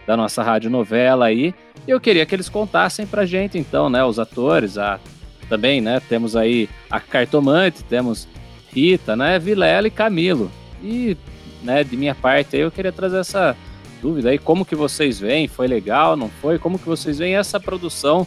da 0.06 0.16
nossa 0.16 0.42
rádio 0.42 0.70
novela 0.70 1.26
aí, 1.26 1.54
e 1.86 1.90
eu 1.90 2.00
queria 2.00 2.24
que 2.24 2.34
eles 2.34 2.48
contassem 2.48 3.06
pra 3.06 3.26
gente 3.26 3.58
então, 3.58 3.90
né, 3.90 4.02
os 4.02 4.18
atores, 4.18 4.78
a, 4.78 4.98
também, 5.46 5.82
né, 5.82 6.00
temos 6.08 6.34
aí 6.34 6.70
a 6.90 6.98
Cartomante, 6.98 7.84
temos 7.84 8.26
Rita, 8.72 9.14
né, 9.14 9.38
Vilela 9.38 9.86
e 9.86 9.90
Camilo. 9.90 10.50
E, 10.82 11.18
né, 11.62 11.84
de 11.84 11.96
minha 11.98 12.14
parte 12.14 12.56
aí 12.56 12.62
eu 12.62 12.70
queria 12.70 12.92
trazer 12.92 13.18
essa 13.18 13.54
dúvida 14.00 14.30
aí, 14.30 14.38
como 14.38 14.64
que 14.64 14.74
vocês 14.74 15.20
veem, 15.20 15.48
foi 15.48 15.66
legal, 15.66 16.16
não 16.16 16.30
foi? 16.30 16.58
Como 16.58 16.78
que 16.78 16.86
vocês 16.86 17.18
veem 17.18 17.36
essa 17.36 17.60
produção, 17.60 18.26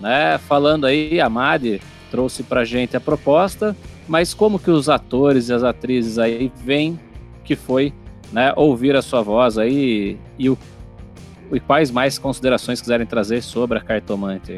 né, 0.00 0.38
falando 0.38 0.86
aí, 0.86 1.20
a 1.20 1.28
Madi 1.28 1.80
trouxe 2.10 2.42
pra 2.42 2.64
gente 2.64 2.96
a 2.96 3.00
proposta, 3.00 3.76
mas 4.08 4.32
como 4.34 4.58
que 4.58 4.70
os 4.70 4.88
atores 4.88 5.48
e 5.48 5.52
as 5.52 5.62
atrizes 5.62 6.18
aí 6.18 6.52
veem 6.64 6.98
que 7.44 7.54
foi, 7.54 7.92
né, 8.32 8.52
ouvir 8.56 8.96
a 8.96 9.02
sua 9.02 9.22
voz 9.22 9.58
aí 9.58 10.18
e, 10.38 10.50
o, 10.50 10.58
e 11.52 11.60
quais 11.60 11.90
mais 11.90 12.18
considerações 12.18 12.80
quiserem 12.80 13.06
trazer 13.06 13.42
sobre 13.42 13.78
a 13.78 13.80
Cartomante 13.80 14.56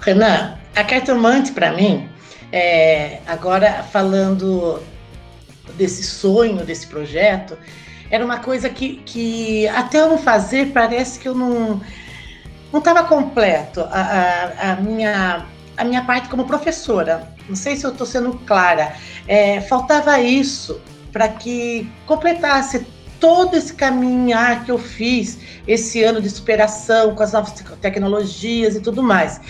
Renan, 0.00 0.54
a 0.74 0.84
Cartomante 0.84 1.52
para 1.52 1.72
mim, 1.72 2.08
é, 2.52 3.20
agora 3.26 3.82
falando 3.82 4.80
desse 5.76 6.02
sonho, 6.02 6.64
desse 6.64 6.86
projeto, 6.86 7.56
era 8.10 8.24
uma 8.24 8.38
coisa 8.38 8.68
que, 8.68 8.96
que 9.04 9.68
até 9.68 10.00
eu 10.00 10.08
não 10.08 10.18
fazer 10.18 10.72
parece 10.72 11.18
que 11.18 11.28
eu 11.28 11.34
não 11.34 11.80
não 12.72 12.78
estava 12.78 13.04
completo. 13.04 13.80
A, 13.80 14.00
a, 14.00 14.72
a, 14.72 14.76
minha 14.76 15.46
a 15.80 15.84
minha 15.84 16.04
parte 16.04 16.28
como 16.28 16.44
professora. 16.44 17.26
Não 17.48 17.56
sei 17.56 17.74
se 17.74 17.84
eu 17.86 17.90
estou 17.90 18.06
sendo 18.06 18.34
clara. 18.46 18.94
É, 19.26 19.62
faltava 19.62 20.20
isso 20.20 20.78
para 21.10 21.26
que 21.28 21.90
completasse 22.06 22.86
todo 23.18 23.56
esse 23.56 23.72
caminhar 23.72 24.64
que 24.64 24.70
eu 24.70 24.78
fiz 24.78 25.38
esse 25.66 26.02
ano 26.02 26.20
de 26.20 26.28
superação 26.28 27.14
com 27.14 27.22
as 27.22 27.32
novas 27.32 27.52
tecnologias 27.80 28.76
e 28.76 28.80
tudo 28.80 29.02
mais. 29.02 29.40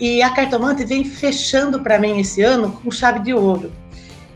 E 0.00 0.22
a 0.22 0.30
Cartomante 0.30 0.84
vem 0.84 1.04
fechando 1.04 1.80
para 1.80 1.98
mim 1.98 2.18
esse 2.20 2.42
ano 2.42 2.72
com 2.72 2.90
chave 2.90 3.20
de 3.20 3.32
ouro. 3.32 3.72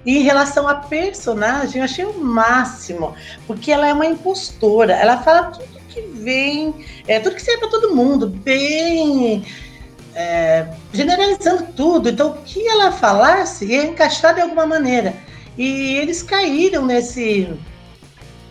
E 0.07 0.19
em 0.19 0.23
relação 0.23 0.69
à 0.69 0.77
personagem, 0.77 1.81
eu 1.81 1.85
achei 1.85 2.05
o 2.05 2.19
máximo, 2.19 3.15
porque 3.47 3.71
ela 3.71 3.87
é 3.87 3.93
uma 3.93 4.07
impostora. 4.07 4.95
Ela 4.95 5.19
fala 5.19 5.51
tudo 5.51 5.81
que 5.89 6.01
vem, 6.01 6.75
é, 7.07 7.19
tudo 7.19 7.35
que 7.35 7.43
serve 7.43 7.61
para 7.61 7.71
todo 7.71 7.95
mundo, 7.95 8.29
bem. 8.29 9.45
É, 10.15 10.67
generalizando 10.93 11.69
tudo. 11.75 12.09
Então, 12.09 12.31
o 12.31 12.43
que 12.43 12.67
ela 12.67 12.91
falasse 12.91 13.67
ia 13.67 13.85
encaixar 13.85 14.35
de 14.35 14.41
alguma 14.41 14.67
maneira. 14.67 15.15
E 15.57 15.97
eles 15.99 16.23
caíram 16.23 16.85
nesse. 16.85 17.49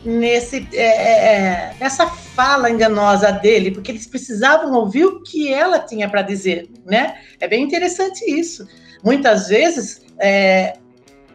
nesse 0.04 0.68
é, 0.74 0.86
é, 0.86 1.36
é 1.36 1.76
nessa 1.80 2.08
fala 2.08 2.70
enganosa 2.70 3.32
dele, 3.32 3.72
porque 3.72 3.92
eles 3.92 4.08
precisavam 4.08 4.74
ouvir 4.74 5.06
o 5.06 5.22
que 5.22 5.52
ela 5.54 5.80
tinha 5.80 6.08
para 6.08 6.22
dizer, 6.22 6.70
né? 6.86 7.18
É 7.40 7.48
bem 7.48 7.64
interessante 7.64 8.24
isso. 8.24 8.66
Muitas 9.04 9.48
vezes 9.50 10.02
é, 10.18 10.78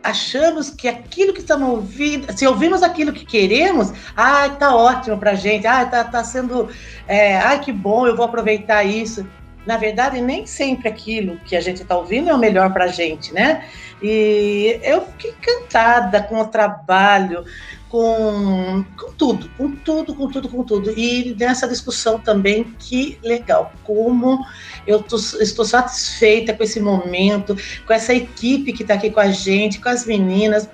achamos 0.02 0.68
que 0.68 0.86
aquilo 0.86 1.32
que 1.32 1.40
estamos 1.40 1.68
ouvindo, 1.68 2.30
se 2.36 2.46
ouvimos 2.46 2.82
aquilo 2.82 3.12
que 3.12 3.24
queremos, 3.24 3.90
ah, 4.14 4.48
tá 4.50 4.76
ótimo 4.76 5.18
para 5.18 5.34
gente, 5.34 5.66
ah, 5.66 5.84
tá, 5.86 6.04
tá 6.04 6.22
sendo, 6.22 6.68
é, 7.08 7.38
ai 7.38 7.60
que 7.60 7.72
bom, 7.72 8.06
eu 8.06 8.14
vou 8.14 8.26
aproveitar 8.26 8.84
isso. 8.84 9.26
Na 9.66 9.76
verdade, 9.76 10.20
nem 10.20 10.46
sempre 10.46 10.88
aquilo 10.88 11.38
que 11.44 11.56
a 11.56 11.60
gente 11.60 11.82
está 11.82 11.96
ouvindo 11.96 12.28
é 12.28 12.34
o 12.34 12.38
melhor 12.38 12.72
para 12.72 12.84
a 12.84 12.88
gente, 12.88 13.32
né? 13.32 13.66
E 14.02 14.78
eu 14.82 15.02
fiquei 15.02 15.30
encantada 15.30 16.22
com 16.22 16.38
o 16.40 16.46
trabalho, 16.46 17.44
com, 17.94 18.84
com 18.98 19.12
tudo, 19.12 19.48
com 19.56 19.70
tudo, 19.70 20.14
com 20.16 20.28
tudo, 20.28 20.48
com 20.48 20.64
tudo. 20.64 20.90
E 20.98 21.34
nessa 21.38 21.68
discussão 21.68 22.18
também, 22.18 22.74
que 22.76 23.18
legal, 23.22 23.72
como 23.84 24.44
eu 24.84 25.00
tô, 25.00 25.14
estou 25.16 25.64
satisfeita 25.64 26.52
com 26.52 26.64
esse 26.64 26.80
momento, 26.80 27.56
com 27.86 27.92
essa 27.92 28.12
equipe 28.12 28.72
que 28.72 28.82
está 28.82 28.94
aqui 28.94 29.10
com 29.10 29.20
a 29.20 29.30
gente, 29.30 29.80
com 29.80 29.88
as 29.88 30.04
meninas. 30.04 30.68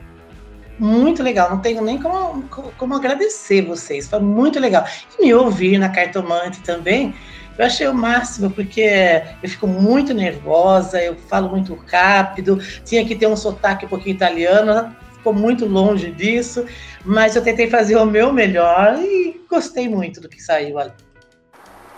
Muito 0.79 1.23
legal, 1.23 1.51
não 1.51 1.61
tenho 1.61 1.83
nem 1.83 2.01
como, 2.01 2.43
como 2.79 2.95
agradecer 2.95 3.67
vocês, 3.67 4.09
foi 4.09 4.21
muito 4.21 4.59
legal. 4.59 4.87
E 5.19 5.27
me 5.27 5.35
ouvir 5.35 5.77
na 5.77 5.91
Cartomante 5.91 6.63
também, 6.63 7.15
eu 7.61 7.67
achei 7.67 7.87
o 7.87 7.95
máximo, 7.95 8.51
porque 8.51 9.23
eu 9.43 9.49
fico 9.49 9.67
muito 9.67 10.15
nervosa, 10.15 10.99
eu 11.03 11.15
falo 11.29 11.51
muito 11.51 11.79
rápido, 11.93 12.59
tinha 12.87 13.05
que 13.05 13.15
ter 13.15 13.27
um 13.27 13.37
sotaque 13.37 13.85
um 13.85 13.89
pouquinho 13.89 14.15
italiano, 14.15 14.97
ficou 15.13 15.35
muito 15.35 15.67
longe 15.67 16.11
disso, 16.11 16.65
mas 17.05 17.37
eu 17.37 17.43
tentei 17.43 17.69
fazer 17.69 17.97
o 17.97 18.07
meu 18.07 18.33
melhor 18.33 18.99
e 18.99 19.45
gostei 19.47 19.91
muito 19.91 20.23
do 20.23 20.29
que 20.29 20.43
saiu 20.43 20.79
ali. 20.79 20.93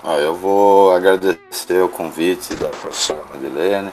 Ah, 0.03 0.17
eu 0.17 0.35
vou 0.35 0.93
agradecer 0.97 1.81
o 1.81 1.89
convite 1.89 2.57
da 2.57 2.69
professora 2.69 3.23
Madeleine 3.33 3.93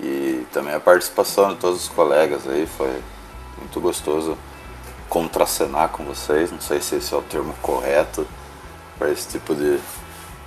e 0.00 0.44
também 0.52 0.74
a 0.74 0.80
participação 0.80 1.50
de 1.50 1.60
todos 1.60 1.82
os 1.82 1.88
colegas 1.88 2.48
aí, 2.48 2.66
foi 2.66 3.00
muito 3.58 3.80
gostoso 3.80 4.36
contracenar 5.08 5.90
com 5.90 6.02
vocês, 6.02 6.50
não 6.50 6.60
sei 6.60 6.80
se 6.80 6.96
esse 6.96 7.14
é 7.14 7.16
o 7.16 7.22
termo 7.22 7.54
correto 7.62 8.26
para 8.98 9.08
esse 9.12 9.28
tipo 9.28 9.54
de, 9.54 9.78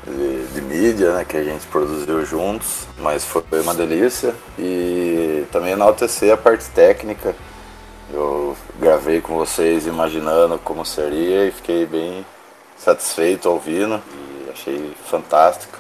de, 0.06 0.48
de, 0.48 0.62
mídia 0.62 1.14
né, 1.16 1.26
que 1.26 1.38
a 1.38 1.44
gente 1.44 1.66
produziu 1.68 2.26
juntos, 2.26 2.88
mas 3.00 3.24
foi 3.24 3.44
uma 3.62 3.74
delícia 3.74 4.34
e 4.58 5.46
também 5.52 5.74
enaltecer 5.74 6.34
a 6.34 6.38
parte 6.38 6.70
técnica 6.70 7.36
eu 8.14 8.56
gravei 8.80 9.22
com 9.22 9.36
vocês 9.36 9.88
imaginando 9.88 10.60
como 10.60 10.86
seria 10.86 11.48
e 11.48 11.52
fiquei 11.52 11.86
bem 11.86 12.24
satisfeito 12.78 13.50
ouvindo 13.50 14.00
e 14.14 14.52
achei 14.52 14.94
fantástico 15.06 15.80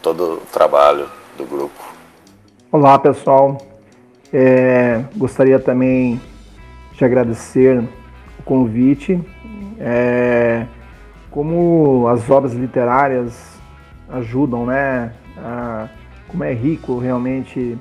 todo 0.00 0.34
o 0.34 0.46
trabalho 0.52 1.08
do 1.36 1.44
grupo. 1.44 1.82
Olá 2.70 2.98
pessoal, 2.98 3.58
é, 4.32 5.02
gostaria 5.16 5.58
também 5.58 6.20
de 6.92 7.04
agradecer 7.04 7.82
o 8.38 8.42
convite. 8.44 9.20
É, 9.80 10.66
como 11.34 12.06
as 12.06 12.30
obras 12.30 12.52
literárias 12.52 13.60
ajudam, 14.08 14.64
né? 14.64 15.12
A, 15.36 15.88
como 16.28 16.44
é 16.44 16.52
rico 16.52 16.96
realmente 16.96 17.76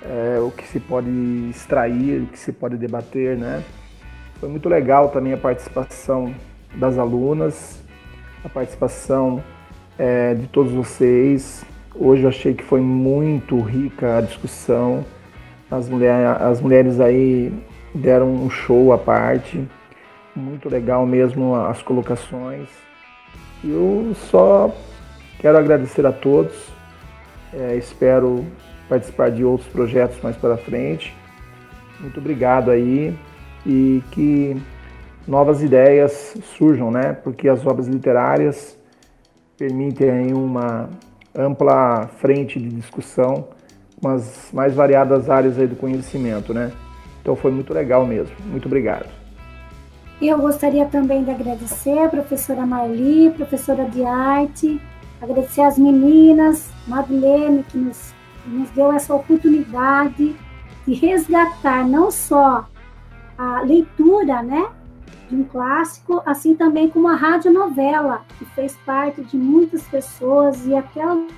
é, 0.00 0.38
o 0.38 0.52
que 0.52 0.64
se 0.64 0.78
pode 0.78 1.10
extrair, 1.50 2.22
o 2.22 2.26
que 2.26 2.38
se 2.38 2.52
pode 2.52 2.76
debater, 2.76 3.36
né? 3.36 3.64
Foi 4.38 4.48
muito 4.48 4.68
legal 4.68 5.08
também 5.08 5.32
a 5.32 5.36
participação 5.36 6.32
das 6.76 6.96
alunas, 6.96 7.82
a 8.44 8.48
participação 8.48 9.42
é, 9.98 10.34
de 10.34 10.46
todos 10.46 10.70
vocês. 10.70 11.64
Hoje 11.96 12.22
eu 12.22 12.28
achei 12.28 12.54
que 12.54 12.62
foi 12.62 12.80
muito 12.80 13.60
rica 13.60 14.18
a 14.18 14.20
discussão. 14.20 15.04
As, 15.68 15.88
mulher, 15.88 16.40
as 16.40 16.60
mulheres 16.60 17.00
aí 17.00 17.52
deram 17.92 18.32
um 18.32 18.48
show 18.48 18.92
à 18.92 18.98
parte. 18.98 19.66
Muito 20.38 20.68
legal 20.68 21.04
mesmo 21.04 21.54
as 21.56 21.82
colocações. 21.82 22.68
Eu 23.64 24.12
só 24.14 24.72
quero 25.40 25.58
agradecer 25.58 26.06
a 26.06 26.12
todos. 26.12 26.54
É, 27.52 27.74
espero 27.74 28.46
participar 28.88 29.30
de 29.32 29.44
outros 29.44 29.68
projetos 29.68 30.20
mais 30.22 30.36
para 30.36 30.56
frente. 30.56 31.12
Muito 31.98 32.20
obrigado 32.20 32.70
aí 32.70 33.18
e 33.66 34.00
que 34.12 34.56
novas 35.26 35.60
ideias 35.60 36.36
surjam, 36.56 36.90
né? 36.90 37.14
Porque 37.14 37.48
as 37.48 37.66
obras 37.66 37.88
literárias 37.88 38.78
permitem 39.58 40.32
uma 40.32 40.88
ampla 41.36 42.08
frente 42.18 42.60
de 42.60 42.68
discussão 42.68 43.48
com 44.00 44.08
as 44.08 44.50
mais 44.52 44.72
variadas 44.72 45.28
áreas 45.28 45.58
aí 45.58 45.66
do 45.66 45.74
conhecimento, 45.74 46.54
né? 46.54 46.70
Então 47.20 47.34
foi 47.34 47.50
muito 47.50 47.74
legal 47.74 48.06
mesmo. 48.06 48.36
Muito 48.46 48.66
obrigado. 48.66 49.17
Eu 50.20 50.38
gostaria 50.38 50.84
também 50.86 51.22
de 51.22 51.30
agradecer 51.30 51.98
a 52.00 52.08
professora 52.08 52.66
Marli, 52.66 53.30
professora 53.30 53.84
de 53.84 54.04
arte, 54.04 54.80
agradecer 55.20 55.62
as 55.62 55.78
meninas, 55.78 56.70
Madeleine, 56.86 57.62
que 57.62 57.78
nos, 57.78 58.12
nos 58.46 58.68
deu 58.70 58.92
essa 58.92 59.14
oportunidade 59.14 60.34
de 60.86 60.94
resgatar 60.94 61.86
não 61.86 62.10
só 62.10 62.66
a 63.36 63.60
leitura, 63.60 64.42
né, 64.42 64.68
de 65.28 65.36
um 65.36 65.44
clássico, 65.44 66.20
assim 66.26 66.56
também 66.56 66.88
como 66.88 67.06
a 67.08 67.14
radionovela, 67.14 68.22
que 68.38 68.44
fez 68.46 68.76
parte 68.84 69.22
de 69.22 69.36
muitas 69.36 69.82
pessoas 69.82 70.66
e 70.66 70.74
até 70.74 71.06
os, 71.06 71.30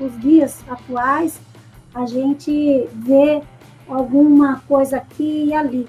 os 0.00 0.20
dias 0.20 0.64
atuais 0.68 1.40
a 1.94 2.06
gente 2.06 2.88
vê 2.92 3.40
alguma 3.88 4.60
coisa 4.66 4.96
aqui 4.96 5.44
e 5.46 5.54
ali. 5.54 5.86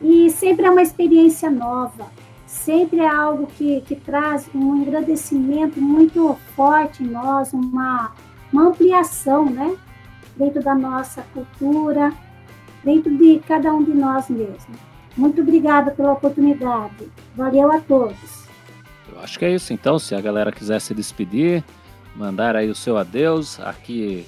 E 0.00 0.30
sempre 0.30 0.66
é 0.66 0.70
uma 0.70 0.82
experiência 0.82 1.50
nova, 1.50 2.06
sempre 2.46 3.00
é 3.00 3.08
algo 3.08 3.46
que, 3.46 3.80
que 3.82 3.96
traz 3.96 4.48
um 4.54 4.76
engrandecimento 4.76 5.80
muito 5.80 6.36
forte 6.54 7.02
em 7.02 7.08
nós, 7.08 7.52
uma, 7.52 8.12
uma 8.52 8.68
ampliação, 8.68 9.46
né? 9.50 9.76
Dentro 10.36 10.62
da 10.62 10.74
nossa 10.74 11.22
cultura, 11.34 12.12
dentro 12.84 13.16
de 13.16 13.40
cada 13.40 13.74
um 13.74 13.82
de 13.82 13.92
nós 13.92 14.28
mesmos. 14.28 14.78
Muito 15.16 15.40
obrigada 15.40 15.90
pela 15.90 16.12
oportunidade. 16.12 17.10
Valeu 17.34 17.72
a 17.72 17.80
todos. 17.80 18.46
Eu 19.12 19.20
acho 19.20 19.36
que 19.36 19.44
é 19.44 19.54
isso. 19.54 19.72
Então, 19.72 19.98
se 19.98 20.14
a 20.14 20.20
galera 20.20 20.52
quiser 20.52 20.80
se 20.80 20.94
despedir, 20.94 21.64
mandar 22.14 22.54
aí 22.54 22.70
o 22.70 22.74
seu 22.74 22.96
adeus, 22.96 23.58
aqui 23.58 24.24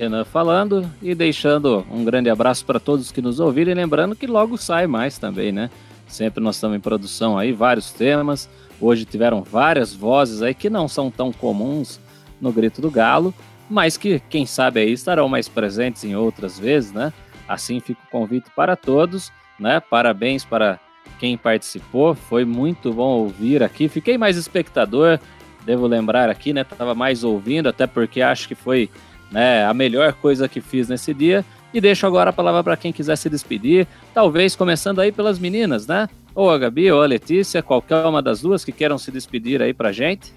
Renan 0.00 0.24
falando 0.24 0.90
e 1.02 1.14
deixando 1.14 1.86
um 1.90 2.04
grande 2.04 2.30
abraço 2.30 2.64
para 2.64 2.80
todos 2.80 3.12
que 3.12 3.22
nos 3.22 3.38
ouviram 3.38 3.70
e 3.70 3.74
lembrando 3.74 4.16
que 4.16 4.26
logo 4.26 4.56
sai 4.56 4.86
mais 4.86 5.18
também, 5.18 5.52
né? 5.52 5.70
Sempre 6.08 6.42
nós 6.42 6.56
estamos 6.56 6.76
em 6.76 6.80
produção 6.80 7.38
aí, 7.38 7.52
vários 7.52 7.92
temas. 7.92 8.48
Hoje 8.80 9.04
tiveram 9.04 9.42
várias 9.42 9.94
vozes 9.94 10.42
aí 10.42 10.54
que 10.54 10.68
não 10.68 10.88
são 10.88 11.10
tão 11.10 11.30
comuns 11.30 12.00
no 12.40 12.50
Grito 12.50 12.80
do 12.80 12.90
Galo, 12.90 13.32
mas 13.68 13.96
que, 13.96 14.20
quem 14.28 14.46
sabe 14.46 14.80
aí, 14.80 14.92
estarão 14.92 15.28
mais 15.28 15.48
presentes 15.48 16.02
em 16.02 16.16
outras 16.16 16.58
vezes, 16.58 16.92
né? 16.92 17.12
Assim 17.46 17.78
fica 17.78 18.00
o 18.06 18.10
convite 18.10 18.50
para 18.56 18.74
todos 18.74 19.30
né? 19.60 19.78
Parabéns 19.78 20.44
para 20.44 20.80
quem 21.18 21.36
participou, 21.36 22.14
foi 22.14 22.46
muito 22.46 22.92
bom 22.92 23.18
ouvir 23.18 23.62
aqui. 23.62 23.88
Fiquei 23.88 24.16
mais 24.16 24.38
espectador, 24.38 25.20
devo 25.64 25.86
lembrar 25.86 26.30
aqui, 26.30 26.54
né? 26.54 26.64
Tava 26.64 26.94
mais 26.94 27.22
ouvindo, 27.22 27.68
até 27.68 27.86
porque 27.86 28.22
acho 28.22 28.48
que 28.48 28.54
foi 28.54 28.88
né, 29.30 29.64
a 29.64 29.72
melhor 29.72 30.12
coisa 30.14 30.48
que 30.48 30.60
fiz 30.60 30.88
nesse 30.88 31.14
dia. 31.14 31.44
E 31.72 31.80
deixo 31.80 32.06
agora 32.06 32.30
a 32.30 32.32
palavra 32.32 32.64
para 32.64 32.76
quem 32.76 32.92
quiser 32.92 33.16
se 33.16 33.30
despedir, 33.30 33.86
talvez 34.12 34.56
começando 34.56 35.00
aí 35.00 35.12
pelas 35.12 35.38
meninas, 35.38 35.86
né? 35.86 36.08
Ou 36.34 36.50
a 36.50 36.58
Gabi 36.58 36.90
ou 36.90 37.00
a 37.00 37.06
Letícia, 37.06 37.62
qualquer 37.62 38.04
uma 38.04 38.20
das 38.20 38.40
duas 38.40 38.64
que 38.64 38.72
queiram 38.72 38.98
se 38.98 39.12
despedir 39.12 39.62
aí 39.62 39.72
pra 39.72 39.92
gente. 39.92 40.32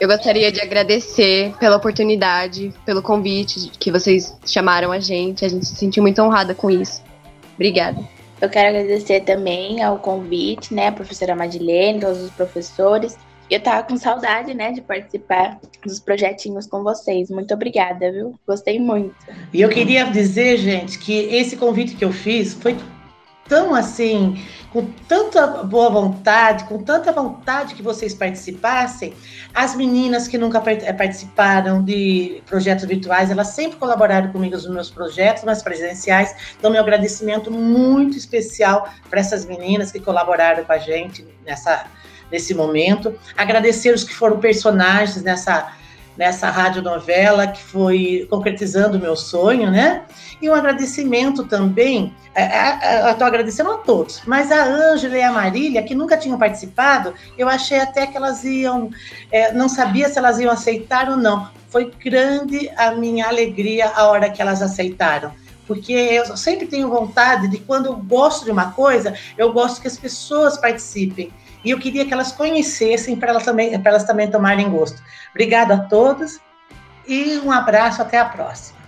Eu 0.00 0.08
gostaria 0.08 0.50
de 0.50 0.60
agradecer 0.60 1.54
pela 1.58 1.76
oportunidade, 1.76 2.72
pelo 2.84 3.02
convite 3.02 3.70
que 3.78 3.90
vocês 3.90 4.36
chamaram 4.44 4.90
a 4.90 4.98
gente. 4.98 5.44
A 5.44 5.48
gente 5.48 5.66
se 5.66 5.76
sentiu 5.76 6.02
muito 6.02 6.20
honrada 6.20 6.54
com 6.54 6.70
isso. 6.70 7.02
Obrigada. 7.54 8.00
Eu 8.40 8.48
quero 8.48 8.68
agradecer 8.68 9.20
também 9.20 9.82
ao 9.82 9.98
convite, 9.98 10.72
né, 10.72 10.88
a 10.88 10.92
professora 10.92 11.34
Madilene, 11.34 12.00
todos 12.00 12.22
os 12.22 12.30
professores. 12.30 13.16
Eu 13.50 13.60
tava 13.60 13.82
com 13.82 13.96
saudade, 13.96 14.52
né, 14.52 14.72
de 14.72 14.80
participar 14.82 15.58
dos 15.84 15.98
projetinhos 15.98 16.66
com 16.66 16.82
vocês. 16.82 17.30
Muito 17.30 17.52
obrigada, 17.54 18.12
viu? 18.12 18.38
Gostei 18.46 18.78
muito. 18.78 19.14
E 19.52 19.62
eu 19.62 19.68
queria 19.68 20.04
dizer, 20.04 20.58
gente, 20.58 20.98
que 20.98 21.12
esse 21.34 21.56
convite 21.56 21.96
que 21.96 22.04
eu 22.04 22.12
fiz 22.12 22.52
foi 22.52 22.76
tão 23.48 23.74
assim, 23.74 24.38
com 24.70 24.84
tanta 25.08 25.46
boa 25.64 25.88
vontade, 25.88 26.64
com 26.64 26.82
tanta 26.82 27.10
vontade 27.10 27.74
que 27.74 27.82
vocês 27.82 28.14
participassem. 28.14 29.14
As 29.54 29.74
meninas 29.74 30.28
que 30.28 30.36
nunca 30.36 30.62
eh, 30.70 30.92
participaram 30.92 31.82
de 31.82 32.42
projetos 32.46 32.84
virtuais, 32.84 33.30
elas 33.30 33.48
sempre 33.48 33.78
colaboraram 33.78 34.30
comigo 34.30 34.54
nos 34.54 34.68
meus 34.68 34.90
projetos, 34.90 35.42
mas 35.44 35.62
presenciais. 35.62 36.54
Então, 36.58 36.70
meu 36.70 36.82
agradecimento 36.82 37.50
muito 37.50 38.16
especial 38.18 38.88
para 39.08 39.20
essas 39.20 39.46
meninas 39.46 39.90
que 39.90 40.00
colaboraram 40.00 40.64
com 40.64 40.72
a 40.72 40.78
gente 40.78 41.26
nessa, 41.46 41.86
nesse 42.30 42.54
momento. 42.54 43.14
Agradecer 43.36 43.94
os 43.94 44.04
que 44.04 44.14
foram 44.14 44.38
personagens 44.38 45.22
nessa 45.22 45.72
nessa 46.18 46.50
radionovela 46.50 47.46
que 47.46 47.62
foi 47.62 48.26
concretizando 48.28 48.98
o 48.98 49.00
meu 49.00 49.14
sonho, 49.14 49.70
né? 49.70 50.02
E 50.42 50.50
um 50.50 50.54
agradecimento 50.54 51.44
também, 51.44 52.12
é, 52.34 52.42
é, 52.42 52.78
é, 52.82 53.10
estou 53.12 53.24
agradecendo 53.24 53.70
a 53.70 53.78
todos, 53.78 54.22
mas 54.26 54.50
a 54.50 54.64
Ângela 54.64 55.16
e 55.16 55.22
a 55.22 55.30
Marília, 55.30 55.82
que 55.84 55.94
nunca 55.94 56.16
tinham 56.16 56.36
participado, 56.36 57.14
eu 57.38 57.48
achei 57.48 57.78
até 57.78 58.04
que 58.04 58.16
elas 58.16 58.42
iam, 58.42 58.90
não 59.54 59.68
sabia 59.68 60.08
se 60.08 60.18
elas 60.18 60.40
iam 60.40 60.50
aceitar 60.50 61.08
ou 61.08 61.16
não. 61.16 61.48
Foi 61.68 61.92
grande 62.04 62.68
a 62.76 62.92
minha 62.92 63.28
alegria 63.28 63.92
a 63.94 64.08
hora 64.08 64.28
que 64.28 64.42
elas 64.42 64.60
aceitaram 64.60 65.32
porque 65.68 65.92
eu 65.92 66.34
sempre 66.34 66.66
tenho 66.66 66.88
vontade 66.88 67.46
de 67.46 67.58
quando 67.58 67.86
eu 67.86 67.96
gosto 67.96 68.46
de 68.46 68.50
uma 68.50 68.72
coisa, 68.72 69.14
eu 69.36 69.52
gosto 69.52 69.82
que 69.82 69.86
as 69.86 69.98
pessoas 69.98 70.56
participem. 70.56 71.30
E 71.64 71.70
eu 71.70 71.78
queria 71.78 72.04
que 72.04 72.12
elas 72.12 72.32
conhecessem 72.32 73.16
para 73.16 73.30
elas 73.30 73.44
também, 73.44 73.78
para 73.80 73.90
elas 73.90 74.04
também 74.04 74.30
tomarem 74.30 74.70
gosto. 74.70 75.02
Obrigada 75.30 75.74
a 75.74 75.78
todos 75.78 76.38
e 77.06 77.38
um 77.38 77.50
abraço 77.50 78.00
até 78.00 78.18
a 78.18 78.24
próxima. 78.24 78.78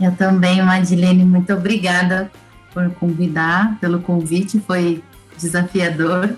Eu 0.00 0.14
também, 0.16 0.62
Madilene, 0.62 1.24
muito 1.24 1.52
obrigada 1.52 2.30
por 2.72 2.90
convidar, 2.94 3.78
pelo 3.80 4.00
convite, 4.00 4.60
foi 4.60 5.02
desafiador 5.36 6.36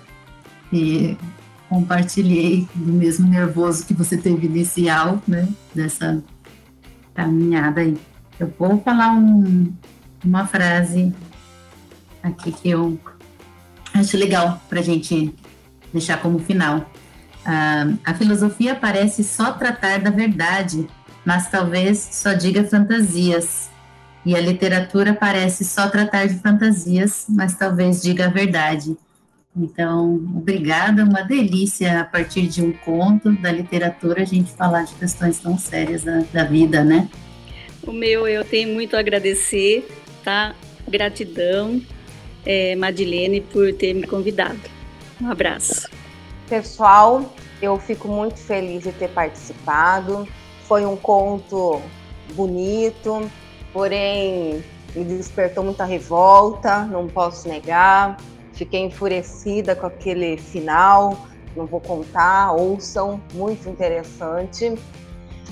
e 0.71 1.17
compartilhei 1.69 2.67
do 2.73 2.91
mesmo 2.91 3.27
nervoso 3.27 3.85
que 3.85 3.93
você 3.93 4.17
teve 4.17 4.47
inicial, 4.47 5.21
né, 5.27 5.47
dessa 5.73 6.21
caminhada 7.13 7.81
aí. 7.81 7.97
Eu 8.39 8.51
vou 8.57 8.79
falar 8.81 9.11
um, 9.11 9.71
uma 10.23 10.45
frase 10.47 11.13
aqui 12.21 12.51
que 12.51 12.69
eu 12.69 12.99
acho 13.93 14.17
legal 14.17 14.61
para 14.69 14.81
gente 14.81 15.33
deixar 15.93 16.21
como 16.21 16.39
final. 16.39 16.89
Ah, 17.45 17.93
a 18.03 18.13
filosofia 18.13 18.75
parece 18.75 19.23
só 19.23 19.51
tratar 19.53 19.99
da 19.99 20.09
verdade, 20.09 20.87
mas 21.23 21.49
talvez 21.49 21.99
só 22.11 22.33
diga 22.33 22.63
fantasias. 22.63 23.69
E 24.25 24.35
a 24.35 24.41
literatura 24.41 25.13
parece 25.13 25.65
só 25.65 25.89
tratar 25.89 26.27
de 26.27 26.35
fantasias, 26.35 27.25
mas 27.29 27.55
talvez 27.55 28.01
diga 28.01 28.25
a 28.25 28.29
verdade. 28.29 28.97
Então, 29.55 30.15
obrigada, 30.35 31.03
uma 31.03 31.21
delícia 31.21 31.99
a 32.01 32.03
partir 32.03 32.47
de 32.47 32.63
um 32.63 32.71
conto 32.71 33.31
da 33.33 33.51
literatura 33.51 34.23
a 34.23 34.25
gente 34.25 34.51
falar 34.51 34.83
de 34.83 34.95
questões 34.95 35.39
tão 35.39 35.57
sérias 35.57 36.03
da, 36.03 36.23
da 36.33 36.43
vida, 36.43 36.83
né? 36.83 37.07
O 37.85 37.91
meu, 37.91 38.27
eu 38.27 38.43
tenho 38.43 38.73
muito 38.73 38.95
a 38.95 38.99
agradecer, 38.99 39.87
tá? 40.23 40.55
Gratidão, 40.87 41.81
é, 42.45 42.75
Madilene, 42.75 43.41
por 43.41 43.71
ter 43.73 43.93
me 43.93 44.07
convidado. 44.07 44.72
Um 45.23 45.31
abraço. 45.31 45.89
Pessoal, 46.49 47.23
eu 47.61 47.79
fico 47.79 48.09
muito 48.09 48.37
feliz 48.37 48.83
de 48.83 48.91
ter 48.91 49.07
participado. 49.07 50.27
Foi 50.67 50.85
um 50.85 50.97
conto 50.97 51.81
bonito, 52.33 53.31
porém 53.71 54.61
me 54.93 55.05
despertou 55.05 55.63
muita 55.63 55.85
revolta, 55.85 56.83
não 56.83 57.07
posso 57.07 57.47
negar. 57.47 58.17
Fiquei 58.51 58.81
enfurecida 58.81 59.77
com 59.77 59.87
aquele 59.87 60.35
final, 60.35 61.17
não 61.55 61.65
vou 61.65 61.79
contar, 61.79 62.51
ouçam, 62.51 63.21
muito 63.33 63.69
interessante. 63.69 64.77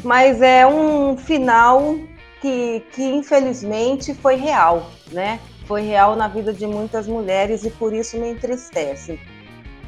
Mas 0.03 0.41
é 0.41 0.67
um 0.67 1.15
final 1.15 1.95
que, 2.41 2.83
que 2.91 3.03
infelizmente 3.03 4.13
foi 4.13 4.35
real, 4.35 4.85
né? 5.13 5.39
Foi 5.65 5.81
real 5.81 6.17
na 6.17 6.27
vida 6.27 6.51
de 6.51 6.67
muitas 6.67 7.07
mulheres 7.07 7.63
e 7.63 7.69
por 7.71 7.93
isso 7.93 8.17
me 8.17 8.31
entristece 8.31 9.17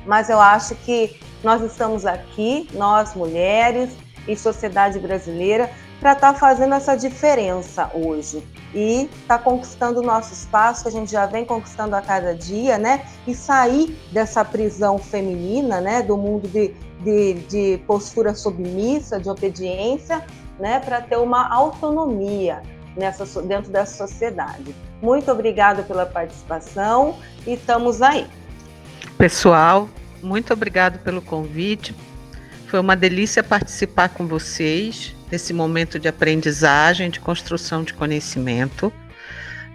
mas 0.05 0.29
eu 0.29 0.39
acho 0.39 0.75
que 0.75 1.19
nós 1.43 1.61
estamos 1.61 2.05
aqui, 2.05 2.67
nós 2.73 3.13
mulheres 3.15 3.91
e 4.27 4.35
sociedade 4.35 4.99
brasileira, 4.99 5.69
para 5.99 6.13
estar 6.13 6.33
tá 6.33 6.39
fazendo 6.39 6.75
essa 6.75 6.95
diferença 6.95 7.89
hoje 7.93 8.43
e 8.73 9.03
estar 9.03 9.37
tá 9.37 9.43
conquistando 9.43 10.01
o 10.01 10.03
nosso 10.03 10.33
espaço, 10.33 10.83
que 10.83 10.89
a 10.89 10.91
gente 10.91 11.11
já 11.11 11.25
vem 11.25 11.45
conquistando 11.45 11.95
a 11.95 12.01
cada 12.01 12.35
dia, 12.35 12.77
né? 12.77 13.05
E 13.25 13.33
sair 13.33 13.97
dessa 14.11 14.43
prisão 14.43 14.97
feminina, 14.97 15.79
né? 15.79 16.01
Do 16.01 16.17
mundo 16.17 16.47
de, 16.47 16.73
de, 17.01 17.33
de 17.47 17.77
postura 17.87 18.35
submissa, 18.35 19.19
de 19.19 19.29
obediência, 19.29 20.25
né? 20.59 20.79
Para 20.79 20.99
ter 21.01 21.17
uma 21.17 21.47
autonomia 21.47 22.61
nessa, 22.97 23.41
dentro 23.41 23.71
dessa 23.71 24.05
sociedade. 24.05 24.75
Muito 25.01 25.31
obrigada 25.31 25.83
pela 25.83 26.05
participação 26.05 27.15
e 27.47 27.53
estamos 27.53 28.01
aí. 28.01 28.27
Pessoal, 29.23 29.89
muito 30.21 30.51
obrigado 30.51 30.99
pelo 30.99 31.21
convite. 31.21 31.95
Foi 32.67 32.77
uma 32.77 32.93
delícia 32.93 33.41
participar 33.41 34.09
com 34.09 34.27
vocês 34.27 35.15
nesse 35.31 35.53
momento 35.53 35.97
de 35.97 36.09
aprendizagem, 36.09 37.09
de 37.09 37.21
construção 37.21 37.85
de 37.85 37.93
conhecimento, 37.93 38.91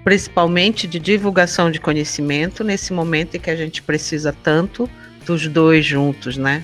principalmente 0.05 0.86
de 0.86 0.99
divulgação 0.99 1.70
de 1.70 1.80
conhecimento, 1.80 2.62
nesse 2.62 2.92
momento 2.92 3.38
em 3.38 3.40
que 3.40 3.51
a 3.51 3.57
gente 3.57 3.80
precisa 3.80 4.36
tanto 4.42 4.86
dos 5.24 5.49
dois 5.49 5.82
juntos, 5.82 6.36
né? 6.36 6.62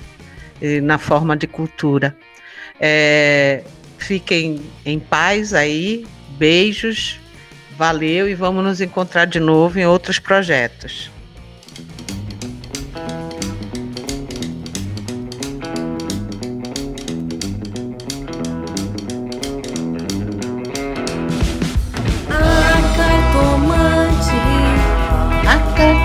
E 0.61 0.78
na 0.82 0.99
forma 0.99 1.35
de 1.39 1.47
cultura. 1.47 2.14
É, 2.78 3.64
fiquem 3.97 4.61
em 4.85 4.99
paz 4.99 5.55
aí, 5.55 6.07
beijos, 6.37 7.18
valeu 7.78 8.28
e 8.28 8.35
vamos 8.35 8.62
nos 8.62 8.82
encontrar 8.82 9.24
de 9.24 9.41
novo 9.41 9.78
em 9.78 9.87
outros 9.87 10.18
projetos. 10.18 11.14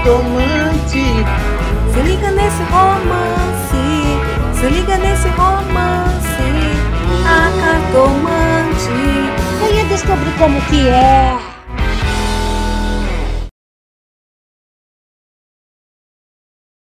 Cartomante. 0.09 1.03
Se 1.93 2.01
liga 2.01 2.31
nesse 2.31 2.63
romance, 2.63 4.59
se 4.59 4.65
liga 4.67 4.97
nesse 4.97 5.27
romance. 5.29 6.29
A 7.25 7.51
cartomante. 7.61 8.89
Venha 9.59 9.85
descobrir 9.85 10.33
como 10.39 10.59
que 10.63 10.87
é. 10.87 11.48